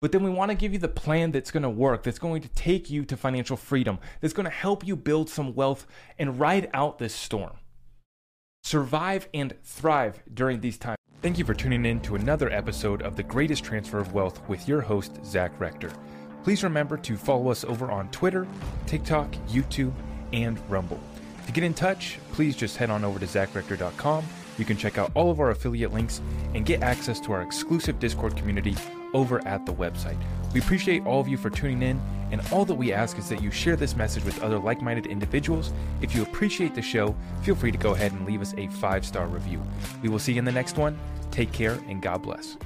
but 0.00 0.12
then 0.12 0.22
we 0.22 0.30
want 0.30 0.50
to 0.50 0.56
give 0.56 0.72
you 0.72 0.78
the 0.78 0.88
plan 0.88 1.30
that's 1.30 1.50
going 1.50 1.62
to 1.62 1.68
work, 1.68 2.04
that's 2.04 2.18
going 2.18 2.40
to 2.40 2.48
take 2.48 2.88
you 2.88 3.04
to 3.04 3.18
financial 3.18 3.58
freedom, 3.58 3.98
that's 4.22 4.32
going 4.32 4.46
to 4.46 4.50
help 4.50 4.86
you 4.86 4.96
build 4.96 5.28
some 5.28 5.54
wealth 5.54 5.86
and 6.18 6.40
ride 6.40 6.70
out 6.72 6.98
this 6.98 7.14
storm. 7.14 7.58
Survive 8.62 9.28
and 9.34 9.52
thrive 9.62 10.22
during 10.32 10.62
these 10.62 10.78
times. 10.78 10.96
Thank 11.20 11.36
you 11.36 11.44
for 11.44 11.52
tuning 11.52 11.84
in 11.84 12.00
to 12.00 12.14
another 12.14 12.48
episode 12.48 13.02
of 13.02 13.16
The 13.16 13.22
Greatest 13.22 13.62
Transfer 13.62 13.98
of 13.98 14.14
Wealth 14.14 14.40
with 14.48 14.66
your 14.66 14.80
host, 14.80 15.22
Zach 15.22 15.52
Rector. 15.60 15.92
Please 16.44 16.64
remember 16.64 16.96
to 16.96 17.16
follow 17.18 17.50
us 17.50 17.64
over 17.64 17.90
on 17.90 18.10
Twitter, 18.10 18.46
TikTok, 18.86 19.30
YouTube, 19.48 19.92
and 20.34 20.58
Rumble. 20.68 21.00
To 21.46 21.52
get 21.52 21.64
in 21.64 21.72
touch, 21.72 22.18
please 22.32 22.56
just 22.56 22.76
head 22.76 22.90
on 22.90 23.04
over 23.04 23.18
to 23.18 23.26
zachrector.com. 23.26 24.24
You 24.58 24.64
can 24.64 24.76
check 24.76 24.98
out 24.98 25.10
all 25.14 25.30
of 25.30 25.40
our 25.40 25.50
affiliate 25.50 25.92
links 25.92 26.20
and 26.54 26.66
get 26.66 26.82
access 26.82 27.20
to 27.20 27.32
our 27.32 27.42
exclusive 27.42 27.98
Discord 27.98 28.36
community 28.36 28.76
over 29.14 29.46
at 29.46 29.64
the 29.64 29.72
website. 29.72 30.18
We 30.52 30.60
appreciate 30.60 31.04
all 31.06 31.20
of 31.20 31.28
you 31.28 31.36
for 31.36 31.50
tuning 31.50 31.82
in, 31.82 32.00
and 32.30 32.40
all 32.52 32.64
that 32.64 32.74
we 32.74 32.92
ask 32.92 33.18
is 33.18 33.28
that 33.28 33.42
you 33.42 33.50
share 33.50 33.76
this 33.76 33.96
message 33.96 34.24
with 34.24 34.42
other 34.42 34.58
like 34.58 34.82
minded 34.82 35.06
individuals. 35.06 35.72
If 36.00 36.14
you 36.14 36.22
appreciate 36.22 36.74
the 36.74 36.82
show, 36.82 37.14
feel 37.42 37.54
free 37.54 37.72
to 37.72 37.78
go 37.78 37.92
ahead 37.92 38.12
and 38.12 38.26
leave 38.26 38.40
us 38.40 38.54
a 38.56 38.68
five 38.68 39.04
star 39.04 39.26
review. 39.26 39.62
We 40.02 40.08
will 40.08 40.18
see 40.18 40.32
you 40.32 40.38
in 40.38 40.44
the 40.44 40.52
next 40.52 40.76
one. 40.76 40.98
Take 41.30 41.52
care, 41.52 41.78
and 41.88 42.00
God 42.00 42.22
bless. 42.22 42.56